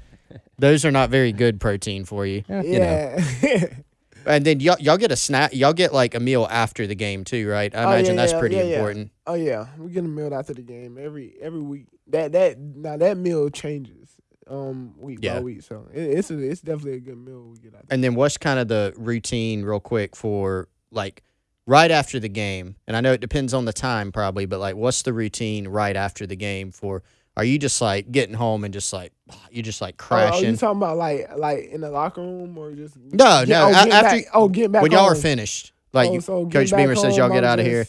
those 0.58 0.86
are 0.86 0.92
not 0.92 1.10
very 1.10 1.32
good 1.32 1.60
protein 1.60 2.06
for 2.06 2.26
you. 2.26 2.44
Yeah, 2.48 2.62
you 2.64 2.80
know. 2.80 3.68
And 4.28 4.44
then 4.44 4.60
y'all, 4.60 4.78
y'all 4.80 4.98
get 4.98 5.12
a 5.12 5.16
snack. 5.16 5.54
Y'all 5.54 5.72
get 5.74 5.94
like 5.94 6.16
a 6.16 6.20
meal 6.20 6.48
after 6.50 6.88
the 6.88 6.96
game 6.96 7.24
too, 7.26 7.48
right? 7.48 7.74
I 7.76 7.78
Oh, 7.78 7.82
yeah, 7.84 7.94
imagine 7.96 8.16
that's 8.16 8.32
yeah, 8.34 8.40
pretty 8.40 8.56
yeah, 8.56 8.64
yeah. 8.64 8.76
important. 8.78 9.12
oh 9.28 9.36
yeah, 9.36 9.68
we 9.78 9.92
get 9.92 10.04
a 10.04 10.08
meal 10.08 10.34
after 10.34 10.54
the 10.56 10.64
game 10.64 10.98
every 11.00 11.36
every 11.40 11.62
week. 11.62 11.86
That 12.08 12.32
that 12.32 12.58
now 12.58 12.98
that 12.98 13.18
meal 13.18 13.50
changes 13.50 14.10
um 14.48 14.96
week 14.98 15.20
Yeah. 15.22 15.36
by 15.36 15.42
week. 15.42 15.62
So 15.62 15.88
it, 15.94 16.02
it's 16.02 16.32
a, 16.32 16.40
it's 16.40 16.62
definitely 16.62 16.94
a 16.94 17.00
good 17.02 17.18
meal 17.20 17.44
we 17.52 17.58
get 17.60 17.76
out. 17.76 17.84
And 17.92 18.04
then 18.04 18.16
what's 18.16 18.38
kind 18.40 18.58
of 18.60 18.68
the 18.68 18.94
routine, 18.98 19.62
real 19.64 19.80
quick, 19.80 20.16
for 20.16 20.70
like 20.90 21.22
right 21.68 21.92
after 21.92 22.20
the 22.20 22.30
game? 22.30 22.78
And 22.88 22.98
I 22.98 23.02
know 23.02 23.14
it 23.14 23.22
depends 23.22 23.54
on 23.54 23.66
the 23.66 23.74
time, 23.74 24.12
probably, 24.12 24.48
but 24.48 24.60
like, 24.60 24.76
what's 24.76 25.04
the 25.04 25.14
routine 25.14 25.68
right 25.68 25.96
after 25.96 26.26
the 26.26 26.36
game 26.36 26.72
for? 26.72 27.04
Are 27.38 27.44
you 27.44 27.60
just 27.60 27.82
like 27.82 28.12
getting 28.12 28.34
home 28.36 28.64
and 28.64 28.74
just 28.74 28.94
like 28.94 29.12
you 29.52 29.62
just 29.62 29.82
like 29.82 29.96
Oh, 30.02 30.16
oh, 30.16 30.20
you 30.26 30.30
crashing? 30.32 30.58
talking 30.58 30.78
about 30.78 30.98
like 30.98 31.30
like 31.38 31.66
in 31.66 31.82
the 31.82 31.90
locker 31.92 32.22
room 32.22 32.58
or 32.58 32.72
just 32.74 32.96
No, 32.98 33.44
Get- 33.46 33.50
no, 33.50 33.66
Oh, 33.68 33.72
after- 33.74 33.90
back, 33.90 34.24
oh, 34.34 34.48
getting 34.50 34.72
back 34.72 34.82
when 34.84 34.92
y'all 34.92 35.06
are 35.06 35.16
finished, 35.16 35.74
like 35.94 36.10
Oh, 36.10 36.14
you, 36.14 36.22
so 36.22 36.48
Coach 36.48 36.72
Beamer 36.72 36.96
says, 36.96 37.18
y'all 37.18 37.30
get 37.30 37.44
I'm 37.44 37.52
out 37.52 37.60
of 37.60 37.66
here. 37.66 37.88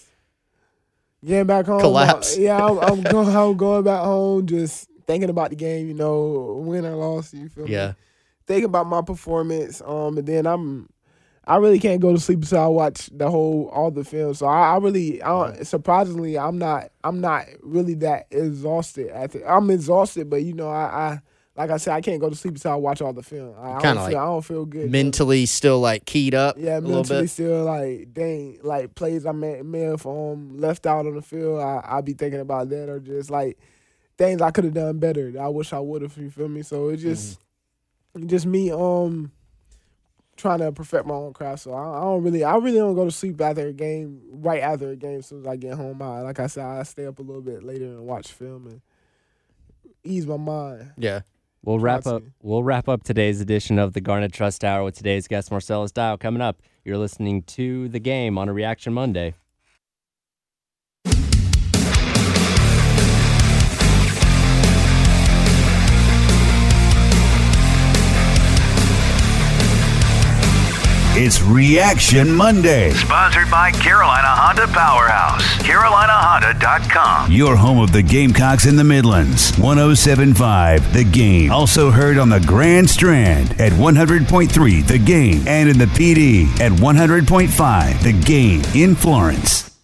Getting 1.25 1.47
back 1.47 1.67
home. 1.67 1.81
Collapse. 1.81 2.37
uh, 2.37 2.41
yeah, 2.41 2.65
I'm, 2.65 2.79
I'm 2.81 3.03
going. 3.03 3.29
I'm 3.35 3.57
going 3.57 3.83
back 3.85 4.01
home, 4.03 4.47
just 4.47 4.89
thinking 5.07 5.31
about 5.31 5.51
the 5.51 5.57
game. 5.57 5.89
You 5.89 5.95
know, 5.95 6.63
win 6.65 6.85
or 6.85 6.95
loss. 6.95 7.33
You 7.35 7.49
feel 7.49 7.65
me? 7.65 7.73
Yeah, 7.73 7.95
thinking 8.47 8.67
about 8.67 8.87
my 8.87 9.03
performance. 9.03 9.81
Um, 9.85 10.19
and 10.19 10.27
then 10.27 10.47
I'm, 10.47 10.89
I 11.47 11.57
really 11.59 11.79
can't 11.79 12.01
go 12.01 12.13
to 12.13 12.19
sleep 12.19 12.41
until 12.41 12.61
I 12.61 12.67
watch 12.67 13.09
the 13.13 13.31
whole 13.31 13.69
all 13.73 13.91
the 13.93 14.03
film. 14.05 14.35
So 14.35 14.47
I, 14.47 14.75
I 14.75 14.79
really, 14.79 15.23
I 15.23 15.29
don't, 15.29 15.65
surprisingly, 15.67 16.37
I'm 16.39 16.59
not, 16.59 16.91
I'm 17.05 17.21
not 17.21 17.45
really 17.63 17.95
that 17.97 18.27
exhausted. 18.33 19.11
After 19.11 19.49
I'm 19.49 19.71
exhausted, 19.71 20.29
but 20.29 20.43
you 20.43 20.55
know, 20.55 20.69
I, 20.69 20.85
I 20.85 21.21
like 21.57 21.71
I 21.71 21.77
said, 21.79 21.95
I 21.95 22.01
can't 22.01 22.21
go 22.21 22.29
to 22.29 22.35
sleep 22.37 22.55
until 22.55 22.73
I 22.73 22.75
watch 22.75 23.01
all 23.01 23.13
the 23.13 23.23
film. 23.23 23.55
I, 23.59 23.75
I 23.75 23.81
don't 23.81 23.95
like 23.97 24.11
feel, 24.11 24.19
I 24.19 24.25
don't 24.25 24.45
feel 24.45 24.65
good. 24.67 24.91
mentally 24.91 25.47
still 25.47 25.79
like 25.81 26.05
keyed 26.05 26.35
up. 26.35 26.57
Yeah, 26.59 26.79
a 26.79 26.81
little 26.81 26.97
mentally 26.97 27.27
still 27.29 27.65
like 27.65 28.13
dang, 28.13 28.59
like 28.63 28.95
plays 28.97 29.25
I 29.25 29.33
may, 29.33 29.63
may 29.63 29.81
have 29.83 30.05
um 30.05 30.59
left 30.59 30.85
out 30.87 31.07
on 31.07 31.15
the 31.15 31.23
field. 31.23 31.61
I 31.61 31.81
I 31.85 32.01
be 32.01 32.13
thinking 32.15 32.41
about 32.41 32.69
that 32.71 32.89
or 32.89 32.99
just 32.99 33.31
like 33.31 33.57
things 34.19 34.43
I 34.43 34.51
could 34.51 34.65
have 34.65 34.75
done 34.75 34.99
better. 34.99 35.33
I 35.41 35.47
wish 35.49 35.73
I 35.73 35.79
would 35.79 36.03
have. 36.03 36.17
You 36.19 36.31
feel 36.31 36.49
me? 36.49 36.63
So 36.63 36.89
it's 36.89 37.03
just 37.03 37.39
Mm-hmm. 38.17 38.27
just 38.27 38.47
me 38.47 38.71
um 38.73 39.31
trying 40.37 40.59
to 40.61 40.71
perfect 40.73 41.07
my 41.07 41.15
own 41.15 41.33
craft. 41.33 41.63
So 41.63 41.73
I, 41.73 41.99
I 41.99 42.01
don't 42.03 42.23
really 42.23 42.45
I 42.45 42.57
really 42.57 42.79
don't 42.79 42.95
go 42.95 43.05
to 43.05 43.11
sleep 43.11 43.41
after 43.41 43.67
a 43.69 43.73
game. 43.73 44.21
Right 44.31 44.63
after 44.63 44.91
a 44.91 44.97
game, 44.97 45.19
as 45.19 45.27
soon 45.27 45.41
as 45.41 45.47
I 45.47 45.57
get 45.57 45.75
home, 45.75 46.01
I 46.03 46.21
like 46.21 46.39
I 46.41 46.47
said 46.47 46.65
I 46.65 46.83
stay 46.83 47.07
up 47.07 47.19
a 47.19 47.23
little 47.23 47.43
bit 47.43 47.63
later 47.63 47.85
and 47.87 48.07
watch 48.07 48.33
film 48.33 48.67
and 48.67 48.81
ease 50.05 50.27
my 50.27 50.37
mind. 50.37 50.93
Yeah. 50.97 51.21
We'll 51.65 51.81
wrap 51.81 52.05
Try 52.05 52.13
up. 52.13 52.23
to. 52.23 52.33
We'll 52.43 52.63
wrap 52.63 52.89
up 52.89 53.03
today's 53.03 53.41
edition 53.41 53.79
of 53.79 53.93
the 53.93 54.01
Garnet 54.01 54.33
Trust 54.33 54.65
Hour 54.65 54.85
with 54.85 54.95
today's 54.95 55.27
guest 55.27 55.51
Marcellas 55.51 55.93
Dial. 55.93 56.17
Coming 56.17 56.41
up, 56.41 56.63
you're 56.85 56.99
listening 56.99 57.43
to 57.43 57.89
the 57.89 57.99
game 57.99 58.39
on 58.39 58.49
a 58.49 58.53
Reaction 58.53 58.93
Monday. 58.93 59.35
It's 71.19 71.41
Reaction 71.41 72.31
Monday. 72.31 72.91
Sponsored 72.91 73.51
by 73.51 73.71
Carolina 73.71 74.27
Honda 74.29 74.67
Powerhouse. 74.67 75.43
CarolinaHonda.com. 75.63 77.33
Your 77.33 77.57
home 77.57 77.79
of 77.79 77.91
the 77.91 78.03
Gamecocks 78.03 78.67
in 78.67 78.77
the 78.77 78.85
Midlands. 78.85 79.57
1075 79.57 80.93
The 80.93 81.05
Game. 81.05 81.51
Also 81.51 81.91
heard 81.91 82.19
on 82.19 82.29
the 82.29 82.41
Grand 82.41 82.91
Strand 82.91 83.53
at 83.59 83.73
100.3 83.73 84.87
The 84.87 84.99
Game 84.99 85.43
and 85.49 85.71
in 85.71 85.79
the 85.79 85.87
Pee 85.97 86.13
Dee 86.13 86.51
at 86.61 86.73
100.5 86.73 88.03
The 88.03 88.13
Game 88.27 88.63
in 88.75 88.95
Florence. 88.95 89.75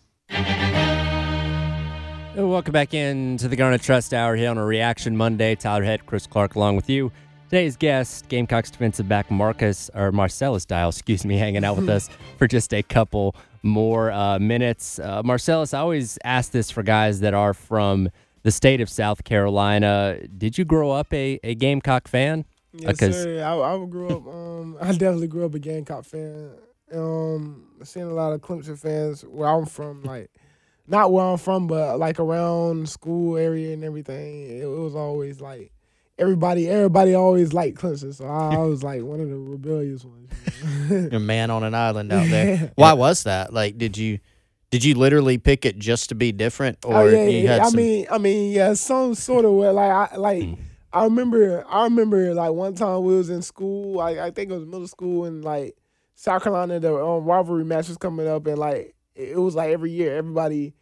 Welcome 2.37 2.73
back 2.73 2.93
in 2.93 3.39
to 3.39 3.49
the 3.49 3.57
Garnet 3.57 3.81
Trust 3.81 4.13
Hour 4.13 4.37
here 4.37 4.51
on 4.51 4.59
a 4.59 4.67
Reaction 4.67 5.17
Monday. 5.17 5.55
Tyler 5.55 5.85
Head, 5.85 6.05
Chris 6.05 6.27
Clark, 6.27 6.57
along 6.57 6.77
with 6.77 6.91
you. 6.91 7.11
Today's 7.53 7.77
guest, 7.77 8.31
Gamecocks 8.31 8.71
defensive 8.71 9.07
back 9.07 9.31
Marcus 9.31 9.91
or 9.93 10.11
Marcellas 10.11 10.67
Dial, 10.67 10.89
excuse 10.89 11.27
me, 11.27 11.37
hanging 11.39 11.65
out 11.67 11.77
with 11.77 11.87
us 11.91 12.09
for 12.39 12.49
just 12.49 12.73
a 12.73 12.83
couple 12.83 13.37
more 13.63 14.11
uh, 14.11 14.39
minutes. 14.39 14.99
Uh, 14.99 15.23
Marcellas, 15.23 15.75
I 15.75 15.81
always 15.81 16.19
ask 16.25 16.53
this 16.53 16.71
for 16.71 16.83
guys 16.83 17.21
that 17.21 17.35
are 17.35 17.53
from 17.53 18.09
the 18.43 18.51
state 18.51 18.81
of 18.81 18.89
South 18.89 19.25
Carolina. 19.25 20.17
Did 20.39 20.57
you 20.57 20.65
grow 20.65 20.93
up 20.93 21.13
a, 21.13 21.39
a 21.45 21.55
Gamecock 21.55 22.09
fan? 22.09 22.47
Yes, 22.73 22.93
Because- 22.93 23.23
sir. 23.23 23.45
I, 23.45 23.55
I 23.55 23.85
grew 23.85 24.09
up. 24.09 24.27
Um, 24.27 24.79
I 24.81 24.93
definitely 24.93 25.29
grew 25.29 25.45
up 25.45 25.55
a 25.55 25.59
Gamecock 25.59 26.07
fan. 26.07 26.53
Um, 26.91 27.67
seen 27.85 28.05
a 28.05 28.15
lot 28.15 28.33
of 28.33 28.41
Clemson 28.41 28.79
fans 28.79 29.27
where 29.27 29.51
I'm 29.51 29.67
from. 29.67 30.05
Like, 30.05 30.31
not 30.87 31.13
where 31.13 31.27
I'm 31.27 31.37
from, 31.37 31.67
but 31.67 31.99
like 31.99 32.19
around 32.19 32.89
school 32.89 33.37
area 33.37 33.75
and 33.75 33.85
everything. 33.85 34.45
It, 34.45 34.63
it 34.63 34.67
was 34.69 34.95
always 34.95 35.43
like 35.43 35.71
everybody. 36.19 36.69
Everybody 36.69 37.15
always 37.15 37.53
liked 37.53 37.79
Clemson, 37.79 38.15
so 38.15 38.27
I, 38.27 38.55
I 38.55 38.59
was 38.65 38.83
like 38.83 39.03
one 39.03 39.21
of 39.21 39.29
the 39.29 39.37
rebellious 39.37 40.05
ones. 40.05 40.31
you 40.91 41.01
know? 41.01 41.09
a 41.17 41.21
man 41.21 41.51
on 41.51 41.63
an 41.65 41.75
island 41.75 42.13
out 42.13 42.29
there. 42.29 42.73
Why 42.77 42.93
was 42.93 43.25
that? 43.25 43.53
Like, 43.53 43.79
did 43.79 43.97
you 43.97 44.19
did 44.71 44.85
you 44.85 44.95
literally 44.95 45.39
pick 45.39 45.67
it 45.67 45.79
just 45.79 46.09
to 46.11 46.15
be 46.15 46.33
different, 46.33 46.79
or 46.85 46.95
oh 46.95 47.09
yeah, 47.09 47.25
you 47.25 47.39
yeah. 47.39 47.53
had 47.53 47.61
I 47.61 47.65
some? 47.69 47.77
mean, 47.77 48.07
I 48.11 48.19
mean, 48.19 48.53
yeah, 48.53 48.75
some 48.75 49.15
sort 49.15 49.45
of 49.45 49.53
way. 49.53 49.69
Like, 49.69 50.13
I 50.13 50.17
like. 50.17 50.49
I 50.95 51.05
remember, 51.05 51.65
I 51.71 51.85
remember, 51.85 52.35
like 52.35 52.53
one 52.53 52.75
time 52.75 53.03
we 53.05 53.17
was 53.17 53.31
in 53.31 53.41
school. 53.41 53.95
Like 53.95 54.19
I 54.19 54.31
think 54.31 54.51
it 54.51 54.55
was 54.55 54.67
middle 54.67 54.87
school, 54.87 55.25
and 55.25 55.43
like 55.43 55.75
South 56.15 56.43
Carolina, 56.43 56.81
the 56.81 56.95
um, 56.95 57.25
rivalry 57.25 57.65
match 57.65 57.89
was 57.89 57.97
coming 57.97 58.29
up, 58.29 58.47
and 58.47 58.59
like 58.59 58.95
it 59.15 59.39
was 59.39 59.55
like 59.55 59.71
every 59.71 59.91
year, 59.91 60.17
everybody, 60.17 60.75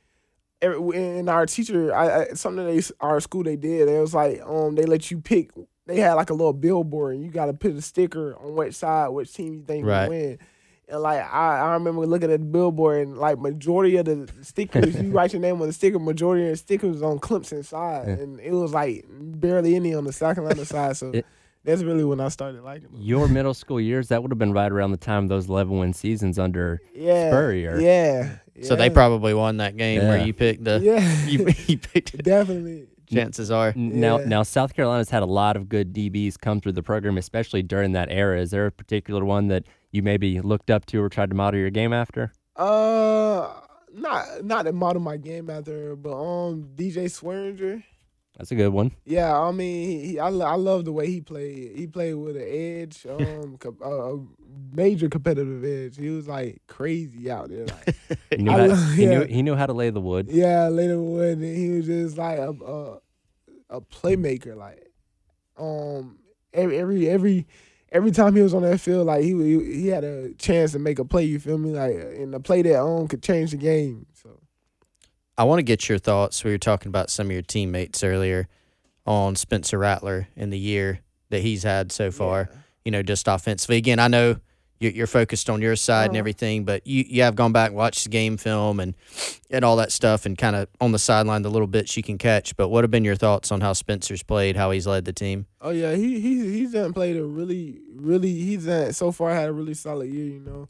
and 0.62 1.28
our 1.30 1.46
teacher, 1.46 1.94
I, 1.94 2.22
I 2.22 2.26
something 2.34 2.64
they, 2.66 2.82
our 3.00 3.20
school 3.20 3.42
they 3.42 3.56
did. 3.56 3.88
It 3.88 4.00
was 4.00 4.14
like 4.14 4.40
um 4.42 4.74
they 4.74 4.84
let 4.84 5.11
you 5.11 5.20
pick. 5.20 5.50
They 5.86 5.98
had 6.00 6.14
like 6.14 6.30
a 6.30 6.34
little 6.34 6.52
billboard, 6.52 7.14
and 7.16 7.24
you 7.24 7.30
got 7.30 7.46
to 7.46 7.52
put 7.54 7.72
a 7.74 7.82
sticker 7.82 8.36
on 8.36 8.54
which 8.54 8.74
side, 8.74 9.08
which 9.08 9.32
team 9.32 9.54
you 9.54 9.62
think 9.62 9.84
Right. 9.86 10.08
will 10.08 10.16
win. 10.16 10.38
And 10.88 11.00
like 11.02 11.20
I, 11.22 11.58
I 11.61 11.72
remember 11.74 12.04
looking 12.06 12.30
at 12.30 12.40
the 12.40 12.46
billboard 12.46 13.06
and 13.06 13.16
like 13.18 13.38
majority 13.38 13.96
of 13.96 14.04
the 14.06 14.28
stickers, 14.42 15.00
you 15.00 15.11
write 15.11 15.32
your 15.32 15.40
name 15.42 15.61
on 15.61 15.66
the 15.66 15.72
sticker, 15.72 15.98
majority 15.98 16.44
of 16.44 16.50
the 16.50 16.56
stickers 16.56 16.92
was 16.94 17.02
on 17.02 17.18
Clemson 17.20 17.64
side, 17.64 18.06
Yeah. 18.08 18.14
and 18.14 18.40
it 18.40 18.52
was 18.52 18.72
like 18.72 19.04
barely 19.08 19.74
any 19.76 19.94
on 19.94 20.04
the 20.04 20.12
South 20.12 20.34
Carolina 20.36 20.64
side. 20.64 20.96
So 20.96 21.11
It- 21.12 21.26
that's 21.64 21.82
really 21.82 22.04
when 22.04 22.20
I 22.20 22.28
started 22.28 22.62
liking 22.62 22.90
them. 22.90 23.00
Your 23.02 23.28
middle 23.28 23.52
school 23.54 23.80
years, 23.80 24.08
that 24.08 24.22
would 24.22 24.30
have 24.32 24.38
been 24.38 24.52
right 24.52 24.70
around 24.72 24.92
the 24.92 24.96
time 24.96 25.24
of 25.24 25.28
those 25.28 25.46
11 25.48 25.78
win 25.78 25.92
seasons 25.92 26.38
under 26.38 26.80
Yeah, 26.94 27.30
Spurrier. 27.30 27.78
Yeah. 27.80 28.30
So 28.62 28.76
they 28.76 28.90
probably 28.90 29.34
won 29.34 29.56
that 29.58 29.76
game 29.76 30.02
where 30.06 30.24
you 30.24 30.32
picked 30.32 30.64
the. 30.64 30.80
Yeah. 30.82 31.00
You, 31.26 31.48
you 31.66 31.78
picked 31.78 32.14
it. 32.14 32.22
definitely. 32.24 32.86
Chances 33.12 33.50
are. 33.50 33.72
Now, 33.74 34.18
Yeah. 34.20 34.24
now 34.26 34.42
South 34.44 34.74
Carolina's 34.74 35.11
had 35.11 35.22
a 35.22 35.26
lot 35.26 35.56
of 35.56 35.68
good 35.68 35.92
DBs 35.92 36.38
come 36.38 36.61
through 36.61 36.72
the 36.72 36.82
program, 36.82 37.18
especially 37.18 37.62
during 37.62 37.92
that 37.92 38.08
era. 38.11 38.40
Is 38.40 38.50
there 38.52 38.66
a 38.66 38.70
particular 38.72 39.24
one 39.24 39.48
that 39.48 39.64
you 39.90 40.02
maybe 40.02 40.40
looked 40.40 40.70
up 40.70 40.86
to 40.86 41.02
or 41.02 41.08
tried 41.08 41.30
to 41.30 41.36
model 41.36 41.58
your 41.58 41.70
game 41.70 41.92
after? 41.92 42.32
Uh, 42.56 43.52
not 43.92 44.44
not 44.44 44.62
to 44.64 44.72
model 44.72 45.02
my 45.02 45.16
game 45.16 45.50
after, 45.50 45.96
but 45.96 46.12
um, 46.12 46.68
DJ 46.76 47.04
Swearinger. 47.06 47.82
That's 48.41 48.53
a 48.53 48.55
good 48.55 48.70
one. 48.70 48.93
Yeah, 49.05 49.38
I 49.38 49.53
mean, 49.53 50.01
he, 50.03 50.18
I 50.18 50.28
I 50.28 50.55
love 50.55 50.86
the 50.86 50.93
way 50.93 51.07
he 51.09 51.20
played. 51.20 51.76
He 51.76 51.86
played 51.86 52.14
with 52.14 52.36
an 52.36 52.47
edge, 52.49 53.07
um, 53.11 53.59
a, 53.82 53.86
a 53.86 54.18
major 54.74 55.11
competitive 55.11 55.62
edge. 55.62 55.99
He 55.99 56.09
was 56.09 56.26
like 56.26 56.62
crazy 56.66 57.30
out 57.30 57.51
there. 57.51 57.66
Like, 57.66 57.95
He 58.30 58.38
knew, 58.38 58.51
I 58.51 58.59
how, 58.61 58.66
love- 58.68 58.95
he, 58.95 59.05
knew, 59.05 59.24
he 59.24 59.43
knew 59.43 59.55
how 59.57 59.66
to 59.66 59.74
lay 59.74 59.91
the 59.91 60.01
wood. 60.01 60.28
yeah, 60.30 60.68
later 60.68 60.99
wood, 60.99 61.36
and 61.36 61.45
he 61.55 61.68
was 61.68 61.84
just 61.84 62.16
like 62.16 62.38
a 62.38 62.49
a, 62.49 62.99
a 63.68 63.80
playmaker. 63.82 64.57
Like, 64.57 64.88
um, 65.59 66.18
every 66.55 66.78
every 66.78 67.11
every 67.11 67.47
every 67.93 68.11
time 68.11 68.34
he 68.36 68.41
was 68.41 68.55
on 68.55 68.62
that 68.62 68.80
field, 68.80 69.07
like 69.07 69.22
he 69.22 69.32
he, 69.34 69.82
he 69.82 69.88
had 69.88 70.03
a 70.03 70.32
chance 70.32 70.72
to 70.72 70.78
make 70.78 70.99
a 70.99 71.05
play. 71.05 71.24
You 71.24 71.38
feel 71.38 71.59
me? 71.59 71.72
Like, 71.72 71.93
and 71.95 72.34
a 72.34 72.41
play 72.41 72.62
that 72.62 72.82
um 72.82 73.07
could 73.07 73.22
change 73.22 73.51
the 73.51 73.59
game. 73.59 74.07
So. 74.14 74.39
I 75.41 75.45
want 75.45 75.59
to 75.59 75.62
get 75.62 75.88
your 75.88 75.97
thoughts. 75.97 76.45
We 76.45 76.51
were 76.51 76.59
talking 76.59 76.91
about 76.91 77.09
some 77.09 77.28
of 77.28 77.32
your 77.32 77.41
teammates 77.41 78.05
earlier 78.05 78.47
on 79.07 79.36
Spencer 79.36 79.78
Rattler 79.78 80.28
in 80.36 80.51
the 80.51 80.59
year 80.59 81.01
that 81.30 81.41
he's 81.41 81.62
had 81.62 81.91
so 81.93 82.11
far. 82.11 82.51
Yeah. 82.53 82.59
You 82.84 82.91
know, 82.93 83.03
just 83.03 83.26
offensively. 83.26 83.78
Again, 83.78 83.99
I 83.99 84.09
know 84.09 84.36
you're, 84.80 84.93
you're 84.93 85.07
focused 85.07 85.49
on 85.49 85.62
your 85.62 85.76
side 85.76 86.05
and 86.05 86.11
Uh-huh. 86.11 86.18
everything, 86.18 86.64
but 86.64 86.86
you, 86.86 87.05
you 87.09 87.22
have 87.22 87.36
gone 87.36 87.53
back 87.53 87.68
and 87.68 87.76
watched 87.76 88.05
the 88.05 88.11
game 88.11 88.36
film 88.36 88.80
and 88.80 88.95
and 89.51 89.64
all 89.64 89.76
that 89.76 89.93
stuff, 89.93 90.26
and 90.26 90.36
kind 90.36 90.57
of 90.57 90.68
on 90.78 90.93
the 90.93 90.99
sideline 90.99 91.41
the 91.41 91.51
little 91.51 91.66
bits 91.66 91.97
you 91.97 92.03
can 92.03 92.18
catch. 92.18 92.55
But 92.55 92.68
what 92.68 92.84
have 92.84 92.91
been 92.91 93.05
your 93.07 93.16
thoughts 93.16 93.51
on 93.51 93.62
how 93.62 93.72
Spencer's 93.72 94.22
played, 94.22 94.57
how 94.57 94.70
he's 94.72 94.86
led 94.86 95.07
the 95.07 95.12
team? 95.14 95.47
Oh 95.62 95.70
yeah, 95.70 95.95
he 95.95 96.20
he 96.20 96.51
he's 96.53 96.72
done 96.72 96.93
played 96.93 97.16
a 97.16 97.24
really 97.24 97.80
really 97.95 98.32
he's 98.32 98.66
done 98.66 98.93
so 98.93 99.11
far 99.11 99.30
had 99.34 99.49
a 99.49 99.53
really 99.55 99.74
solid 99.74 100.11
year. 100.11 100.26
You 100.26 100.41
know, 100.41 100.68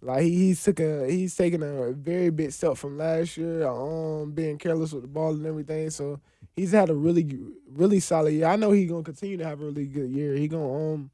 like 0.00 0.22
he, 0.22 0.30
he's 0.30 0.62
took 0.62 0.80
a 0.80 1.10
he's 1.10 1.34
taken 1.34 1.62
a 1.62 1.92
very 1.92 2.30
big 2.30 2.52
step 2.52 2.76
from 2.76 2.98
last 2.98 3.36
year. 3.36 3.66
Um, 3.66 4.32
being 4.32 4.58
careless 4.58 4.92
with 4.92 5.02
the 5.02 5.08
ball 5.08 5.30
and 5.30 5.46
everything. 5.46 5.90
So 5.90 6.20
he's 6.54 6.72
had 6.72 6.90
a 6.90 6.94
really 6.94 7.38
really 7.68 8.00
solid 8.00 8.32
year. 8.32 8.46
I 8.46 8.56
know 8.56 8.70
he's 8.70 8.90
gonna 8.90 9.02
continue 9.02 9.36
to 9.38 9.44
have 9.44 9.60
a 9.60 9.64
really 9.64 9.86
good 9.86 10.10
year. 10.10 10.34
He 10.34 10.48
gonna 10.48 10.92
um 10.94 11.10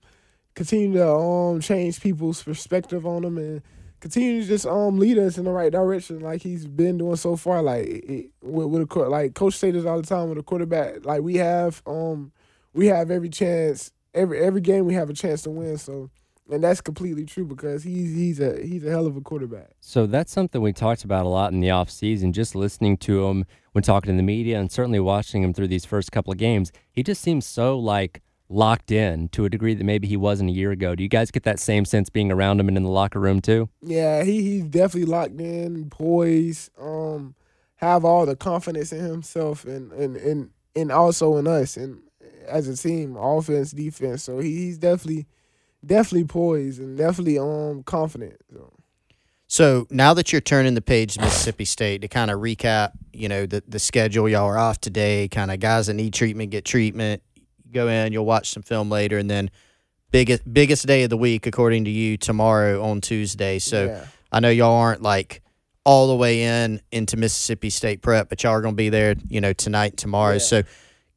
continue 0.54 0.92
to 0.94 1.08
um 1.08 1.60
change 1.60 2.00
people's 2.00 2.42
perspective 2.42 3.06
on 3.06 3.24
him 3.24 3.38
and 3.38 3.62
continue 4.00 4.42
to 4.42 4.46
just 4.46 4.66
um 4.66 4.98
lead 4.98 5.18
us 5.18 5.38
in 5.38 5.44
the 5.44 5.50
right 5.50 5.72
direction 5.72 6.20
like 6.20 6.42
he's 6.42 6.66
been 6.66 6.98
doing 6.98 7.16
so 7.16 7.36
far. 7.36 7.62
Like 7.62 7.86
it, 7.86 8.30
with, 8.42 8.66
with 8.66 8.90
a 8.96 8.98
like 9.08 9.34
coach 9.34 9.56
say 9.56 9.70
this 9.70 9.86
all 9.86 10.00
the 10.00 10.06
time 10.06 10.28
with 10.28 10.38
a 10.38 10.42
quarterback. 10.42 11.06
Like 11.06 11.22
we 11.22 11.36
have 11.36 11.82
um 11.86 12.32
we 12.74 12.86
have 12.88 13.10
every 13.10 13.30
chance 13.30 13.92
every 14.12 14.38
every 14.40 14.60
game 14.60 14.84
we 14.84 14.94
have 14.94 15.10
a 15.10 15.14
chance 15.14 15.42
to 15.42 15.50
win. 15.50 15.78
So 15.78 16.10
and 16.50 16.62
that's 16.62 16.80
completely 16.80 17.24
true 17.24 17.44
because 17.44 17.82
he's 17.84 18.14
he's 18.14 18.40
a 18.40 18.62
he's 18.62 18.84
a 18.84 18.90
hell 18.90 19.06
of 19.06 19.16
a 19.16 19.20
quarterback. 19.20 19.70
So 19.80 20.06
that's 20.06 20.32
something 20.32 20.60
we 20.60 20.72
talked 20.72 21.04
about 21.04 21.24
a 21.24 21.28
lot 21.28 21.52
in 21.52 21.60
the 21.60 21.68
offseason, 21.68 22.32
just 22.32 22.54
listening 22.54 22.96
to 22.98 23.26
him 23.26 23.44
when 23.72 23.82
talking 23.82 24.12
to 24.12 24.16
the 24.16 24.22
media 24.22 24.58
and 24.58 24.70
certainly 24.70 25.00
watching 25.00 25.42
him 25.42 25.54
through 25.54 25.68
these 25.68 25.84
first 25.84 26.12
couple 26.12 26.32
of 26.32 26.38
games. 26.38 26.70
He 26.92 27.02
just 27.02 27.22
seems 27.22 27.46
so 27.46 27.78
like 27.78 28.22
locked 28.48 28.90
in 28.90 29.28
to 29.30 29.44
a 29.44 29.50
degree 29.50 29.74
that 29.74 29.84
maybe 29.84 30.06
he 30.06 30.16
wasn't 30.16 30.50
a 30.50 30.52
year 30.52 30.70
ago. 30.70 30.94
Do 30.94 31.02
you 31.02 31.08
guys 31.08 31.30
get 31.30 31.44
that 31.44 31.58
same 31.58 31.84
sense 31.84 32.10
being 32.10 32.30
around 32.30 32.60
him 32.60 32.68
and 32.68 32.76
in 32.76 32.82
the 32.82 32.90
locker 32.90 33.18
room 33.18 33.40
too? 33.40 33.68
Yeah, 33.80 34.22
he 34.22 34.42
he's 34.42 34.64
definitely 34.64 35.10
locked 35.10 35.40
in, 35.40 35.88
poised, 35.90 36.70
um, 36.78 37.34
have 37.76 38.04
all 38.04 38.26
the 38.26 38.36
confidence 38.36 38.92
in 38.92 39.04
himself 39.04 39.64
and 39.64 39.92
and 39.92 40.16
and, 40.16 40.50
and 40.76 40.92
also 40.92 41.36
in 41.38 41.46
us 41.46 41.76
and 41.76 42.02
as 42.46 42.68
a 42.68 42.76
team, 42.76 43.16
offense, 43.16 43.70
defense. 43.70 44.22
So 44.22 44.38
he, 44.38 44.54
he's 44.54 44.78
definitely 44.78 45.26
definitely 45.86 46.26
poised 46.26 46.80
and 46.80 46.96
definitely 46.96 47.38
um 47.38 47.82
confident. 47.84 48.36
So. 48.52 48.72
So 49.46 49.86
now 49.90 50.14
that 50.14 50.32
you're 50.32 50.40
turning 50.40 50.74
the 50.74 50.82
page 50.82 51.14
to 51.14 51.20
Mississippi 51.20 51.64
State 51.64 52.00
to 52.00 52.08
kind 52.08 52.30
of 52.30 52.40
recap, 52.40 52.92
you 53.12 53.28
know, 53.28 53.46
the, 53.46 53.62
the 53.68 53.78
schedule, 53.78 54.28
y'all 54.28 54.46
are 54.46 54.58
off 54.58 54.80
today, 54.80 55.28
kind 55.28 55.50
of 55.50 55.60
guys 55.60 55.86
that 55.86 55.94
need 55.94 56.12
treatment 56.12 56.50
get 56.50 56.64
treatment. 56.64 57.22
Go 57.70 57.86
in, 57.86 58.12
you'll 58.12 58.24
watch 58.24 58.50
some 58.50 58.62
film 58.62 58.90
later, 58.90 59.18
and 59.18 59.30
then 59.30 59.50
biggest 60.10 60.42
biggest 60.52 60.86
day 60.86 61.04
of 61.04 61.10
the 61.10 61.16
week, 61.16 61.46
according 61.46 61.84
to 61.84 61.90
you, 61.90 62.16
tomorrow 62.16 62.82
on 62.82 63.00
Tuesday. 63.00 63.58
So 63.58 63.86
yeah. 63.86 64.06
I 64.32 64.40
know 64.40 64.48
y'all 64.48 64.74
aren't 64.74 65.02
like 65.02 65.42
all 65.84 66.08
the 66.08 66.16
way 66.16 66.42
in 66.42 66.80
into 66.90 67.16
Mississippi 67.16 67.70
State 67.70 68.00
prep, 68.00 68.28
but 68.28 68.42
y'all 68.42 68.52
are 68.52 68.60
going 68.60 68.74
to 68.74 68.76
be 68.76 68.88
there, 68.88 69.14
you 69.28 69.40
know, 69.40 69.52
tonight, 69.52 69.96
tomorrow. 69.96 70.34
Yeah. 70.34 70.38
So 70.38 70.62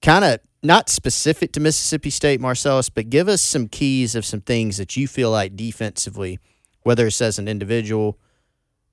kind 0.02 0.26
of 0.26 0.40
not 0.64 0.90
specific 0.90 1.52
to 1.54 1.60
Mississippi 1.60 2.10
State, 2.10 2.42
Marcellas, 2.42 2.90
but 2.94 3.10
give 3.10 3.28
us 3.28 3.42
some 3.42 3.68
keys 3.68 4.16
of 4.16 4.26
some 4.26 4.42
things 4.42 4.78
that 4.78 4.98
you 4.98 5.08
feel 5.08 5.32
like 5.32 5.56
defensively, 5.56 6.40
whether 6.84 7.08
it's 7.08 7.22
as 7.22 7.38
an 7.40 7.48
individual 7.48 8.18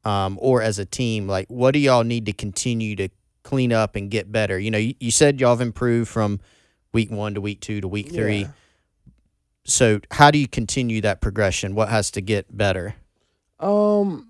um, 0.04 0.38
or 0.40 0.62
as 0.62 0.78
a 0.78 0.84
team, 0.84 1.26
like 1.26 1.48
what 1.48 1.72
do 1.72 1.78
y'all 1.78 2.04
need 2.04 2.26
to 2.26 2.32
continue 2.32 2.94
to 2.96 3.08
clean 3.42 3.72
up 3.72 3.96
and 3.96 4.10
get 4.10 4.30
better? 4.30 4.58
You 4.58 4.70
know, 4.70 4.78
you, 4.78 4.94
you 5.00 5.10
said 5.10 5.40
y'all 5.40 5.50
have 5.50 5.60
improved 5.60 6.10
from 6.10 6.40
week 6.92 7.10
one 7.10 7.34
to 7.34 7.40
week 7.40 7.60
two 7.60 7.80
to 7.80 7.88
week 7.88 8.10
three. 8.10 8.40
Yeah. 8.40 8.48
So 9.64 10.00
how 10.10 10.30
do 10.30 10.38
you 10.38 10.46
continue 10.46 11.00
that 11.00 11.20
progression? 11.22 11.74
What 11.74 11.88
has 11.88 12.10
to 12.12 12.20
get 12.20 12.54
better? 12.54 12.96
Um, 13.58 14.28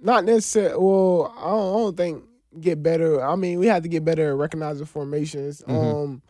not 0.00 0.24
necessarily. 0.24 0.76
Well, 0.76 1.34
I 1.38 1.50
don't, 1.50 1.74
I 1.74 1.78
don't 1.78 1.96
think 1.96 2.24
get 2.60 2.82
better. 2.82 3.24
I 3.24 3.34
mean, 3.36 3.58
we 3.58 3.66
have 3.68 3.82
to 3.82 3.88
get 3.88 4.04
better 4.04 4.28
at 4.30 4.36
recognizing 4.36 4.84
formations. 4.84 5.62
Mhm. 5.62 6.04
Um, 6.04 6.22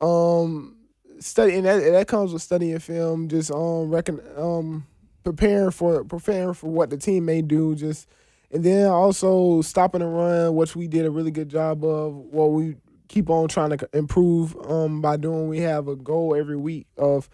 um, 0.00 0.76
study 1.18 1.56
and 1.56 1.66
that 1.66 1.78
that 1.92 2.08
comes 2.08 2.32
with 2.32 2.42
studying 2.42 2.78
film. 2.78 3.28
Just 3.28 3.50
um, 3.50 3.90
recon 3.90 4.20
um, 4.36 4.86
preparing 5.24 5.70
for 5.70 6.04
preparing 6.04 6.54
for 6.54 6.70
what 6.70 6.90
the 6.90 6.96
team 6.96 7.24
may 7.24 7.42
do. 7.42 7.74
Just 7.74 8.08
and 8.50 8.64
then 8.64 8.86
also 8.86 9.62
stopping 9.62 10.02
and 10.02 10.14
run, 10.14 10.54
which 10.54 10.74
we 10.74 10.88
did 10.88 11.06
a 11.06 11.10
really 11.10 11.30
good 11.30 11.48
job 11.48 11.84
of. 11.84 12.14
What 12.14 12.52
we 12.52 12.76
keep 13.08 13.28
on 13.28 13.48
trying 13.48 13.76
to 13.76 13.88
improve 13.92 14.56
um 14.70 15.00
by 15.00 15.16
doing. 15.16 15.48
We 15.48 15.60
have 15.60 15.88
a 15.88 15.96
goal 15.96 16.34
every 16.34 16.56
week 16.56 16.86
of 16.96 17.28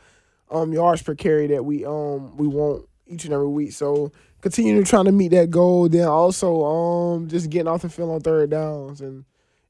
um 0.50 0.72
yards 0.72 1.02
per 1.02 1.14
carry 1.14 1.46
that 1.48 1.64
we 1.64 1.84
um 1.84 2.36
we 2.36 2.46
want 2.48 2.86
each 3.06 3.24
and 3.24 3.34
every 3.34 3.48
week. 3.48 3.72
So 3.72 4.10
continue 4.40 4.82
to 4.82 4.88
trying 4.88 5.04
to 5.04 5.12
meet 5.12 5.28
that 5.28 5.50
goal. 5.50 5.88
Then 5.88 6.08
also 6.08 6.64
um 6.64 7.28
just 7.28 7.50
getting 7.50 7.68
off 7.68 7.82
the 7.82 7.88
field 7.88 8.10
on 8.10 8.20
third 8.20 8.50
downs 8.50 9.00
and 9.00 9.24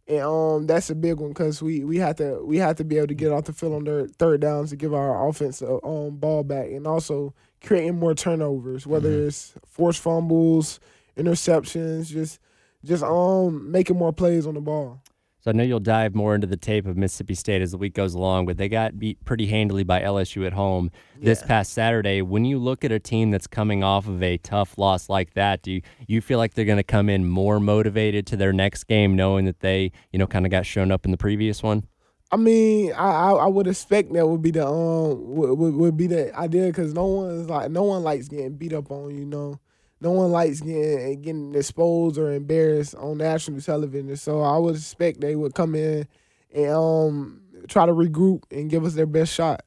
and 0.08 0.20
um 0.20 0.66
that's 0.66 0.90
a 0.90 0.94
big 0.94 1.18
one 1.18 1.30
because 1.30 1.62
we 1.62 1.84
we 1.84 1.98
have 1.98 2.16
to 2.16 2.40
we 2.44 2.58
have 2.58 2.76
to 2.76 2.84
be 2.84 2.96
able 2.96 3.08
to 3.08 3.14
get 3.14 3.32
off 3.32 3.44
the 3.44 3.52
field 3.52 3.74
on 3.74 3.84
third 3.84 4.16
third 4.16 4.40
downs 4.40 4.70
to 4.70 4.76
give 4.76 4.94
our 4.94 5.28
offense 5.28 5.62
a 5.62 5.84
um 5.84 6.16
ball 6.16 6.44
back 6.44 6.66
and 6.66 6.86
also 6.86 7.34
creating 7.64 7.98
more 7.98 8.14
turnovers, 8.14 8.86
whether 8.86 9.26
it's 9.26 9.54
forced 9.66 10.00
fumbles, 10.00 10.78
interceptions, 11.16 12.08
just 12.08 12.38
just 12.84 13.02
um 13.02 13.70
making 13.70 13.96
more 13.96 14.12
plays 14.12 14.46
on 14.46 14.54
the 14.54 14.60
ball. 14.60 15.02
So 15.46 15.50
I 15.50 15.52
know 15.52 15.62
you'll 15.62 15.78
dive 15.78 16.12
more 16.12 16.34
into 16.34 16.48
the 16.48 16.56
tape 16.56 16.86
of 16.88 16.96
Mississippi 16.96 17.36
State 17.36 17.62
as 17.62 17.70
the 17.70 17.78
week 17.78 17.94
goes 17.94 18.14
along, 18.14 18.46
but 18.46 18.56
they 18.56 18.68
got 18.68 18.98
beat 18.98 19.24
pretty 19.24 19.46
handily 19.46 19.84
by 19.84 20.00
LSU 20.02 20.44
at 20.44 20.54
home 20.54 20.90
this 21.22 21.40
Yeah. 21.40 21.46
past 21.46 21.72
Saturday. 21.72 22.20
When 22.20 22.44
you 22.44 22.58
look 22.58 22.84
at 22.84 22.90
a 22.90 22.98
team 22.98 23.30
that's 23.30 23.46
coming 23.46 23.84
off 23.84 24.08
of 24.08 24.24
a 24.24 24.38
tough 24.38 24.76
loss 24.76 25.08
like 25.08 25.34
that, 25.34 25.62
do 25.62 25.70
you, 25.70 25.82
you 26.08 26.20
feel 26.20 26.38
like 26.38 26.54
they're 26.54 26.64
going 26.64 26.78
to 26.78 26.82
come 26.82 27.08
in 27.08 27.28
more 27.28 27.60
motivated 27.60 28.26
to 28.26 28.36
their 28.36 28.52
next 28.52 28.88
game, 28.88 29.14
knowing 29.14 29.44
that 29.44 29.60
they, 29.60 29.92
you 30.10 30.18
know, 30.18 30.26
kind 30.26 30.46
of 30.46 30.50
got 30.50 30.66
shown 30.66 30.90
up 30.90 31.04
in 31.04 31.12
the 31.12 31.16
previous 31.16 31.62
one? 31.62 31.84
I 32.32 32.36
mean, 32.38 32.92
I 32.94 33.06
I, 33.08 33.30
I 33.34 33.46
would 33.46 33.68
expect 33.68 34.12
that 34.14 34.26
would 34.26 34.42
be 34.42 34.50
the 34.50 34.66
um 34.66 35.32
would, 35.36 35.56
would, 35.56 35.74
would 35.76 35.96
be 35.96 36.08
the 36.08 36.36
idea 36.36 36.66
because 36.66 36.92
no 36.92 37.06
one's 37.06 37.48
like 37.48 37.70
no 37.70 37.84
one 37.84 38.02
likes 38.02 38.26
getting 38.26 38.56
beat 38.56 38.72
up 38.72 38.90
on. 38.90 39.16
You 39.16 39.24
know, 39.24 39.60
no 40.00 40.10
one 40.10 40.30
likes 40.30 40.60
getting 40.60 41.22
getting 41.22 41.54
exposed 41.54 42.18
or 42.18 42.32
embarrassed 42.32 42.94
on 42.94 43.18
national 43.18 43.60
television. 43.60 44.16
So 44.16 44.42
I 44.42 44.58
would 44.58 44.76
expect 44.76 45.20
they 45.20 45.36
would 45.36 45.54
come 45.54 45.74
in 45.74 46.06
and 46.54 46.70
um 46.72 47.42
try 47.68 47.86
to 47.86 47.92
regroup 47.92 48.42
and 48.50 48.70
give 48.70 48.84
us 48.84 48.94
their 48.94 49.06
best 49.06 49.32
shot. 49.32 49.62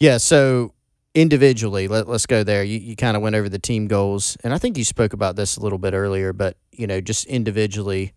Yeah, 0.00 0.16
so 0.16 0.74
individually, 1.14 1.86
let, 1.88 2.08
let's 2.08 2.26
go 2.26 2.42
there. 2.42 2.64
You, 2.64 2.78
you 2.78 2.96
kind 2.96 3.16
of 3.16 3.22
went 3.22 3.36
over 3.36 3.48
the 3.48 3.58
team 3.58 3.86
goals, 3.86 4.36
and 4.42 4.52
I 4.52 4.58
think 4.58 4.76
you 4.76 4.84
spoke 4.84 5.12
about 5.12 5.36
this 5.36 5.56
a 5.56 5.60
little 5.60 5.78
bit 5.78 5.94
earlier, 5.94 6.32
but, 6.32 6.56
you 6.72 6.86
know, 6.86 7.00
just 7.00 7.26
individually, 7.26 8.12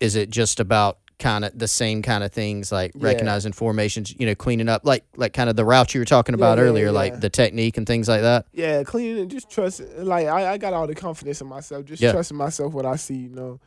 is 0.00 0.16
it 0.16 0.30
just 0.30 0.60
about 0.60 0.98
kind 1.18 1.44
of 1.44 1.56
the 1.56 1.68
same 1.68 2.02
kind 2.02 2.24
of 2.24 2.32
things 2.32 2.72
like 2.72 2.92
Yeah. 2.94 3.06
recognizing 3.06 3.52
formations, 3.52 4.14
you 4.18 4.26
know, 4.26 4.34
cleaning 4.34 4.68
up 4.68 4.84
like 4.84 5.04
like 5.16 5.32
kind 5.32 5.48
of 5.48 5.56
the 5.56 5.64
route 5.64 5.94
you 5.94 6.00
were 6.00 6.04
talking 6.04 6.34
about 6.34 6.58
yeah, 6.58 6.64
earlier, 6.64 6.86
yeah. 6.86 6.90
like 6.92 7.20
the 7.20 7.30
technique 7.30 7.76
and 7.76 7.86
things 7.86 8.08
like 8.08 8.22
that. 8.22 8.46
Yeah, 8.52 8.82
cleaning 8.82 9.20
and 9.22 9.30
just 9.30 9.48
trust. 9.50 9.80
Like 9.98 10.26
I, 10.26 10.52
I 10.54 10.58
got 10.58 10.72
all 10.72 10.86
the 10.86 10.94
confidence 10.94 11.40
in 11.40 11.46
myself. 11.46 11.84
Just 11.84 12.02
trusting 12.02 12.36
myself 12.36 12.72
what 12.72 12.84
I 12.84 12.96
see, 12.96 13.14
you 13.14 13.28
know, 13.28 13.60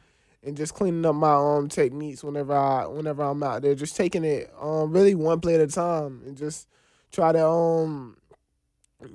and 0.44 0.58
just 0.58 0.74
cleaning 0.74 1.06
up 1.06 1.16
my 1.16 1.34
um 1.34 1.70
techniques 1.70 2.24
whenever 2.24 2.54
I 2.54 2.86
whenever 2.86 3.24
I'm 3.24 3.42
out 3.44 3.62
there. 3.62 3.76
Just 3.76 3.96
taking 3.96 4.26
it 4.26 4.54
um 4.60 4.92
really 4.92 5.16
one 5.16 5.40
play 5.40 5.56
at 5.56 5.62
a 5.62 5.68
time 5.68 6.22
and 6.26 6.38
just 6.38 6.68
try 7.12 7.32
to 7.32 7.46
um 7.48 8.18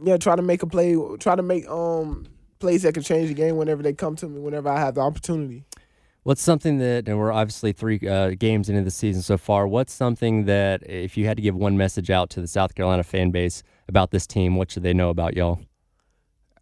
yeah 0.03 0.17
try 0.17 0.37
to 0.37 0.43
make 0.43 0.63
a 0.63 0.67
play. 0.67 0.97
Try 1.19 1.37
to 1.37 1.43
make 1.43 1.69
um 1.69 2.27
plays 2.61 2.83
that 2.83 2.95
can 2.95 3.03
change 3.03 3.29
the 3.29 3.35
game 3.35 3.57
whenever 3.57 3.83
they 3.83 3.93
come 3.93 4.17
to 4.17 4.27
me. 4.29 4.41
Whenever 4.41 4.69
I 4.71 4.79
have 4.81 4.95
the 4.95 5.01
opportunity. 5.03 5.65
What's 6.25 6.41
something 6.41 6.79
that, 6.79 7.09
and 7.09 7.19
we're 7.19 7.33
obviously 7.33 7.73
three 7.73 7.99
uh, 8.09 8.31
games 8.39 8.69
into 8.69 8.83
the 8.83 8.93
season 8.93 9.23
so 9.23 9.37
far. 9.37 9.67
What's 9.67 9.93
something 9.93 10.45
that, 10.45 10.89
if 10.89 11.17
you 11.17 11.27
had 11.27 11.37
to 11.37 11.43
give 11.43 11.57
one 11.57 11.77
message 11.77 12.11
out 12.11 12.31
to 12.31 12.41
the 12.41 12.47
South 12.47 12.77
Carolina 12.77 13.03
fan 13.03 13.33
base 13.33 13.65
about 13.89 14.13
this 14.13 14.25
team, 14.25 14.55
what 14.55 14.71
should 14.71 14.85
they 14.85 14.93
know 14.93 15.11
about 15.11 15.35
y'all? 15.35 15.59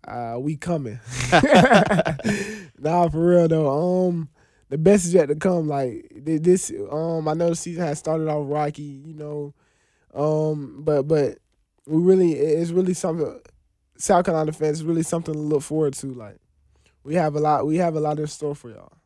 Uh, 0.06 0.36
we 0.38 0.56
coming. 0.56 0.98
nah, 2.78 3.08
for 3.10 3.26
real 3.26 3.48
though. 3.48 4.08
Um, 4.08 4.30
the 4.70 4.78
best 4.78 5.04
is 5.04 5.14
yet 5.14 5.26
to 5.26 5.34
come. 5.34 5.68
Like 5.68 6.10
this. 6.16 6.72
Um, 6.90 7.28
I 7.28 7.34
know 7.34 7.50
the 7.50 7.56
season 7.56 7.84
has 7.84 7.98
started 7.98 8.28
off 8.28 8.46
rocky. 8.48 8.82
You 8.82 9.14
know, 9.14 9.54
um, 10.14 10.82
but 10.82 11.02
but 11.02 11.38
we 11.86 12.00
really 12.00 12.32
it's 12.32 12.70
really 12.70 12.94
something. 12.94 13.40
South 13.98 14.24
Carolina 14.24 14.52
fans 14.52 14.82
really 14.82 15.02
something 15.02 15.34
to 15.34 15.40
look 15.40 15.62
forward 15.62 15.92
to. 15.94 16.06
Like 16.14 16.38
we 17.04 17.14
have 17.16 17.34
a 17.34 17.40
lot. 17.40 17.66
We 17.66 17.76
have 17.76 17.94
a 17.94 18.00
lot 18.00 18.18
in 18.18 18.26
store 18.26 18.54
for 18.54 18.70
y'all. 18.70 18.99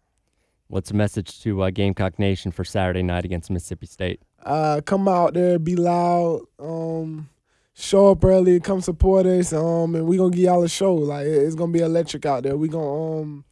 What's 0.75 0.91
a 0.91 0.95
message 0.95 1.41
to 1.43 1.63
uh, 1.63 1.71
Gamecock 1.71 2.19
Nation 2.19 2.51
for 2.51 2.65
Saturday 2.65 3.05
night 3.05 3.25
against 3.25 3.49
Mississippi 3.49 3.87
State? 3.87 4.21
Uh, 4.43 4.81
come 4.85 5.07
out 5.07 5.35
there, 5.35 5.57
be 5.57 5.77
loud. 5.77 6.41
Um, 6.59 7.29
show 7.75 8.11
up 8.11 8.25
early, 8.25 8.59
come 8.59 8.81
support 8.81 9.25
us. 9.25 9.53
Um, 9.53 9.95
and 9.95 10.05
we're 10.05 10.19
gonna 10.19 10.35
give 10.35 10.47
y'all 10.47 10.65
a 10.65 10.69
show. 10.69 10.93
Like 10.97 11.29
it's 11.29 11.55
gonna 11.55 11.71
be 11.71 11.79
electric 11.79 12.27
out 12.27 12.43
there. 12.43 12.57
We're 12.57 12.73
gonna 12.73 13.21
um, 13.21 13.45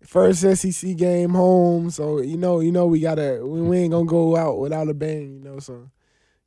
first 0.00 0.40
SEC 0.40 0.96
game 0.96 1.34
home. 1.34 1.90
So 1.90 2.22
you 2.22 2.38
know, 2.38 2.60
you 2.60 2.72
know, 2.72 2.86
we 2.86 2.98
gotta. 2.98 3.40
We, 3.44 3.60
we 3.60 3.78
ain't 3.80 3.92
gonna 3.92 4.06
go 4.06 4.34
out 4.34 4.58
without 4.58 4.88
a 4.88 4.94
bang. 4.94 5.34
You 5.34 5.40
know, 5.40 5.58
so 5.58 5.90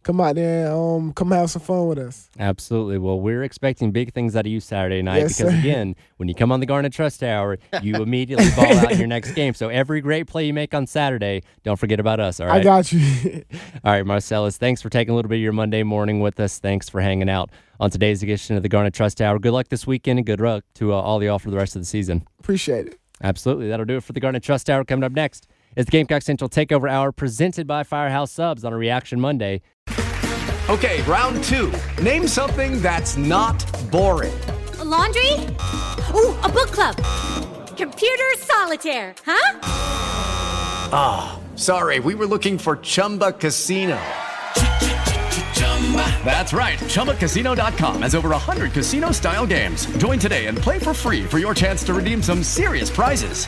come 0.08 0.22
out 0.22 0.36
there. 0.36 0.68
And, 0.68 0.74
um, 0.76 1.14
come 1.14 1.32
have 1.32 1.52
some 1.52 1.62
fun 1.62 1.88
with 1.88 2.00
us. 2.00 2.30
Absolutely. 2.40 2.98
Well, 2.98 3.20
we're 3.20 3.44
expecting 3.44 3.92
big 3.92 4.14
things 4.14 4.36
out 4.36 4.46
of 4.46 4.52
you 4.52 4.60
Saturday 4.62 5.02
night 5.02 5.18
Yes, 5.20 5.38
because, 5.38 5.52
sir. 5.52 5.60
again, 5.60 5.96
when 6.16 6.30
you 6.30 6.34
come 6.34 6.52
on 6.52 6.62
the 6.62 6.66
Garnet 6.66 6.94
Trust 6.94 7.22
Hour, 7.24 7.58
you 7.82 7.96
immediately 8.02 8.50
ball 8.56 8.72
out 8.78 8.92
in 8.94 8.98
your 9.00 9.08
next 9.08 9.34
game. 9.34 9.54
So 9.54 9.68
every 9.68 10.00
great 10.00 10.26
play 10.26 10.46
you 10.48 10.54
make 10.54 10.74
on 10.74 10.88
Saturday, 10.88 11.44
don't 11.64 11.76
forget 11.78 12.00
about 12.00 12.20
us. 12.22 12.40
All 12.40 12.48
right. 12.48 12.62
I 12.62 12.64
got 12.64 12.92
you. 12.94 13.02
All 13.84 13.92
right, 13.92 14.06
Marcellas, 14.06 14.58
thanks 14.58 14.82
for 14.82 14.90
taking 14.90 15.12
a 15.12 15.16
little 15.16 15.30
bit 15.30 15.36
of 15.36 15.42
your 15.42 15.52
Monday 15.54 15.84
morning 15.84 16.22
with 16.22 16.40
us. 16.40 16.58
Thanks 16.58 16.88
for 16.90 17.02
hanging 17.02 17.30
out 17.30 17.52
on 17.80 17.90
today's 17.92 18.24
edition 18.24 18.56
of 18.56 18.64
the 18.64 18.70
Garnet 18.70 18.94
Trust 18.94 19.22
Hour. 19.22 19.38
Good 19.40 19.52
luck 19.52 19.68
this 19.68 19.86
weekend 19.86 20.20
and 20.20 20.26
good 20.26 20.40
luck 20.40 20.64
to 20.76 20.94
uh, 20.94 20.96
all 20.96 21.22
y'all 21.22 21.38
for 21.38 21.52
the 21.52 21.58
rest 21.58 21.76
of 21.76 21.82
the 21.82 21.86
season. 21.86 22.26
Appreciate 22.40 22.88
it. 22.88 23.00
Absolutely. 23.22 23.68
That'll 23.68 23.86
do 23.86 23.98
it 23.98 24.04
for 24.04 24.14
the 24.14 24.20
Garnet 24.20 24.42
Trust 24.44 24.70
Hour. 24.70 24.86
Coming 24.86 25.04
up 25.04 25.12
next 25.12 25.48
is 25.78 25.86
the 25.86 25.92
Gamecock 25.92 26.24
Central 26.24 26.50
Takeover 26.50 26.90
Hour 26.90 27.12
presented 27.12 27.68
by 27.68 27.84
Firehouse 27.84 28.32
Subs 28.32 28.66
on 28.66 28.74
a 28.74 28.78
Reaction 28.78 29.20
Monday. 29.20 29.62
Okay, 30.70 31.02
round 31.04 31.42
two. 31.44 31.72
Name 32.02 32.28
something 32.28 32.82
that's 32.82 33.16
not 33.16 33.64
boring. 33.92 34.38
A 34.80 34.84
laundry? 34.84 35.32
Ooh, 36.14 36.36
a 36.44 36.50
book 36.50 36.72
club. 36.72 36.96
Computer 37.78 38.26
solitaire, 38.38 39.14
huh? 39.24 39.60
Ah, 40.92 41.40
sorry, 41.56 42.00
we 42.00 42.16
were 42.16 42.26
looking 42.26 42.58
for 42.58 42.78
Chumba 42.78 43.32
Casino. 43.32 44.00
That's 46.26 46.54
right. 46.54 46.80
ChumbaCasino.com 46.80 48.02
has 48.02 48.16
over 48.16 48.30
100 48.30 48.74
casino 48.74 49.12
style 49.12 49.46
games. 49.46 49.86
Join 49.98 50.20
today 50.20 50.48
and 50.48 50.58
play 50.58 50.80
for 50.80 50.94
free 50.94 51.24
for 51.24 51.38
your 51.40 51.54
chance 51.54 51.84
to 51.84 51.94
redeem 51.94 52.22
some 52.22 52.44
serious 52.44 52.90
prizes. 52.90 53.48